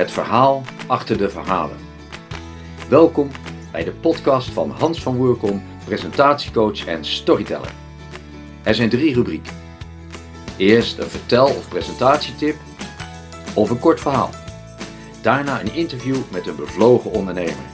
Het 0.00 0.10
verhaal 0.10 0.62
achter 0.86 1.18
de 1.18 1.30
verhalen. 1.30 1.76
Welkom 2.88 3.30
bij 3.72 3.84
de 3.84 3.92
podcast 3.92 4.48
van 4.48 4.70
Hans 4.70 5.02
van 5.02 5.16
Woerkom, 5.16 5.62
presentatiecoach 5.84 6.86
en 6.86 7.04
storyteller. 7.04 7.72
Er 8.62 8.74
zijn 8.74 8.88
drie 8.88 9.14
rubrieken. 9.14 9.52
Eerst 10.56 10.98
een 10.98 11.08
vertel- 11.08 11.56
of 11.56 11.68
presentatietip 11.68 12.56
of 13.54 13.70
een 13.70 13.78
kort 13.78 14.00
verhaal. 14.00 14.30
Daarna 15.22 15.60
een 15.60 15.74
interview 15.74 16.16
met 16.30 16.46
een 16.46 16.56
bevlogen 16.56 17.10
ondernemer. 17.10 17.64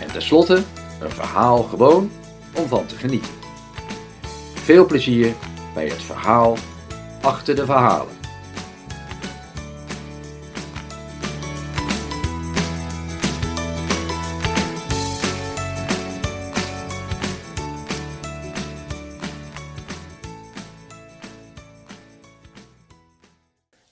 En 0.00 0.12
tenslotte 0.12 0.62
een 1.00 1.10
verhaal 1.10 1.62
gewoon 1.62 2.10
om 2.54 2.68
van 2.68 2.86
te 2.86 2.96
genieten. 2.96 3.32
Veel 4.54 4.86
plezier 4.86 5.34
bij 5.74 5.86
het 5.86 6.02
verhaal 6.02 6.56
achter 7.20 7.54
de 7.54 7.64
verhalen. 7.64 8.25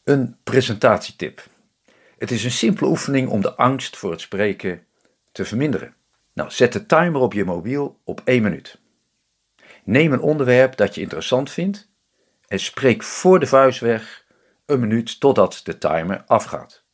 Een 0.05 0.37
presentatietip. 0.43 1.47
Het 2.19 2.31
is 2.31 2.45
een 2.45 2.51
simpele 2.51 2.89
oefening 2.89 3.29
om 3.29 3.41
de 3.41 3.55
angst 3.55 3.97
voor 3.97 4.11
het 4.11 4.21
spreken 4.21 4.87
te 5.33 5.45
verminderen. 5.45 5.95
Nou, 6.33 6.51
zet 6.51 6.73
de 6.73 6.87
timer 6.87 7.21
op 7.21 7.33
je 7.33 7.45
mobiel 7.45 8.01
op 8.05 8.21
1 8.25 8.43
minuut. 8.43 8.81
Neem 9.85 10.13
een 10.13 10.21
onderwerp 10.21 10.77
dat 10.77 10.95
je 10.95 11.01
interessant 11.01 11.51
vindt 11.51 11.91
en 12.47 12.59
spreek 12.59 13.03
voor 13.03 13.41
de 13.41 13.47
vuist 13.47 13.81
weg 13.81 14.25
een 14.67 14.81
minuut 14.81 15.21
totdat 15.21 15.61
de 15.65 15.79
timer 15.79 16.25
afgaat. 16.27 16.85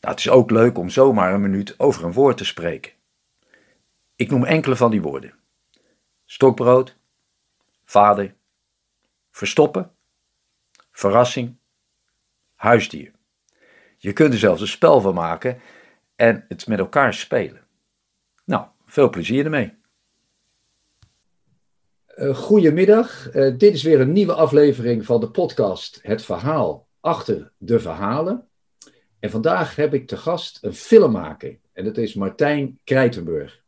Nou, 0.00 0.14
het 0.14 0.18
is 0.18 0.30
ook 0.30 0.50
leuk 0.50 0.78
om 0.78 0.90
zomaar 0.90 1.34
een 1.34 1.40
minuut 1.40 1.78
over 1.78 2.04
een 2.04 2.12
woord 2.12 2.36
te 2.36 2.44
spreken. 2.44 2.92
Ik 4.16 4.30
noem 4.30 4.44
enkele 4.44 4.76
van 4.76 4.90
die 4.90 5.02
woorden: 5.02 5.34
stokbrood, 6.24 6.96
vader, 7.84 8.34
verstoppen, 9.30 9.90
verrassing, 10.90 11.58
huisdier. 12.60 13.12
Je 13.96 14.12
kunt 14.12 14.32
er 14.32 14.38
zelfs 14.38 14.60
een 14.60 14.68
spel 14.68 15.00
van 15.00 15.14
maken 15.14 15.60
en 16.16 16.44
het 16.48 16.66
met 16.66 16.78
elkaar 16.78 17.14
spelen. 17.14 17.66
Nou, 18.44 18.66
veel 18.86 19.10
plezier 19.10 19.44
ermee. 19.44 19.78
Uh, 22.16 22.34
goedemiddag, 22.34 23.34
uh, 23.34 23.58
dit 23.58 23.74
is 23.74 23.82
weer 23.82 24.00
een 24.00 24.12
nieuwe 24.12 24.34
aflevering 24.34 25.04
van 25.04 25.20
de 25.20 25.30
podcast 25.30 25.98
Het 26.02 26.22
Verhaal 26.22 26.88
achter 27.00 27.52
de 27.56 27.80
verhalen. 27.80 28.48
En 29.18 29.30
vandaag 29.30 29.76
heb 29.76 29.94
ik 29.94 30.06
te 30.06 30.16
gast 30.16 30.58
een 30.60 30.74
filmmaker 30.74 31.58
en 31.72 31.84
dat 31.84 31.96
is 31.96 32.14
Martijn 32.14 32.78
Krijtenburg. 32.84 33.62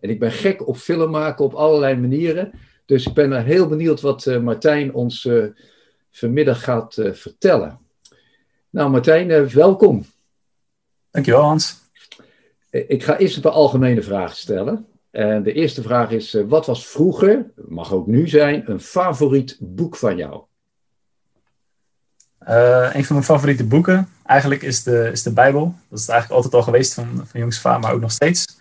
En 0.00 0.10
ik 0.10 0.18
ben 0.18 0.32
gek 0.32 0.66
op 0.66 0.76
film 0.76 1.10
maken 1.10 1.44
op 1.44 1.54
allerlei 1.54 1.96
manieren, 1.96 2.52
dus 2.86 3.06
ik 3.06 3.14
ben 3.14 3.44
heel 3.44 3.68
benieuwd 3.68 4.00
wat 4.00 4.26
uh, 4.26 4.40
Martijn 4.40 4.94
ons 4.94 5.28
vanmiddag 6.10 6.64
gaat 6.64 6.94
vertellen. 6.94 7.88
Nou 8.72 8.90
Martijn, 8.90 9.48
welkom. 9.48 10.06
Dankjewel 11.10 11.42
Hans. 11.42 11.76
Ik 12.70 13.02
ga 13.02 13.18
eerst 13.18 13.36
een 13.36 13.42
paar 13.42 13.52
algemene 13.52 14.02
vragen 14.02 14.36
stellen. 14.36 14.86
En 15.10 15.42
de 15.42 15.52
eerste 15.52 15.82
vraag 15.82 16.10
is: 16.10 16.34
eh, 16.34 16.44
wat 16.46 16.66
was 16.66 16.86
vroeger, 16.86 17.46
mag 17.68 17.92
ook 17.92 18.06
nu 18.06 18.28
zijn, 18.28 18.70
een 18.70 18.80
favoriet 18.80 19.56
boek 19.60 19.96
van 19.96 20.16
jou? 20.16 20.42
Uh, 22.48 22.94
een 22.94 23.04
van 23.04 23.14
mijn 23.14 23.26
favoriete 23.26 23.64
boeken 23.64 24.08
eigenlijk 24.24 24.62
is 24.62 24.82
de, 24.82 25.08
is 25.12 25.22
de 25.22 25.32
Bijbel. 25.32 25.74
Dat 25.88 25.98
is 25.98 26.08
eigenlijk 26.08 26.42
altijd 26.42 26.54
al 26.54 26.62
geweest 26.62 26.94
van, 26.94 27.26
van 27.26 27.40
jongs 27.40 27.64
af 27.64 27.80
maar 27.80 27.92
ook 27.92 28.00
nog 28.00 28.12
steeds. 28.12 28.60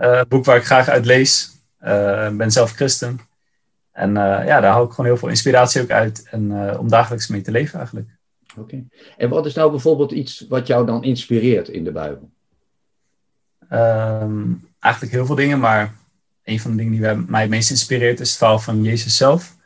Uh, 0.00 0.16
een 0.16 0.28
boek 0.28 0.44
waar 0.44 0.56
ik 0.56 0.64
graag 0.64 0.88
uit 0.88 1.04
lees. 1.04 1.50
Ik 2.30 2.36
ben 2.36 2.50
zelf 2.50 2.70
christen. 2.70 3.20
En 3.92 4.14
ja, 4.14 4.60
daar 4.60 4.72
haal 4.72 4.84
ik 4.84 4.90
gewoon 4.90 5.06
heel 5.06 5.16
veel 5.16 5.28
inspiratie 5.28 5.82
ook 5.82 5.90
uit. 5.90 6.28
En 6.30 6.78
om 6.78 6.88
dagelijks 6.88 7.28
mee 7.28 7.40
te 7.40 7.50
leven 7.50 7.78
eigenlijk. 7.78 8.15
Oké. 8.58 8.84
En 9.16 9.28
wat 9.28 9.46
is 9.46 9.54
nou 9.54 9.70
bijvoorbeeld 9.70 10.12
iets 10.12 10.44
wat 10.48 10.66
jou 10.66 10.86
dan 10.86 11.04
inspireert 11.04 11.68
in 11.68 11.84
de 11.84 11.92
Bijbel? 11.92 12.30
Um, 13.70 14.68
eigenlijk 14.78 15.14
heel 15.14 15.26
veel 15.26 15.34
dingen, 15.34 15.60
maar 15.60 15.94
een 16.44 16.60
van 16.60 16.70
de 16.70 16.76
dingen 16.76 16.92
die 16.92 17.24
mij 17.30 17.40
het 17.40 17.50
meest 17.50 17.70
inspireert 17.70 18.20
is 18.20 18.28
het 18.28 18.38
verhaal 18.38 18.58
van 18.58 18.82
Jezus 18.82 19.16
zelf. 19.16 19.56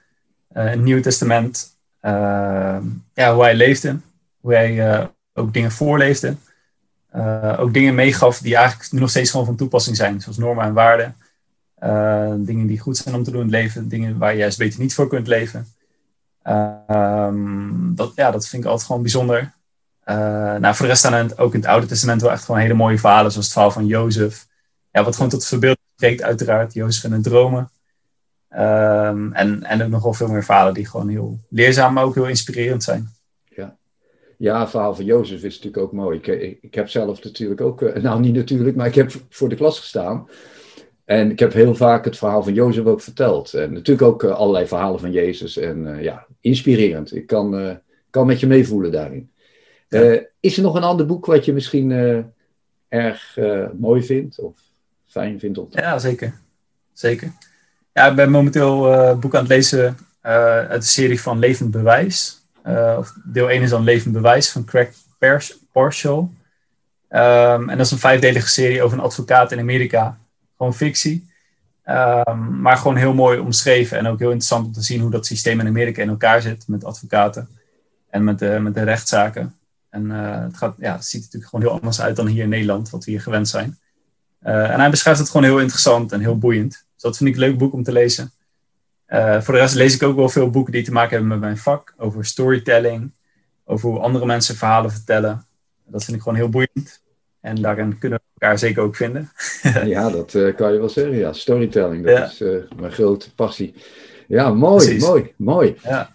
Uh, 0.52 0.62
in 0.64 0.70
het 0.70 0.80
Nieuwe 0.80 1.00
Testament, 1.00 1.76
uh, 2.02 2.78
ja, 3.14 3.34
hoe 3.34 3.42
hij 3.42 3.54
leefde, 3.54 3.98
hoe 4.40 4.54
hij 4.54 4.72
uh, 5.00 5.06
ook 5.34 5.52
dingen 5.52 5.70
voorleefde. 5.70 6.36
Eh, 7.08 7.56
ook 7.58 7.74
dingen 7.74 7.94
meegaf 7.94 8.38
die 8.38 8.56
eigenlijk 8.56 8.92
nu 8.92 9.00
nog 9.00 9.10
steeds 9.10 9.30
gewoon 9.30 9.46
van 9.46 9.56
toepassing 9.56 9.96
zijn, 9.96 10.20
zoals 10.20 10.38
normen 10.38 10.64
en 10.64 10.72
waarden. 10.72 11.16
dingen 12.46 12.66
die 12.66 12.78
goed 12.78 12.96
zijn 12.96 13.14
om 13.14 13.22
te 13.22 13.30
doen 13.30 13.40
in 13.40 13.46
het 13.46 13.56
leven, 13.56 13.88
dingen 13.88 14.18
waar 14.18 14.32
je 14.32 14.38
juist 14.38 14.58
beter 14.58 14.80
niet 14.80 14.94
voor 14.94 15.08
kunt 15.08 15.26
leven. 15.26 15.66
Ehm, 16.42 17.94
dat, 17.94 18.12
ja, 18.14 18.30
dat 18.30 18.48
vind 18.48 18.62
ik 18.62 18.68
altijd 18.68 18.86
gewoon 18.86 19.02
bijzonder. 19.02 19.52
nou, 20.04 20.74
voor 20.74 20.86
de 20.86 20.92
rest 20.92 21.04
staan 21.04 21.38
ook 21.38 21.54
in 21.54 21.60
het 21.60 21.68
Oude 21.68 21.86
Testament 21.86 22.22
wel 22.22 22.30
echt 22.30 22.44
gewoon 22.44 22.60
hele 22.60 22.74
mooie 22.74 22.98
verhalen, 22.98 23.30
zoals 23.30 23.46
het 23.46 23.54
verhaal 23.54 23.70
van 23.70 23.86
Jozef 23.86 24.48
ja, 24.92 25.04
wat 25.04 25.14
gewoon 25.14 25.30
tot 25.30 25.46
verbeelding 25.46 25.86
spreekt, 25.94 26.22
uiteraard. 26.22 26.72
Jozef 26.72 27.04
en 27.04 27.10
de 27.10 27.20
dromen. 27.20 27.70
Um, 28.52 29.32
en, 29.32 29.62
en 29.62 29.82
ook 29.82 29.88
nog 29.88 30.16
veel 30.16 30.28
meer 30.28 30.44
verhalen 30.44 30.74
die 30.74 30.86
gewoon 30.86 31.08
heel 31.08 31.40
leerzaam, 31.48 31.92
maar 31.92 32.04
ook 32.04 32.14
heel 32.14 32.28
inspirerend 32.28 32.82
zijn. 32.82 33.08
Ja, 33.44 33.76
ja 34.36 34.60
het 34.60 34.70
verhaal 34.70 34.94
van 34.94 35.04
Jozef 35.04 35.42
is 35.42 35.54
natuurlijk 35.54 35.82
ook 35.82 35.92
mooi. 35.92 36.18
Ik, 36.18 36.26
ik, 36.62 36.74
heb 36.74 36.88
zelf 36.88 37.24
natuurlijk 37.24 37.60
ook, 37.60 37.82
eh, 37.82 38.02
nou 38.02 38.20
niet 38.20 38.34
natuurlijk, 38.34 38.76
maar 38.76 38.86
ik 38.86 38.94
heb 38.94 39.12
voor 39.28 39.48
de 39.48 39.56
klas 39.56 39.78
gestaan. 39.78 40.28
En 41.04 41.30
ik 41.30 41.38
heb 41.38 41.52
heel 41.52 41.74
vaak 41.74 42.04
het 42.04 42.18
verhaal 42.18 42.42
van 42.42 42.54
Jozef 42.54 42.84
ook 42.84 43.00
verteld. 43.00 43.54
En 43.54 43.72
natuurlijk 43.72 44.08
ook 44.08 44.22
uh, 44.22 44.30
allerlei 44.30 44.66
verhalen 44.66 45.00
van 45.00 45.12
Jezus. 45.12 45.56
En 45.56 45.86
uh, 45.86 46.02
ja, 46.02 46.26
inspirerend. 46.40 47.14
Ik 47.14 47.26
kan, 47.26 47.80
kan 48.10 48.26
met 48.26 48.40
je 48.40 48.46
meevoelen 48.46 48.92
daarin. 48.92 49.30
Ja. 49.88 50.20
is 50.40 50.56
er 50.56 50.62
nog 50.62 50.74
een 50.74 50.82
ander 50.82 51.06
boek 51.06 51.26
wat 51.26 51.44
je 51.44 51.52
misschien 51.52 51.90
erg 52.88 53.38
mooi 53.78 54.02
vindt? 54.02 54.38
Of 54.38 54.60
fijn 55.06 55.38
vindt 55.38 55.70
te 55.70 55.80
Ja, 55.80 55.98
zeker. 55.98 56.34
Zeker. 56.92 57.32
Ja, 57.92 58.06
ik 58.06 58.16
ben 58.16 58.30
momenteel 58.30 58.92
uh, 58.92 59.18
boek 59.18 59.34
aan 59.34 59.40
het 59.40 59.48
lezen 59.48 59.96
uit 60.20 60.82
de 60.82 60.88
serie 60.88 61.20
van 61.20 61.38
Levend 61.38 61.70
Bewijs. 61.70 62.44
Of 62.96 63.12
deel 63.24 63.50
1 63.50 63.62
is 63.62 63.70
dan 63.70 63.84
Levend 63.84 64.14
Bewijs 64.14 64.50
van 64.50 64.64
Craig 64.64 64.94
Parshaw. 65.72 66.28
Um, 67.12 67.68
en 67.68 67.76
dat 67.76 67.86
is 67.86 67.92
een 67.92 67.98
vijfdelige 67.98 68.48
serie 68.48 68.82
over 68.82 68.98
een 68.98 69.04
advocaat 69.04 69.52
in 69.52 69.58
Amerika. 69.58 70.18
Gewoon 70.56 70.74
fictie. 70.74 71.29
Um, 71.90 72.60
maar 72.60 72.76
gewoon 72.76 72.96
heel 72.96 73.14
mooi 73.14 73.38
omschreven 73.38 73.98
en 73.98 74.06
ook 74.06 74.18
heel 74.18 74.28
interessant 74.28 74.66
om 74.66 74.72
te 74.72 74.82
zien 74.82 75.00
hoe 75.00 75.10
dat 75.10 75.26
systeem 75.26 75.60
in 75.60 75.66
Amerika 75.66 76.02
in 76.02 76.08
elkaar 76.08 76.42
zit 76.42 76.68
met 76.68 76.84
advocaten 76.84 77.48
en 78.10 78.24
met 78.24 78.38
de, 78.38 78.58
met 78.60 78.74
de 78.74 78.82
rechtszaken. 78.82 79.54
En 79.88 80.10
het, 80.10 80.56
gaat, 80.56 80.74
ja, 80.78 81.00
ziet 81.00 81.22
natuurlijk 81.22 81.50
gewoon 81.50 81.64
heel 81.64 81.74
anders 81.74 82.00
uit 82.00 82.16
dan 82.16 82.26
hier 82.26 82.42
in 82.42 82.48
Nederland, 82.48 82.90
wat 82.90 83.04
we 83.04 83.10
hier 83.10 83.20
gewend 83.20 83.48
zijn. 83.48 83.78
Uh, 84.42 84.70
en 84.70 84.80
hij 84.80 84.90
beschrijft 84.90 85.20
het 85.20 85.30
gewoon 85.30 85.46
heel 85.46 85.58
interessant 85.58 86.12
en 86.12 86.20
heel 86.20 86.38
boeiend. 86.38 86.70
Dus 86.70 87.02
dat 87.02 87.16
vind 87.16 87.28
ik 87.28 87.34
een 87.34 87.40
leuk 87.40 87.58
boek 87.58 87.72
om 87.72 87.82
te 87.82 87.92
lezen. 87.92 88.32
Uh, 89.08 89.40
voor 89.40 89.54
de 89.54 89.60
rest 89.60 89.74
lees 89.74 89.94
ik 89.94 90.02
ook 90.02 90.16
wel 90.16 90.28
veel 90.28 90.50
boeken 90.50 90.72
die 90.72 90.82
te 90.82 90.92
maken 90.92 91.10
hebben 91.10 91.28
met 91.28 91.40
mijn 91.40 91.58
vak. 91.58 91.94
Over 91.96 92.24
storytelling. 92.24 93.12
Over 93.64 93.88
hoe 93.88 93.98
andere 93.98 94.26
mensen 94.26 94.56
verhalen 94.56 94.90
vertellen. 94.90 95.46
Dat 95.86 96.04
vind 96.04 96.16
ik 96.16 96.22
gewoon 96.22 96.38
heel 96.38 96.48
boeiend. 96.48 97.02
En 97.40 97.56
daarin 97.56 97.98
kunnen 97.98 98.18
we 98.18 98.24
elkaar 98.38 98.58
zeker 98.58 98.82
ook 98.82 98.96
vinden. 98.96 99.30
ja, 99.84 100.10
dat 100.10 100.34
uh, 100.34 100.54
kan 100.54 100.72
je 100.72 100.78
wel 100.78 100.88
zeggen. 100.88 101.16
Ja, 101.16 101.32
storytelling, 101.32 102.04
dat 102.04 102.16
ja. 102.16 102.24
is 102.24 102.64
mijn 102.76 102.92
grote 102.92 103.34
passie. 103.34 103.74
Ja, 104.26 104.54
mooi, 104.54 104.84
Precies. 104.84 105.06
mooi, 105.06 105.32
mooi. 105.36 105.76
Ja 105.82 106.10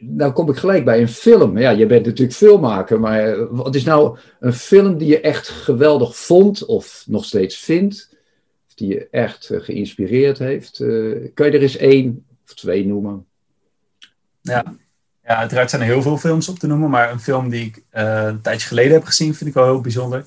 nou 0.00 0.32
kom 0.32 0.48
ik 0.48 0.56
gelijk 0.56 0.84
bij 0.84 1.00
een 1.00 1.08
film. 1.08 1.58
Ja, 1.58 1.70
je 1.70 1.86
bent 1.86 2.06
natuurlijk 2.06 2.36
filmmaker, 2.36 3.00
maar 3.00 3.54
wat 3.54 3.74
is 3.74 3.84
nou 3.84 4.18
een 4.40 4.52
film 4.52 4.98
die 4.98 5.08
je 5.08 5.20
echt 5.20 5.48
geweldig 5.48 6.16
vond 6.16 6.64
of 6.64 7.04
nog 7.06 7.24
steeds 7.24 7.56
vindt? 7.58 8.16
Of 8.68 8.74
die 8.74 8.88
je 8.88 9.08
echt 9.10 9.50
geïnspireerd 9.52 10.38
heeft? 10.38 10.76
Kan 11.34 11.46
je 11.46 11.52
er 11.52 11.62
eens 11.62 11.76
één 11.76 12.26
of 12.44 12.54
twee 12.54 12.86
noemen? 12.86 13.26
Ja. 14.40 14.76
Ja, 15.24 15.36
uiteraard 15.36 15.70
zijn 15.70 15.82
er 15.82 15.88
heel 15.88 16.02
veel 16.02 16.18
films 16.18 16.48
op 16.48 16.58
te 16.58 16.66
noemen, 16.66 16.90
maar 16.90 17.10
een 17.10 17.20
film 17.20 17.50
die 17.50 17.64
ik 17.64 17.76
uh, 17.76 18.24
een 18.24 18.40
tijdje 18.40 18.66
geleden 18.66 18.92
heb 18.92 19.04
gezien 19.04 19.34
vind 19.34 19.50
ik 19.50 19.54
wel 19.54 19.64
heel 19.64 19.80
bijzonder. 19.80 20.24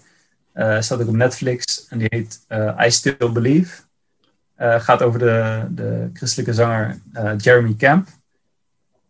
staat 0.79 1.01
ook 1.01 1.07
op 1.07 1.15
Netflix 1.15 1.87
en 1.89 1.97
die 1.97 2.07
heet 2.09 2.45
I 2.85 2.91
Still 2.91 3.31
Believe. 3.31 3.81
gaat 4.57 5.01
over 5.01 5.19
de, 5.19 5.65
de 5.69 6.09
christelijke 6.13 6.53
zanger 6.53 6.97
Jeremy 7.37 7.75
Camp. 7.77 8.07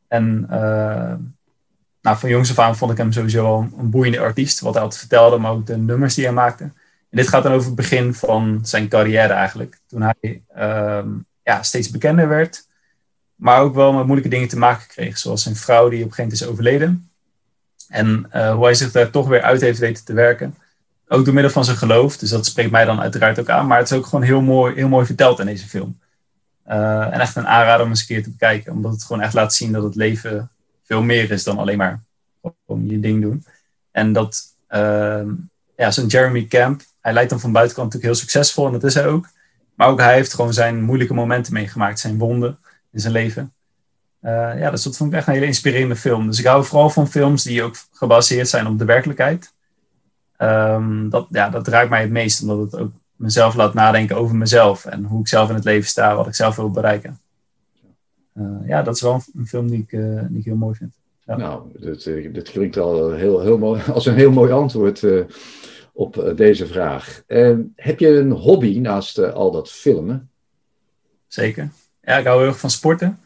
En 0.08 0.48
uh, 0.52 1.14
nou, 2.02 2.18
van 2.18 2.30
jongs 2.30 2.50
af 2.50 2.60
aan 2.60 2.76
vond 2.76 2.92
ik 2.92 2.98
hem 2.98 3.12
sowieso 3.12 3.70
een, 3.78 3.90
boeiende 3.90 4.20
artiest. 4.20 4.60
Wat 4.60 4.74
hij 4.74 4.84
altijd 4.84 5.00
vertelde, 5.00 5.38
maar 5.38 5.52
ook 5.52 5.66
de 5.66 5.78
nummers 5.78 6.16
die 6.16 6.26
hij 6.26 6.34
maakte. 6.34 6.64
En 6.64 7.22
dit 7.22 7.28
gaat 7.28 7.44
dan 7.44 7.52
over 7.52 7.66
het 7.66 7.76
begin 7.76 8.14
van 8.14 8.60
zijn 8.64 8.88
carrière 8.88 9.34
eigenlijk. 9.34 9.80
Toen 9.88 10.02
hij 10.02 10.44
uh, 10.58 11.06
ja, 11.44 11.64
steeds 11.64 11.90
bekender 11.90 12.28
werd. 12.28 12.68
Maar 13.36 13.62
ook 13.62 13.76
wel 13.76 13.94
met 13.94 14.06
moeilijke 14.06 14.30
dingen 14.30 14.48
te 14.48 14.58
maken 14.58 14.88
kreeg. 14.88 15.18
Zoals 15.18 15.44
zijn 15.44 15.56
vrouw 15.56 15.90
die 15.90 16.04
op 16.04 16.10
een 16.10 16.14
gegeven 16.14 16.24
moment 16.24 16.42
is 16.42 16.48
overleden. 16.48 17.10
En 17.88 18.30
uh, 18.34 18.54
hoe 18.54 18.64
hij 18.64 18.74
zich 18.74 18.92
daar 18.92 19.10
toch 19.10 19.28
weer 19.28 19.42
uit 19.42 19.62
heeft 19.62 19.80
weten 19.80 20.06
te 20.06 20.14
werken. 20.14 20.56
ook 21.08 21.26
door 21.26 21.34
middel 21.34 21.52
van 21.52 21.66
zijn 21.66 21.78
geloof. 21.78 22.18
Dus 22.18 22.30
dat 22.30 22.46
spreekt 22.46 22.72
mij 22.72 22.86
dan 22.86 23.02
uiteraard 23.02 23.40
ook 23.40 23.50
aan. 23.50 23.68
Maar 23.68 23.78
het 23.78 23.92
is 23.92 23.98
ook 23.98 24.06
gewoon 24.06 24.24
heel 24.24 24.42
mooi, 24.42 24.76
heel 24.76 24.88
mooi 24.88 25.06
verteld 25.06 25.40
in 25.40 25.46
deze 25.46 25.68
film. 25.68 26.00
en 26.64 27.20
echt 27.20 27.36
een 27.36 27.48
aanrader 27.48 27.84
om 27.86 27.90
eens 27.90 28.00
een 28.00 28.06
keer 28.06 28.24
te 28.24 28.30
bekijken. 28.30 28.74
Omdat 28.74 28.92
het 28.92 29.04
gewoon 29.04 29.22
echt 29.22 29.34
laat 29.34 29.54
zien 29.54 29.72
dat 29.72 29.84
het 29.84 29.96
leven 29.96 30.50
veel 30.84 31.02
meer 31.02 31.32
is 31.32 31.44
dan 31.44 31.58
alleen 31.58 31.78
maar 31.78 32.04
gewoon 32.66 32.90
je 32.90 33.00
ding 33.00 33.22
doen. 33.22 33.46
En 33.92 34.14
dat 34.14 34.44
ehm, 34.68 35.30
ja, 35.78 35.92
zo'n 35.92 36.08
Jeremy 36.08 36.46
Camp, 36.46 36.82
hij 37.02 37.14
lijkt 37.14 37.30
dan 37.30 37.40
van 37.40 37.52
buitenkant 37.52 37.94
natuurlijk 37.94 38.14
heel 38.14 38.28
succesvol 38.28 38.66
en 38.66 38.72
dat 38.72 38.84
is 38.84 38.94
hij 38.94 39.08
ook. 39.08 39.30
Maar 39.76 39.88
ook 39.88 40.00
hij 40.00 40.14
heeft 40.14 40.34
gewoon 40.34 40.54
zijn 40.54 40.82
moeilijke 40.82 41.14
momenten 41.14 41.54
meegemaakt, 41.54 42.00
zijn 42.00 42.18
wonden 42.18 42.58
in 42.96 43.02
zijn 43.02 43.14
leven. 43.14 43.54
Uh, 44.22 44.60
ja, 44.60 44.72
dus 44.72 44.84
dat 44.84 44.98
vond 44.98 45.12
ik 45.12 45.18
echt 45.18 45.28
een 45.28 45.34
hele 45.34 45.46
inspirerende 45.46 45.96
film. 45.96 46.28
Dus 46.28 46.40
ik 46.40 46.46
hou 46.46 46.64
vooral 46.64 46.90
van 46.90 47.08
films 47.08 47.44
die 47.44 47.64
ook 47.64 47.76
gebaseerd 47.92 48.48
zijn 48.48 48.68
op 48.68 48.80
de 48.80 48.86
werkelijkheid. 48.86 49.54
Um, 50.38 51.10
dat, 51.10 51.28
ja, 51.30 51.50
dat 51.50 51.68
raakt 51.68 51.90
mij 51.90 52.02
het 52.02 52.12
meest, 52.12 52.42
omdat 52.42 52.72
het 52.72 52.82
ook 52.82 52.92
mezelf 53.16 53.56
laat 53.56 53.74
nadenken 53.74 54.16
over 54.16 54.36
mezelf 54.36 54.86
en 54.86 55.04
hoe 55.04 55.20
ik 55.20 55.28
zelf 55.28 55.50
in 55.50 55.56
het 55.56 55.64
leven 55.64 55.90
sta, 55.90 56.16
wat 56.16 56.28
ik 56.28 56.36
zelf 56.36 56.56
wil 56.56 56.72
bereiken. 56.72 57.20
Uh, 58.34 58.68
ja, 58.68 58.82
dat 58.82 58.96
is 58.96 59.02
wel 59.02 59.22
een 59.36 59.48
film 59.48 59.70
die 59.70 59.80
ik, 59.80 59.92
uh, 59.92 60.22
die 60.28 60.40
ik 60.40 60.46
heel 60.46 60.56
mooi 60.56 60.76
vind. 60.76 60.94
Ja. 61.26 61.38
Nou, 61.38 61.62
dit, 61.80 62.04
dit 62.34 62.52
klinkt 62.52 62.78
al 62.78 63.12
heel, 63.12 63.42
heel 63.42 63.58
mooi, 63.58 63.82
als 63.94 64.06
een 64.06 64.16
heel 64.16 64.32
mooi 64.32 64.52
antwoord 64.52 65.04
op 65.96 66.18
eh, 66.18 66.36
deze 66.36 66.68
vraag. 66.68 67.24
Ehm, 67.28 67.62
heb 67.76 68.00
je 68.00 68.08
een 68.08 68.32
hobby 68.32 68.80
naast 68.80 69.18
eh, 69.18 69.34
al 69.34 69.52
dat 69.52 69.72
filmen? 69.72 70.30
Zeker. 71.28 71.70
Ja, 72.06 72.18
ik 72.18 72.26
hou 72.26 72.40
heel 72.40 72.48
erg 72.48 72.60
van 72.60 72.70
sporten. 72.70 73.20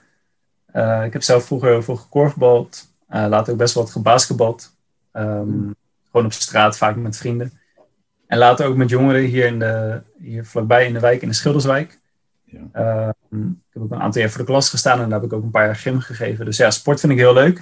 Eh, 0.65 1.03
ik 1.05 1.13
heb 1.13 1.23
zelf 1.23 1.45
vroeger 1.45 1.69
heel 1.69 1.83
veel 1.83 1.95
gekorfbald. 1.95 2.87
later 3.07 3.53
ook 3.53 3.59
best 3.59 3.73
wel 3.73 3.83
wat 3.83 3.91
gebasketbald. 3.91 4.75
Um, 5.13 5.75
gewoon 6.11 6.25
op 6.25 6.33
straat, 6.33 6.77
vaak 6.77 6.95
met 6.95 7.17
vrienden. 7.17 7.51
En 8.27 8.37
later 8.37 8.67
ook 8.67 8.75
met 8.75 8.89
jongeren 8.89 9.21
hier, 9.21 9.45
in 9.45 9.59
de, 9.59 10.01
hier 10.19 10.45
vlakbij 10.45 10.85
in 10.85 10.93
de 10.93 10.99
wijk, 10.99 11.21
in 11.21 11.27
de 11.27 11.33
Schilderswijk. 11.33 11.99
Ja. 12.43 12.59
Ehm, 12.71 13.47
ik 13.47 13.73
heb 13.73 13.83
ook 13.83 13.91
een 13.91 14.01
aantal 14.01 14.21
jaar 14.21 14.29
voor 14.29 14.39
de 14.39 14.51
klas 14.51 14.69
gestaan 14.69 14.99
en 15.01 15.09
daar 15.09 15.19
heb 15.19 15.31
ik 15.31 15.37
ook 15.37 15.43
een 15.43 15.51
paar 15.51 15.65
jaar 15.65 15.75
gym 15.75 15.99
gegeven. 15.99 16.45
Dus 16.45 16.57
ja, 16.57 16.71
sport 16.71 16.99
vind 16.99 17.11
ik 17.11 17.17
heel 17.17 17.33
leuk. 17.33 17.61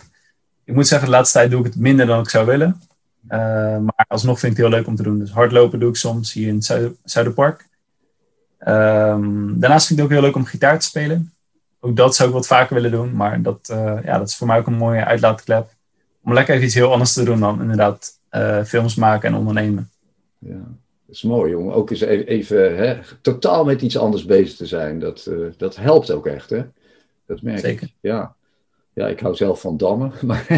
Ik 0.63 0.73
moet 0.73 0.87
zeggen, 0.87 1.07
de 1.07 1.13
laatste 1.13 1.37
tijd 1.37 1.51
doe 1.51 1.59
ik 1.59 1.65
het 1.65 1.75
minder 1.75 2.05
dan 2.05 2.19
ik 2.19 2.29
zou 2.29 2.45
willen. 2.45 2.81
Uh, 3.29 3.37
maar 3.77 4.05
alsnog 4.07 4.39
vind 4.39 4.51
ik 4.51 4.57
het 4.57 4.67
heel 4.67 4.77
leuk 4.77 4.87
om 4.87 4.95
te 4.95 5.03
doen. 5.03 5.19
Dus 5.19 5.31
hardlopen 5.31 5.79
doe 5.79 5.89
ik 5.89 5.95
soms 5.95 6.33
hier 6.33 6.47
in 6.47 6.55
het 6.55 6.65
Zuid 6.65 6.93
Zuiderpark. 7.03 7.67
Um, 8.59 9.59
daarnaast 9.59 9.87
vind 9.87 9.99
ik 9.99 10.05
het 10.05 10.05
ook 10.05 10.11
heel 10.11 10.21
leuk 10.21 10.35
om 10.35 10.45
gitaar 10.45 10.79
te 10.79 10.85
spelen. 10.85 11.31
Ook 11.79 11.95
dat 11.95 12.15
zou 12.15 12.29
ik 12.29 12.35
wat 12.35 12.47
vaker 12.47 12.75
willen 12.75 12.91
doen. 12.91 13.15
Maar 13.15 13.41
dat, 13.41 13.69
uh, 13.71 13.97
ja, 14.03 14.17
dat 14.17 14.27
is 14.27 14.35
voor 14.35 14.47
mij 14.47 14.57
ook 14.57 14.67
een 14.67 14.73
mooie 14.73 15.05
uitlaatklep. 15.05 15.69
Om 16.23 16.33
lekker 16.33 16.53
even 16.53 16.65
iets 16.65 16.75
heel 16.75 16.91
anders 16.91 17.13
te 17.13 17.23
doen 17.23 17.39
dan 17.39 17.61
inderdaad 17.61 18.19
uh, 18.31 18.63
films 18.63 18.95
maken 18.95 19.29
en 19.29 19.35
ondernemen. 19.35 19.89
Ja, 20.37 20.61
dat 21.05 21.15
is 21.15 21.21
mooi 21.21 21.55
om 21.55 21.69
ook 21.69 21.89
eens 21.89 22.01
even, 22.01 22.27
even 22.27 22.77
hè, 22.77 22.97
totaal 23.21 23.65
met 23.65 23.81
iets 23.81 23.97
anders 23.97 24.25
bezig 24.25 24.55
te 24.55 24.65
zijn. 24.65 24.99
Dat, 24.99 25.29
dat 25.57 25.75
helpt 25.75 26.11
ook 26.11 26.25
echt 26.25 26.49
hè. 26.49 26.63
Dat 27.25 27.41
merk 27.41 27.59
Zeker. 27.59 27.87
ik. 27.87 27.93
Ja. 27.99 28.35
Ja, 28.93 29.07
ik 29.07 29.19
hou 29.19 29.35
zelf 29.35 29.61
van 29.61 29.77
dammen, 29.77 30.11
maar 30.25 30.45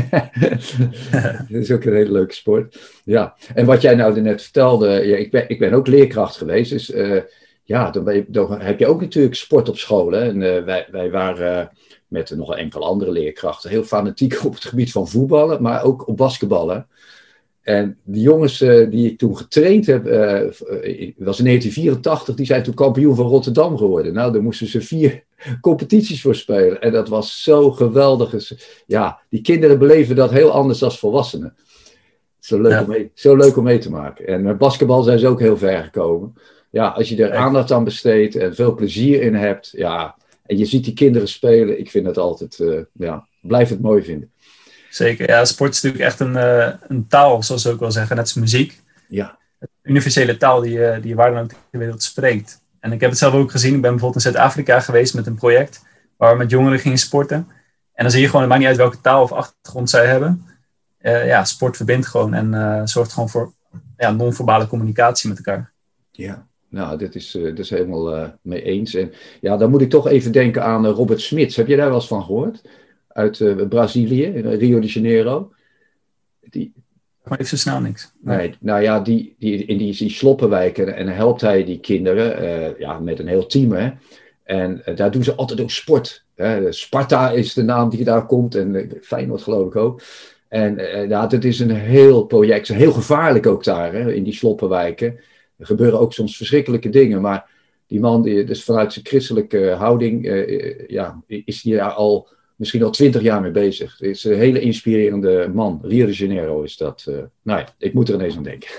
het 1.09 1.49
is 1.49 1.71
ook 1.71 1.83
een 1.83 1.93
hele 1.93 2.11
leuke 2.11 2.33
sport. 2.33 2.79
Ja, 3.03 3.35
en 3.53 3.65
wat 3.65 3.81
jij 3.81 3.95
nou 3.95 4.21
net 4.21 4.41
vertelde, 4.41 4.89
ja, 4.89 5.15
ik, 5.15 5.31
ben, 5.31 5.49
ik 5.49 5.59
ben 5.59 5.73
ook 5.73 5.87
leerkracht 5.87 6.35
geweest, 6.37 6.71
dus 6.71 6.93
ja, 7.69 7.89
dan, 7.91 8.15
je, 8.15 8.25
dan, 8.27 8.61
heb 8.61 8.79
je 8.79 8.87
ook 8.87 9.01
natuurlijk 9.01 9.35
sport 9.35 9.69
op 9.69 9.77
school. 9.77 10.11
Hè? 10.11 10.21
En 10.21 10.41
uh, 10.41 10.63
wij, 10.63 10.87
wij 10.91 11.11
waren 11.11 11.61
uh, 11.61 11.67
met 12.07 12.35
nog 12.35 12.55
enkele 12.55 12.85
andere 12.85 13.11
leerkrachten 13.11 13.69
heel 13.69 13.83
fanatiek 13.83 14.39
op 14.45 14.53
het 14.53 14.65
gebied 14.65 14.91
van 14.91 15.07
voetballen, 15.07 15.61
maar 15.61 15.83
ook 15.83 16.07
op 16.07 16.17
basketballen. 16.17 16.87
En 17.61 17.97
die 18.03 18.21
jongens 18.21 18.57
die 18.89 19.11
ik 19.11 19.17
toen 19.17 19.37
getraind 19.37 19.85
heb, 19.85 20.03
was 21.17 21.39
in 21.39 21.45
1984, 21.45 22.35
die 22.35 22.45
zijn 22.45 22.63
toen 22.63 22.73
kampioen 22.73 23.15
van 23.15 23.25
Rotterdam 23.25 23.77
geworden. 23.77 24.13
Nou, 24.13 24.31
daar 24.31 24.41
moesten 24.41 24.67
ze 24.67 24.81
vier 24.81 25.23
competities 25.61 26.21
voor 26.21 26.35
spelen. 26.35 26.81
En 26.81 26.91
dat 26.91 27.09
was 27.09 27.43
zo 27.43 27.71
geweldig. 27.71 28.51
Ja, 28.85 29.19
die 29.29 29.41
kinderen 29.41 29.79
beleven 29.79 30.15
dat 30.15 30.31
heel 30.31 30.51
anders 30.51 30.79
dan 30.79 30.91
volwassenen. 30.91 31.55
Zo 32.39 32.61
leuk, 32.61 32.81
om 32.81 32.87
mee, 32.87 33.11
zo 33.13 33.35
leuk 33.35 33.57
om 33.57 33.63
mee 33.63 33.77
te 33.77 33.91
maken. 33.91 34.27
En 34.27 34.41
met 34.41 34.57
basketbal 34.57 35.03
zijn 35.03 35.19
ze 35.19 35.27
ook 35.27 35.39
heel 35.39 35.57
ver 35.57 35.83
gekomen. 35.83 36.33
Ja, 36.69 36.87
als 36.87 37.09
je 37.09 37.23
er 37.23 37.35
aandacht 37.35 37.71
aan 37.71 37.83
besteedt 37.83 38.35
en 38.35 38.55
veel 38.55 38.75
plezier 38.75 39.21
in 39.21 39.35
hebt. 39.35 39.69
Ja, 39.71 40.15
en 40.45 40.57
je 40.57 40.65
ziet 40.65 40.83
die 40.83 40.93
kinderen 40.93 41.27
spelen. 41.27 41.79
Ik 41.79 41.89
vind 41.89 42.05
het 42.05 42.17
altijd, 42.17 42.59
uh, 42.59 42.81
ja, 42.93 43.27
blijf 43.41 43.69
het 43.69 43.81
mooi 43.81 44.03
vinden. 44.03 44.31
Zeker, 44.89 45.29
ja, 45.29 45.45
sport 45.45 45.73
is 45.73 45.81
natuurlijk 45.81 46.09
echt 46.09 46.19
een, 46.19 46.33
uh, 46.33 46.73
een 46.87 47.07
taal, 47.07 47.43
zoals 47.43 47.61
ze 47.61 47.71
ook 47.71 47.79
wel 47.79 47.91
zeggen, 47.91 48.15
net 48.15 48.25
als 48.25 48.33
muziek. 48.33 48.81
Ja. 49.07 49.37
Een 49.59 49.67
universele 49.83 50.37
taal 50.37 50.61
die, 50.61 50.77
uh, 50.77 50.93
die 50.93 51.07
je 51.07 51.15
waar 51.15 51.31
dan 51.31 51.43
ook 51.43 51.51
de 51.71 51.77
wereld 51.77 52.03
spreekt. 52.03 52.61
En 52.79 52.91
ik 52.91 53.01
heb 53.01 53.09
het 53.09 53.19
zelf 53.19 53.33
ook 53.33 53.51
gezien. 53.51 53.75
Ik 53.75 53.81
ben 53.81 53.91
bijvoorbeeld 53.91 54.25
in 54.25 54.31
Zuid-Afrika 54.31 54.79
geweest 54.79 55.13
met 55.13 55.27
een 55.27 55.35
project 55.35 55.85
waar 56.17 56.31
we 56.31 56.37
met 56.37 56.49
jongeren 56.49 56.79
gingen 56.79 56.97
sporten. 56.97 57.47
En 57.93 58.03
dan 58.03 58.11
zie 58.11 58.21
je 58.21 58.25
gewoon, 58.25 58.41
het 58.41 58.49
maakt 58.49 58.61
niet 58.61 58.69
uit 58.69 58.79
welke 58.79 59.01
taal 59.01 59.23
of 59.23 59.31
achtergrond 59.31 59.89
zij 59.89 60.05
hebben. 60.05 60.45
Uh, 61.01 61.27
ja, 61.27 61.45
sport 61.45 61.75
verbindt 61.77 62.07
gewoon 62.07 62.33
en 62.33 62.87
zorgt 62.87 63.13
gewoon 63.13 63.29
voor 63.29 63.53
ja, 63.97 64.11
non-verbale 64.11 64.67
communicatie 64.67 65.29
met 65.29 65.37
elkaar. 65.37 65.71
Ja, 66.11 66.47
nou, 66.69 66.97
dit 66.97 67.15
is, 67.15 67.35
uh, 67.35 67.43
dit 67.43 67.59
is 67.59 67.69
helemaal 67.69 68.33
mee 68.41 68.61
eens. 68.61 68.93
En 68.93 69.11
ja, 69.41 69.57
dan 69.57 69.69
moet 69.69 69.81
ik 69.81 69.89
toch 69.89 70.07
even 70.07 70.31
denken 70.31 70.63
aan 70.63 70.85
Robert 70.85 71.21
Smits. 71.21 71.55
Heb 71.55 71.67
je 71.67 71.75
daar 71.75 71.87
wel 71.87 71.95
eens 71.95 72.07
van 72.07 72.23
gehoord? 72.23 72.61
Uit 73.07 73.69
Brazilië, 73.69 74.25
Rio 74.41 74.79
de 74.79 74.87
Janeiro. 74.87 75.51
Die, 76.49 76.73
maar 77.23 77.39
even 77.39 77.49
zo 77.49 77.55
snel 77.55 77.79
niks. 77.79 78.11
Nee, 78.21 78.53
nou 78.59 78.81
ja, 78.81 78.99
die, 78.99 79.35
die, 79.39 79.65
in 79.65 79.77
die, 79.77 79.97
die 79.97 80.09
sloppenwijken 80.09 80.95
en 80.95 81.07
helpt 81.07 81.41
hij 81.41 81.63
die 81.63 81.79
kinderen 81.79 82.75
ja, 82.77 82.99
met 82.99 83.19
een 83.19 83.27
heel 83.27 83.45
team. 83.45 83.71
Hè. 83.71 83.91
En 84.43 84.81
daar 84.95 85.11
doen 85.11 85.23
ze 85.23 85.35
altijd 85.35 85.61
ook 85.61 85.71
sport. 85.71 86.23
Hè. 86.35 86.71
Sparta 86.71 87.31
is 87.31 87.53
de 87.53 87.63
naam 87.63 87.89
die 87.89 88.03
daar 88.03 88.25
komt 88.25 88.55
en 88.55 88.91
Feyenoord 89.01 89.41
geloof 89.41 89.67
ik 89.67 89.75
ook. 89.75 90.01
En 90.47 90.77
ja, 91.07 91.27
dat 91.27 91.43
is 91.43 91.59
een 91.59 91.75
heel 91.75 92.25
project, 92.25 92.67
heel 92.67 92.91
gevaarlijk 92.91 93.47
ook 93.47 93.63
daar 93.63 93.93
hè, 93.93 94.13
in 94.13 94.23
die 94.23 94.33
sloppenwijken. 94.33 95.19
Er 95.59 95.65
gebeuren 95.65 95.99
ook 95.99 96.13
soms 96.13 96.37
verschrikkelijke 96.37 96.89
dingen, 96.89 97.21
maar 97.21 97.49
die 97.87 97.99
man, 97.99 98.21
die, 98.21 98.43
dus 98.43 98.63
vanuit 98.63 98.93
zijn 98.93 99.05
christelijke 99.05 99.69
houding, 99.69 100.25
ja, 100.87 101.23
is 101.27 101.61
daar 101.61 101.91
al 101.91 102.29
misschien 102.59 102.83
al 102.83 102.91
twintig 102.91 103.21
jaar 103.21 103.41
mee 103.41 103.51
bezig. 103.51 103.91
Het 103.97 104.09
is 104.09 104.23
een 104.23 104.37
hele 104.37 104.59
inspirerende 104.59 105.51
man. 105.53 105.79
Rio 105.83 106.05
de 106.05 106.11
Janeiro 106.11 106.61
is 106.61 106.77
dat. 106.77 107.05
Uh, 107.09 107.15
nou 107.41 107.59
ja, 107.59 107.67
ik 107.77 107.93
moet 107.93 108.09
er 108.09 108.15
ineens 108.15 108.37
aan 108.37 108.43
denken. 108.43 108.69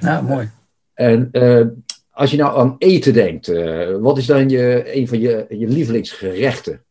Ja, 0.00 0.20
mooi. 0.20 0.50
En 0.94 1.28
uh, 1.32 1.66
als 2.10 2.30
je 2.30 2.36
nou 2.36 2.58
aan 2.58 2.76
eten 2.78 3.12
denkt, 3.12 3.48
uh, 3.48 3.96
wat 3.96 4.18
is 4.18 4.26
dan 4.26 4.48
je, 4.48 4.94
een 4.96 5.08
van 5.08 5.20
je, 5.20 5.46
je 5.48 5.66
lievelingsgerechten? 5.66 6.84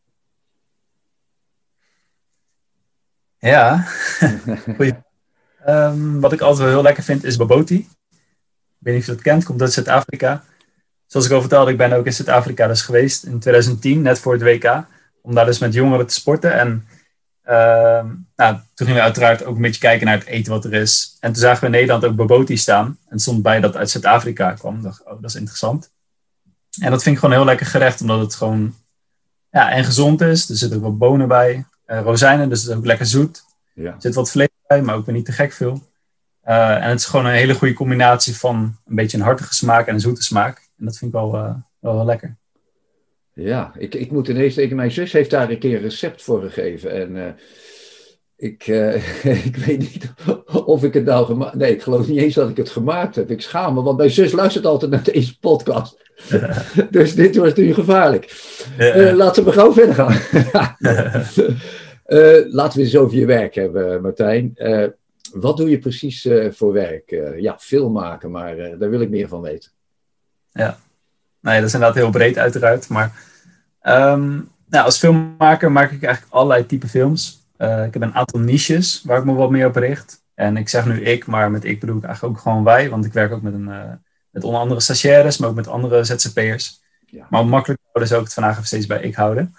Ja, 3.38 3.88
um, 5.68 6.20
wat 6.20 6.34
ik 6.34 6.42
altijd 6.42 6.64
wel 6.64 6.68
heel 6.68 6.82
lekker 6.82 7.04
vind 7.04 7.24
is 7.24 7.38
baboti. 7.38 7.88
Ik 8.82 8.88
weet 8.88 8.96
niet 8.96 9.04
of 9.04 9.10
je 9.10 9.16
dat 9.16 9.24
kent, 9.24 9.44
komt 9.44 9.62
uit 9.62 9.74
Zuid-Afrika. 9.74 10.44
Zoals 11.06 11.26
ik 11.26 11.32
al 11.32 11.40
vertelde, 11.40 11.72
ik 11.72 11.78
ben 11.78 11.94
ook 11.94 12.06
in 12.06 12.14
Zuid-Afrika 12.14 12.68
dus 12.68 12.82
geweest 12.82 13.24
in 13.24 13.40
2010, 13.40 14.02
net 14.02 14.20
voor 14.20 14.34
het 14.34 14.42
WK 14.42 14.86
om 15.22 15.36
daar 15.36 15.46
dus 15.46 15.60
met 15.60 15.74
jongeren 15.74 16.08
te 16.08 16.14
sporten. 16.14 16.54
En 16.54 16.88
uh, 17.46 18.04
nou, 18.36 18.56
toen 18.74 18.88
gingen 18.88 18.96
we 18.96 19.02
uiteraard 19.02 19.44
ook 19.44 19.56
een 19.56 19.62
beetje 19.62 19.82
kijken 19.82 20.06
naar 20.08 20.18
het 20.18 20.28
eten 20.28 20.52
wat 20.52 20.66
er 20.66 20.74
is. 20.74 21.18
En 21.20 21.32
toen 21.32 21.42
zagen 21.42 21.60
we 21.60 21.66
in 21.66 21.72
Nederland 21.72 22.06
ook 22.06 22.16
Boboti 22.16 22.58
staan. 22.58 22.98
En 23.10 23.20
stond 23.20 23.42
bij 23.42 23.60
dat 23.60 23.76
uit 23.76 23.90
Zuid-Afrika 23.90 24.52
kwam. 24.52 24.76
Ik 24.76 24.84
dacht, 24.84 25.04
oh, 25.04 25.22
dat 25.22 25.30
is 25.30 25.36
interessant. 25.36 25.92
En 26.80 26.92
dat 26.92 27.04
vind 27.04 27.16
ik 27.16 27.22
gewoon 27.22 27.36
een 27.36 27.42
heel 27.42 27.50
lekker 27.50 27.66
gerecht, 27.66 28.02
omdat 28.02 28.20
het 28.20 28.36
gewoon 28.36 28.76
ja, 29.50 29.72
en 29.72 29.84
gezond 29.84 30.22
is. 30.22 30.50
Er 30.50 30.56
zitten 30.56 30.78
ook 30.78 30.84
wat 30.84 30.98
bonen 30.98 31.28
bij, 31.28 31.66
uh, 31.88 32.02
rozijnen, 32.02 32.50
dus 32.50 32.62
het 32.62 32.70
is 32.70 32.78
ook 32.78 32.86
lekker 32.86 33.06
zoet. 33.06 33.44
Ja. 33.74 33.94
Er 33.94 34.02
zit 34.02 34.16
wat 34.16 34.32
vlees 34.32 34.48
bij, 34.68 34.82
maar 34.82 34.96
ook 34.96 35.06
weer 35.06 35.16
niet 35.16 35.26
te 35.26 35.32
gek 35.32 35.52
veel. 35.52 35.91
Uh, 36.48 36.76
en 36.76 36.90
het 36.90 37.00
is 37.00 37.06
gewoon 37.06 37.26
een 37.26 37.32
hele 37.32 37.54
goede 37.54 37.74
combinatie 37.74 38.38
van 38.38 38.76
een 38.86 38.96
beetje 38.96 39.18
een 39.18 39.24
hartige 39.24 39.54
smaak 39.54 39.88
en 39.88 39.94
een 39.94 40.00
zoete 40.00 40.24
smaak. 40.24 40.58
En 40.58 40.86
dat 40.86 40.98
vind 40.98 41.14
ik 41.14 41.20
wel, 41.20 41.36
uh, 41.36 41.54
wel, 41.80 41.96
wel 41.96 42.06
lekker. 42.06 42.36
Ja, 43.34 43.72
ik, 43.78 43.96
ik 43.96 44.12
moet 44.12 44.28
ineens 44.28 44.56
denken, 44.56 44.76
mijn 44.76 44.92
zus 44.92 45.12
heeft 45.12 45.30
daar 45.30 45.50
een 45.50 45.60
keer 45.60 45.76
een 45.76 45.82
recept 45.82 46.22
voor 46.22 46.42
gegeven. 46.42 46.92
En 46.92 47.16
uh, 47.16 47.28
ik, 48.36 48.68
uh, 48.68 49.26
ik 49.46 49.56
weet 49.56 49.80
niet 49.80 50.14
of 50.66 50.84
ik 50.84 50.94
het 50.94 51.06
nou 51.06 51.26
gemaakt 51.26 51.56
Nee, 51.56 51.72
ik 51.72 51.82
geloof 51.82 52.08
niet 52.08 52.20
eens 52.20 52.36
dat 52.36 52.50
ik 52.50 52.58
het 52.58 52.70
gemaakt 52.70 53.16
heb. 53.16 53.32
Ik 53.32 53.42
schaam 53.42 53.74
me, 53.74 53.82
want 53.82 53.98
mijn 53.98 54.10
zus 54.10 54.32
luistert 54.32 54.66
altijd 54.66 54.92
naar 54.92 55.04
deze 55.04 55.40
podcast. 55.40 56.10
dus 56.90 57.16
dit 57.16 57.36
was 57.36 57.54
nu 57.54 57.74
gevaarlijk. 57.74 58.44
Uh, 58.78 59.14
laten 59.14 59.44
we 59.44 59.52
gauw 59.52 59.74
verder 59.74 59.96
gaan. 59.96 60.20
laten 62.52 62.80
we 62.80 62.86
eens 62.86 62.98
over 62.98 63.18
je 63.18 63.26
werk 63.26 63.56
hebben, 63.56 64.02
Martijn. 64.02 64.54
Wat 65.34 65.58
doe 65.58 65.70
je 65.70 65.80
precies 65.80 66.28
voor 66.52 66.74
werk? 66.74 67.10
ja, 67.38 67.60
film 67.60 67.92
maken, 67.92 68.32
maar 68.32 68.56
daar 68.56 68.90
wil 68.90 69.02
ik 69.02 69.10
meer 69.10 69.28
van 69.28 69.42
weten. 69.42 69.72
Ja, 70.52 70.78
nee, 71.40 71.56
dat 71.56 71.68
is 71.68 71.74
inderdaad 71.74 71.98
heel 71.98 72.10
breed 72.10 72.38
uiteraard. 72.38 72.90
Maar 72.90 73.12
um, 73.84 74.52
nou, 74.72 74.86
als 74.86 74.98
filmmaker 74.98 75.72
maak 75.72 75.92
ik 75.92 76.04
eigenlijk 76.04 76.34
allerlei 76.34 76.66
type 76.66 76.88
films. 76.88 77.46
Uh, 77.58 77.86
ik 77.86 77.94
heb 77.94 78.02
een 78.02 78.16
aantal 78.16 78.40
niches 78.40 79.02
waar 79.06 79.18
ik 79.18 79.26
me 79.26 79.34
wat 79.34 79.50
meer 79.50 79.68
op 79.68 79.76
richt. 79.76 80.24
En 80.34 80.58
ik 80.58 80.70
zeg 80.70 80.86
nu 80.86 81.02
ik, 81.02 81.26
maar 81.26 81.52
met 81.52 81.64
ik 81.64 81.80
bedoel 81.80 81.98
ik 81.98 82.04
eigenlijk 82.04 82.36
ook 82.36 82.42
gewoon 82.42 82.64
wij. 82.64 82.90
Want 82.90 83.06
ik 83.06 83.14
werk 83.14 83.32
ook 83.32 83.42
met, 83.42 83.54
een, 83.54 84.00
met 84.30 84.44
onder 84.44 84.62
andere 84.62 84.80
stagiaires, 84.80 85.38
maar 85.38 85.50
ook 85.50 85.56
met 85.56 85.68
andere 85.68 86.04
ZZP'ers. 86.04 86.82
Ja. 87.06 87.28
Maar 87.30 87.42
om 87.42 87.50
makkelijk 87.50 87.80
te 87.80 87.86
houden 87.86 88.08
zou 88.08 88.20
ik 88.20 88.26
het 88.26 88.36
vandaag 88.36 88.54
even 88.54 88.68
steeds 88.68 88.86
bij 88.86 89.02
ik 89.02 89.16
houden. 89.16 89.56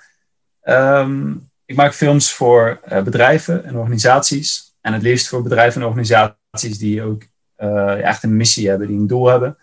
Ehm, 0.60 1.34
ik 1.64 1.76
maak 1.76 1.94
films 1.94 2.32
voor 2.32 2.80
bedrijven 3.04 3.64
en 3.64 3.76
organisaties. 3.76 4.71
En 4.82 4.92
het 4.92 5.02
liefst 5.02 5.28
voor 5.28 5.42
bedrijven 5.42 5.80
en 5.80 5.86
organisaties 5.86 6.78
die 6.78 7.02
ook 7.02 7.22
echt 8.02 8.22
een 8.22 8.36
missie 8.36 8.68
hebben, 8.68 8.86
die 8.86 8.98
een 8.98 9.06
doel 9.06 9.26
hebben. 9.26 9.56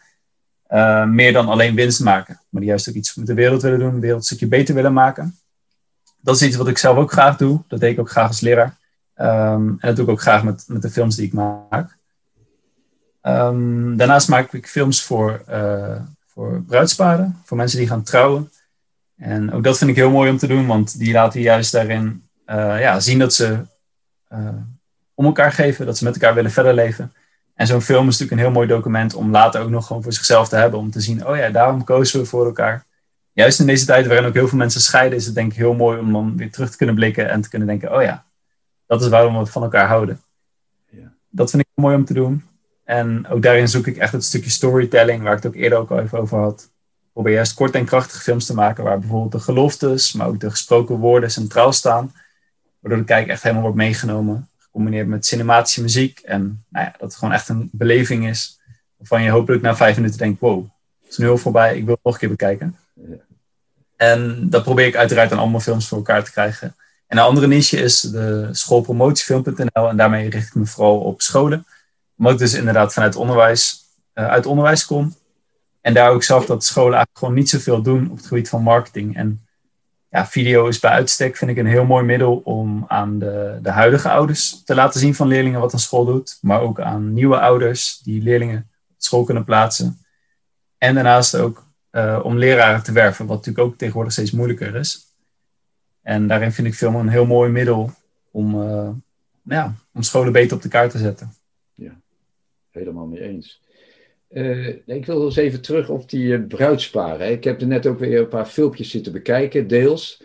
Uh, 0.69 1.05
meer 1.05 1.33
dan 1.33 1.47
alleen 1.47 1.75
winst 1.75 1.99
maken. 1.99 2.39
Maar 2.49 2.61
die 2.61 2.69
juist 2.69 2.89
ook 2.89 2.95
iets 2.95 3.15
met 3.15 3.27
de 3.27 3.33
wereld 3.33 3.61
willen 3.61 3.79
doen, 3.79 3.93
de 3.93 3.99
wereld 3.99 4.19
een 4.19 4.25
stukje 4.25 4.47
beter 4.47 4.75
willen 4.75 4.93
maken. 4.93 5.38
Dat 6.21 6.35
is 6.35 6.41
iets 6.41 6.55
wat 6.55 6.67
ik 6.67 6.77
zelf 6.77 6.97
ook 6.97 7.11
graag 7.11 7.38
doe. 7.38 7.61
Dat 7.67 7.79
deed 7.79 7.91
ik 7.91 7.99
ook 7.99 8.09
graag 8.09 8.27
als 8.27 8.39
leraar. 8.39 8.77
Um, 9.15 9.69
en 9.69 9.77
dat 9.79 9.95
doe 9.95 10.05
ik 10.05 10.11
ook 10.11 10.21
graag 10.21 10.43
met, 10.43 10.63
met 10.67 10.81
de 10.81 10.89
films 10.89 11.15
die 11.15 11.25
ik 11.25 11.33
maak. 11.33 11.97
Um, 13.21 13.97
daarnaast 13.97 14.29
maak 14.29 14.53
ik 14.53 14.67
films 14.67 15.03
voor, 15.03 15.43
uh, 15.49 16.01
voor 16.27 16.63
bruidsparen, 16.67 17.41
voor 17.43 17.57
mensen 17.57 17.79
die 17.79 17.88
gaan 17.88 18.03
trouwen. 18.03 18.51
En 19.17 19.51
ook 19.51 19.63
dat 19.63 19.77
vind 19.77 19.89
ik 19.89 19.95
heel 19.95 20.11
mooi 20.11 20.31
om 20.31 20.38
te 20.38 20.47
doen, 20.47 20.67
want 20.67 20.97
die 20.97 21.13
laten 21.13 21.41
juist 21.41 21.71
daarin 21.71 22.23
ja, 22.45 22.99
zien 22.99 23.19
dat 23.19 23.33
ze 23.33 23.59
om 25.19 25.25
elkaar 25.25 25.51
geven, 25.51 25.85
dat 25.85 25.97
ze 25.97 26.03
met 26.03 26.13
elkaar 26.13 26.33
willen 26.33 26.51
verder 26.51 26.73
leven. 26.73 27.13
En 27.53 27.67
zo'n 27.67 27.81
film 27.81 28.07
is 28.07 28.17
natuurlijk 28.17 28.31
een 28.31 28.45
heel 28.47 28.51
mooi 28.51 28.67
document 28.67 29.13
om 29.13 29.31
later 29.31 29.61
ook 29.61 29.69
nog 29.69 29.88
gewoon 29.88 30.03
voor 30.03 30.13
zichzelf 30.13 30.49
te 30.49 30.55
hebben. 30.55 30.79
Om 30.79 30.91
te 30.91 30.99
zien, 30.99 31.27
oh 31.27 31.38
ja, 31.38 31.49
daarom 31.49 31.83
kozen 31.83 32.19
we 32.19 32.25
voor 32.25 32.45
elkaar. 32.45 32.85
Juist 33.31 33.59
in 33.59 33.65
deze 33.65 33.85
tijd 33.85 34.07
waarin 34.07 34.25
ook 34.25 34.33
heel 34.33 34.47
veel 34.47 34.57
mensen 34.57 34.81
scheiden, 34.81 35.17
is 35.17 35.25
het 35.25 35.35
denk 35.35 35.51
ik 35.51 35.57
heel 35.57 35.73
mooi 35.73 35.99
om 35.99 36.11
dan 36.11 36.38
weer 36.38 36.51
terug 36.51 36.71
te 36.71 36.77
kunnen 36.77 36.95
blikken 36.95 37.29
en 37.29 37.41
te 37.41 37.49
kunnen 37.49 37.67
denken, 37.67 37.95
oh 37.95 38.01
ja, 38.01 38.25
dat 38.85 39.01
is 39.01 39.07
waarom 39.07 39.39
we 39.39 39.45
van 39.45 39.63
elkaar 39.63 39.88
houden. 39.88 40.21
Ja. 40.89 41.11
Dat 41.29 41.49
vind 41.49 41.61
ik 41.61 41.67
mooi 41.73 41.95
om 41.95 42.05
te 42.05 42.13
doen. 42.13 42.43
En 42.83 43.27
ook 43.27 43.41
daarin 43.41 43.67
zoek 43.67 43.88
ik 43.88 43.97
echt 43.97 44.13
het 44.13 44.23
stukje 44.23 44.49
storytelling, 44.49 45.23
waar 45.23 45.38
ik 45.38 45.43
het 45.43 45.51
ook 45.51 45.61
eerder 45.61 45.77
ook 45.77 45.91
al 45.91 45.99
even 45.99 46.19
over 46.19 46.38
had. 46.38 46.61
Ik 47.01 47.13
probeer 47.13 47.33
juist 47.33 47.53
kort 47.53 47.75
en 47.75 47.85
krachtige 47.85 48.21
films 48.21 48.45
te 48.45 48.53
maken, 48.53 48.83
waar 48.83 48.99
bijvoorbeeld 48.99 49.31
de 49.31 49.39
geloftes, 49.39 50.13
maar 50.13 50.27
ook 50.27 50.39
de 50.39 50.49
gesproken 50.49 50.95
woorden 50.95 51.31
centraal 51.31 51.73
staan. 51.73 52.13
Waardoor 52.79 52.99
de 52.99 53.05
kijker 53.05 53.31
echt 53.31 53.43
helemaal 53.43 53.63
wordt 53.63 53.77
meegenomen 53.77 54.49
gecombineerd 54.79 55.07
met 55.07 55.25
cinematische 55.25 55.81
muziek. 55.81 56.19
En 56.19 56.65
nou 56.69 56.86
ja, 56.86 56.91
dat 56.91 57.01
het 57.01 57.15
gewoon 57.15 57.33
echt 57.33 57.50
een 57.50 57.69
beleving 57.71 58.27
is. 58.27 58.59
Waarvan 58.98 59.24
je 59.24 59.29
hopelijk 59.29 59.62
na 59.62 59.75
vijf 59.75 59.95
minuten 59.95 60.17
denkt, 60.17 60.39
wow, 60.39 60.65
het 61.01 61.12
is 61.12 61.17
nu 61.17 61.25
heel 61.25 61.38
voorbij, 61.38 61.77
ik 61.77 61.86
wil 61.86 61.93
het 61.93 62.03
nog 62.03 62.13
een 62.13 62.19
keer 62.19 62.29
bekijken. 62.29 62.75
En 63.95 64.50
dat 64.50 64.63
probeer 64.63 64.86
ik 64.86 64.95
uiteraard 64.95 65.31
aan 65.31 65.38
allemaal 65.38 65.59
films 65.59 65.88
voor 65.88 65.98
elkaar 65.98 66.24
te 66.24 66.31
krijgen. 66.31 66.75
En 67.07 67.17
een 67.17 67.24
andere 67.24 67.48
niche 67.48 67.77
is 67.77 68.01
de 68.01 68.48
schoolpromotiefilm.nl. 68.51 69.89
En 69.89 69.98
daarmee 69.98 70.29
richt 70.29 70.48
ik 70.48 70.55
me 70.55 70.65
vooral 70.65 71.00
op 71.00 71.21
scholen. 71.21 71.65
Omdat 72.17 72.33
ik 72.33 72.39
dus 72.39 72.53
inderdaad 72.53 72.93
vanuit 72.93 73.15
onderwijs, 73.15 73.79
uh, 74.15 74.27
uit 74.27 74.45
onderwijs 74.45 74.86
kom. 74.86 75.15
En 75.81 75.93
daar 75.93 76.12
ook 76.12 76.24
zag 76.24 76.45
dat 76.45 76.63
scholen 76.63 76.93
eigenlijk 76.93 77.17
gewoon 77.17 77.33
niet 77.33 77.50
zoveel 77.50 77.81
doen 77.81 78.09
op 78.12 78.17
het 78.17 78.25
gebied 78.25 78.50
van 78.50 78.63
marketing. 78.63 79.15
En 79.15 79.48
ja, 80.09 80.27
video 80.27 80.67
is 80.67 80.79
bij 80.79 80.91
uitstek, 80.91 81.37
vind 81.37 81.51
ik, 81.51 81.57
een 81.57 81.65
heel 81.65 81.85
mooi 81.85 82.05
middel 82.05 82.41
om 82.43 82.85
aan 82.87 83.19
de, 83.19 83.59
de 83.61 83.69
huidige 83.69 84.09
ouders 84.09 84.63
te 84.63 84.75
laten 84.75 84.99
zien 84.99 85.15
van 85.15 85.27
leerlingen 85.27 85.59
wat 85.59 85.73
een 85.73 85.79
school 85.79 86.05
doet. 86.05 86.37
Maar 86.41 86.61
ook 86.61 86.79
aan 86.79 87.13
nieuwe 87.13 87.39
ouders 87.39 87.99
die 88.03 88.21
leerlingen 88.21 88.69
op 88.89 88.95
school 88.97 89.23
kunnen 89.23 89.43
plaatsen. 89.43 89.97
En 90.77 90.93
daarnaast 90.93 91.35
ook 91.35 91.67
uh, 91.91 92.19
om 92.23 92.37
leraren 92.37 92.83
te 92.83 92.91
werven, 92.91 93.25
wat 93.25 93.37
natuurlijk 93.37 93.67
ook 93.67 93.77
tegenwoordig 93.77 94.13
steeds 94.13 94.31
moeilijker 94.31 94.75
is. 94.75 95.07
En 96.01 96.27
daarin 96.27 96.51
vind 96.51 96.67
ik 96.67 96.75
film 96.75 96.95
een 96.95 97.09
heel 97.09 97.25
mooi 97.25 97.51
middel 97.51 97.91
om, 98.31 98.61
uh, 98.61 98.89
ja, 99.43 99.73
om 99.93 100.01
scholen 100.01 100.33
beter 100.33 100.55
op 100.55 100.61
de 100.61 100.69
kaart 100.69 100.91
te 100.91 100.97
zetten. 100.97 101.33
Ja, 101.75 101.99
helemaal 102.71 103.05
mee 103.05 103.21
eens. 103.21 103.61
Uh, 104.29 104.67
ik 104.86 105.05
wil 105.05 105.25
eens 105.25 105.36
even 105.36 105.62
terug 105.62 105.89
op 105.89 106.09
die 106.09 106.24
uh, 106.24 106.48
bruidsparen. 106.48 107.31
Ik 107.31 107.43
heb 107.43 107.62
er 107.62 107.67
net 107.67 107.88
ook 107.88 108.00
weer 108.00 108.19
een 108.19 108.27
paar 108.27 108.45
filmpjes 108.45 108.89
zitten 108.89 109.12
bekijken, 109.12 109.67
deels. 109.67 110.24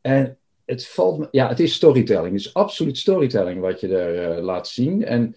En 0.00 0.38
het 0.64 0.86
valt 0.86 1.18
me, 1.18 1.28
ja, 1.30 1.48
het 1.48 1.60
is 1.60 1.74
storytelling. 1.74 2.32
Het 2.32 2.44
is 2.44 2.54
absoluut 2.54 2.98
storytelling 2.98 3.60
wat 3.60 3.80
je 3.80 3.88
daar 3.88 4.36
uh, 4.36 4.44
laat 4.44 4.68
zien. 4.68 5.04
En 5.04 5.36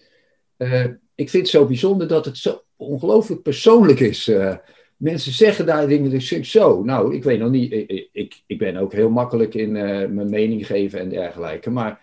ik 1.14 1.30
vind 1.30 1.42
het 1.42 1.48
zo 1.48 1.66
bijzonder 1.66 2.08
dat 2.08 2.24
het 2.24 2.36
zo 2.36 2.62
ongelooflijk 2.76 3.42
persoonlijk 3.42 4.00
is. 4.00 4.30
mensen 4.96 5.32
zeggen 5.32 5.66
daar 5.66 5.88
dingen, 5.88 6.10
dus 6.10 6.28
zo. 6.28 6.82
Nou, 6.82 7.14
ik 7.14 7.24
weet 7.24 7.38
nog 7.38 7.50
niet, 7.50 7.72
ik, 7.72 8.08
ik, 8.12 8.42
ik 8.46 8.58
ben 8.58 8.76
ook 8.76 8.92
heel 8.92 9.10
makkelijk 9.10 9.54
in 9.54 9.72
mijn 9.72 10.30
mening 10.30 10.66
geven 10.66 10.98
en 10.98 11.08
dergelijke. 11.08 11.70
Maar 11.70 12.00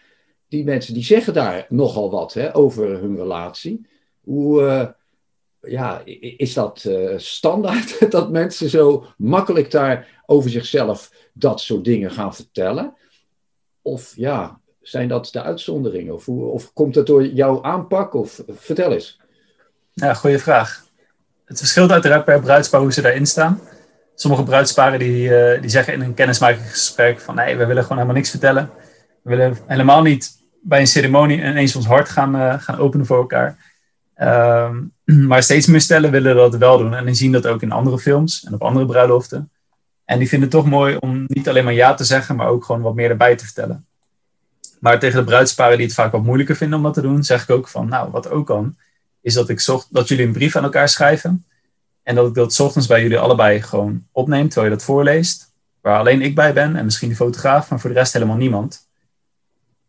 die 0.48 0.64
mensen 0.64 0.94
die 0.94 1.04
zeggen 1.04 1.34
daar 1.34 1.66
nogal 1.70 2.12
wat 2.12 2.34
hè, 2.34 2.56
over 2.56 3.00
hun 3.00 3.16
relatie. 3.16 3.88
Hoe 4.24 4.96
ja, 5.68 6.02
is 6.38 6.54
dat 6.54 6.84
uh, 6.88 7.18
standaard 7.18 7.98
dat 8.12 8.32
mensen 8.32 8.70
zo 8.70 9.06
makkelijk 9.18 9.72
daar 9.72 10.22
over 10.26 10.50
zichzelf 10.50 11.12
dat 11.34 11.62
soort 11.62 11.84
dingen 11.84 12.12
gaan 12.12 12.36
vertellen? 12.36 12.94
Of 13.82 14.14
ja, 14.16 14.60
zijn 14.82 15.08
dat 15.08 15.30
de 15.32 15.42
uitzonderingen? 15.42 16.14
Of, 16.14 16.28
of 16.30 16.74
komt 16.74 16.96
het 16.96 17.06
door 17.06 17.26
jouw 17.26 17.64
aanpak? 17.64 18.14
Of 18.14 18.44
vertel 18.48 18.92
eens. 18.92 19.20
Ja, 19.94 20.14
goede 20.14 20.40
vraag. 20.40 20.86
Het 21.46 21.58
verschilt 21.58 21.92
uiteraard 21.92 22.26
per 22.26 22.40
bruidspaar 22.40 22.82
hoe 22.82 22.94
ze 22.94 23.02
daarin 23.02 23.26
staan. 23.26 23.60
Sommige 24.16 24.44
bruidsparen 24.44 25.00
die, 25.00 25.30
uh, 25.30 25.62
die 25.62 25.70
zeggen 25.70 25.94
in 25.94 26.02
een 26.02 26.14
kennismakingsgesprek 26.14 27.20
van 27.20 27.36
nee, 27.36 27.56
we 27.56 27.66
willen 27.66 27.82
gewoon 27.82 27.98
helemaal 27.98 28.18
niks 28.18 28.30
vertellen. 28.30 28.70
We 29.22 29.30
willen 29.30 29.58
helemaal 29.68 30.02
niet 30.02 30.32
bij 30.62 30.80
een 30.80 30.88
ceremonie 30.88 31.38
ineens 31.38 31.76
ons 31.76 31.86
hart 31.86 32.10
gaan, 32.10 32.36
uh, 32.36 32.54
gaan 32.60 32.78
openen 32.78 33.06
voor 33.06 33.18
elkaar. 33.18 33.73
Um, 34.24 34.94
maar 35.28 35.44
steeds 35.44 35.68
meer 35.68 35.82
stellen 35.82 36.12
willen 36.12 36.36
dat 36.36 36.56
wel 36.56 36.78
doen. 36.78 36.94
En 36.94 37.06
die 37.06 37.16
zien 37.16 37.32
dat 37.32 37.48
ook 37.48 37.62
in 37.62 37.72
andere 37.72 38.00
films 38.00 38.44
en 38.44 38.54
op 38.54 38.62
andere 38.62 38.86
bruiloften. 38.86 39.52
En 40.06 40.20
die 40.20 40.28
vinden 40.28 40.50
het 40.50 40.58
toch 40.58 40.70
mooi 40.70 40.96
om 41.00 41.24
niet 41.28 41.50
alleen 41.50 41.64
maar 41.64 41.74
ja 41.74 41.94
te 41.94 42.04
zeggen, 42.04 42.36
maar 42.36 42.48
ook 42.48 42.66
gewoon 42.66 42.82
wat 42.82 42.96
meer 42.96 43.10
erbij 43.10 43.36
te 43.36 43.46
vertellen. 43.46 43.86
Maar 44.80 45.00
tegen 45.00 45.20
de 45.20 45.26
bruidsparen 45.26 45.78
die 45.78 45.86
het 45.86 45.96
vaak 45.96 46.12
wat 46.12 46.24
moeilijker 46.24 46.56
vinden 46.56 46.78
om 46.78 46.84
dat 46.84 46.94
te 46.94 47.02
doen, 47.02 47.24
zeg 47.24 47.44
ik 47.44 47.50
ook 47.50 47.68
van, 47.68 47.88
nou, 47.88 48.12
wat 48.12 48.30
ook 48.30 48.46
kan, 48.46 48.76
is 49.22 49.34
dat, 49.34 49.50
ik 49.50 49.60
zocht, 49.60 49.88
dat 49.90 50.08
jullie 50.08 50.26
een 50.26 50.32
brief 50.32 50.56
aan 50.56 50.64
elkaar 50.64 50.90
schrijven. 50.90 51.46
En 52.04 52.16
dat 52.16 52.28
ik 52.28 52.34
dat 52.34 52.60
ochtends 52.60 52.88
bij 52.88 53.02
jullie 53.02 53.18
allebei 53.20 53.62
gewoon 53.62 54.06
opneem, 54.12 54.50
terwijl 54.50 54.72
je 54.72 54.78
dat 54.78 54.86
voorleest. 54.86 55.52
Waar 55.82 56.00
alleen 56.00 56.22
ik 56.22 56.36
bij 56.36 56.54
ben 56.54 56.76
en 56.76 56.86
misschien 56.86 57.10
de 57.10 57.16
fotograaf, 57.16 57.70
maar 57.70 57.80
voor 57.80 57.90
de 57.90 57.96
rest 57.96 58.14
helemaal 58.14 58.36
niemand. 58.36 58.88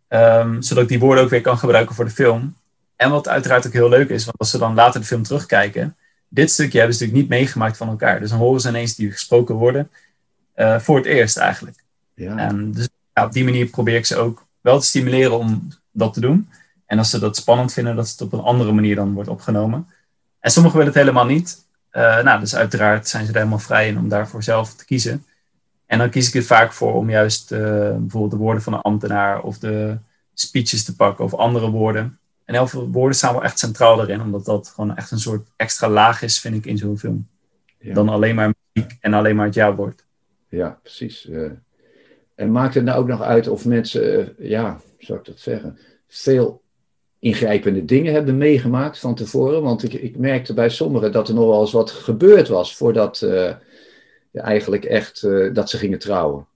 Um, 0.09 0.63
zodat 0.63 0.83
ik 0.83 0.89
die 0.89 0.99
woorden 0.99 1.25
ook 1.25 1.31
weer 1.31 1.41
kan 1.41 1.59
gebruiken 1.59 1.95
voor 1.95 2.05
de 2.05 2.11
film. 2.11 2.57
En 2.97 3.11
wat 3.11 3.29
uiteraard 3.29 3.67
ook 3.67 3.73
heel 3.73 3.89
leuk 3.89 4.09
is, 4.09 4.25
want 4.25 4.39
als 4.39 4.51
ze 4.51 4.59
dan 4.59 4.75
later 4.75 5.01
de 5.01 5.07
film 5.07 5.23
terugkijken, 5.23 5.97
dit 6.29 6.51
stukje 6.51 6.79
hebben 6.79 6.97
ze 6.97 7.05
natuurlijk 7.05 7.31
niet 7.31 7.39
meegemaakt 7.39 7.77
van 7.77 7.89
elkaar. 7.89 8.21
Dus 8.21 8.31
dan 8.31 8.39
horen 8.39 8.61
ze 8.61 8.69
ineens 8.69 8.95
die 8.95 9.11
gesproken 9.11 9.55
worden 9.55 9.91
uh, 10.57 10.79
voor 10.79 10.97
het 10.97 11.07
eerst 11.07 11.37
eigenlijk. 11.37 11.85
Ja. 12.15 12.37
En 12.37 12.73
dus 12.73 12.89
ja, 13.13 13.25
op 13.25 13.33
die 13.33 13.45
manier 13.45 13.67
probeer 13.67 13.97
ik 13.97 14.07
ze 14.07 14.17
ook 14.17 14.47
wel 14.61 14.79
te 14.81 14.87
stimuleren 14.87 15.39
om 15.39 15.69
dat 15.91 16.15
te 16.15 16.21
doen. 16.21 16.49
En 16.87 16.99
als 16.99 17.11
ze 17.11 17.19
dat 17.19 17.37
spannend 17.37 17.73
vinden, 17.73 17.97
dat 17.97 18.09
het 18.09 18.21
op 18.21 18.33
een 18.33 18.41
andere 18.41 18.73
manier 18.73 18.95
dan 18.95 19.13
wordt 19.13 19.29
opgenomen. 19.29 19.89
En 20.41 20.51
sommigen 20.51 20.79
willen 20.79 20.93
het 20.93 21.03
helemaal 21.03 21.27
niet. 21.27 21.65
Uh, 21.93 22.23
nou, 22.23 22.41
dus 22.41 22.55
uiteraard 22.55 23.09
zijn 23.09 23.25
ze 23.25 23.31
er 23.31 23.37
helemaal 23.37 23.59
vrij 23.59 23.89
in 23.89 23.99
om 23.99 24.09
daarvoor 24.09 24.43
zelf 24.43 24.75
te 24.75 24.85
kiezen. 24.85 25.25
En 25.87 25.99
dan 25.99 26.11
kies 26.11 26.29
ik 26.29 26.35
er 26.35 26.43
vaak 26.43 26.73
voor 26.73 26.95
om 26.95 27.11
juist 27.11 27.53
uh, 27.53 27.59
bijvoorbeeld 27.91 28.31
de 28.31 28.37
woorden 28.37 28.63
van 28.63 28.73
een 28.73 28.81
ambtenaar 28.81 29.41
of 29.41 29.59
de 29.59 29.97
speeches 30.35 30.85
te 30.85 30.97
pakken 30.97 31.25
of 31.25 31.35
andere 31.35 31.71
woorden. 31.71 32.19
En 32.45 32.55
heel 32.55 32.67
veel 32.67 32.91
woorden 32.91 33.17
staan 33.17 33.33
wel 33.33 33.45
echt 33.45 33.59
centraal 33.59 34.01
erin, 34.01 34.21
omdat 34.21 34.45
dat 34.45 34.69
gewoon 34.69 34.97
echt 34.97 35.11
een 35.11 35.19
soort 35.19 35.47
extra 35.57 35.89
laag 35.89 36.23
is, 36.23 36.41
vind 36.41 36.55
ik, 36.55 36.67
in 36.67 36.79
zo'n 36.79 36.99
film. 36.99 37.29
Dan 37.79 38.09
alleen 38.09 38.35
maar 38.35 38.55
muziek 38.73 38.97
en 39.01 39.15
alleen 39.15 39.37
maar 39.37 39.47
het 39.47 39.55
ja-woord. 39.55 40.05
Ja, 40.49 40.79
precies. 40.83 41.27
Uh, 41.27 41.51
en 42.35 42.53
maakt 42.53 42.75
het 42.75 42.85
nou 42.85 42.99
ook 42.99 43.07
nog 43.07 43.23
uit 43.23 43.49
of 43.49 43.65
mensen, 43.65 44.21
uh, 44.21 44.51
ja, 44.51 44.81
zou 44.99 45.19
ik 45.19 45.25
dat 45.25 45.39
zeggen, 45.39 45.79
veel 46.09 46.63
ingrijpende 47.19 47.85
dingen 47.85 48.13
hebben 48.13 48.37
meegemaakt 48.37 48.99
van 48.99 49.15
tevoren? 49.15 49.63
Want 49.63 49.83
ik, 49.83 49.93
ik 49.93 50.17
merkte 50.17 50.55
bij 50.55 50.69
sommigen 50.69 51.13
dat 51.13 51.29
er 51.29 51.35
nog 51.35 51.47
wel 51.47 51.61
eens 51.61 51.73
wat 51.73 51.91
gebeurd 51.91 52.49
was 52.49 52.77
voordat 52.77 53.21
uh, 53.21 53.53
eigenlijk 54.33 54.85
echt 54.85 55.23
dat 55.53 55.71
ze 55.71 55.79
gingen 55.79 55.99
trouwen. 55.99 56.47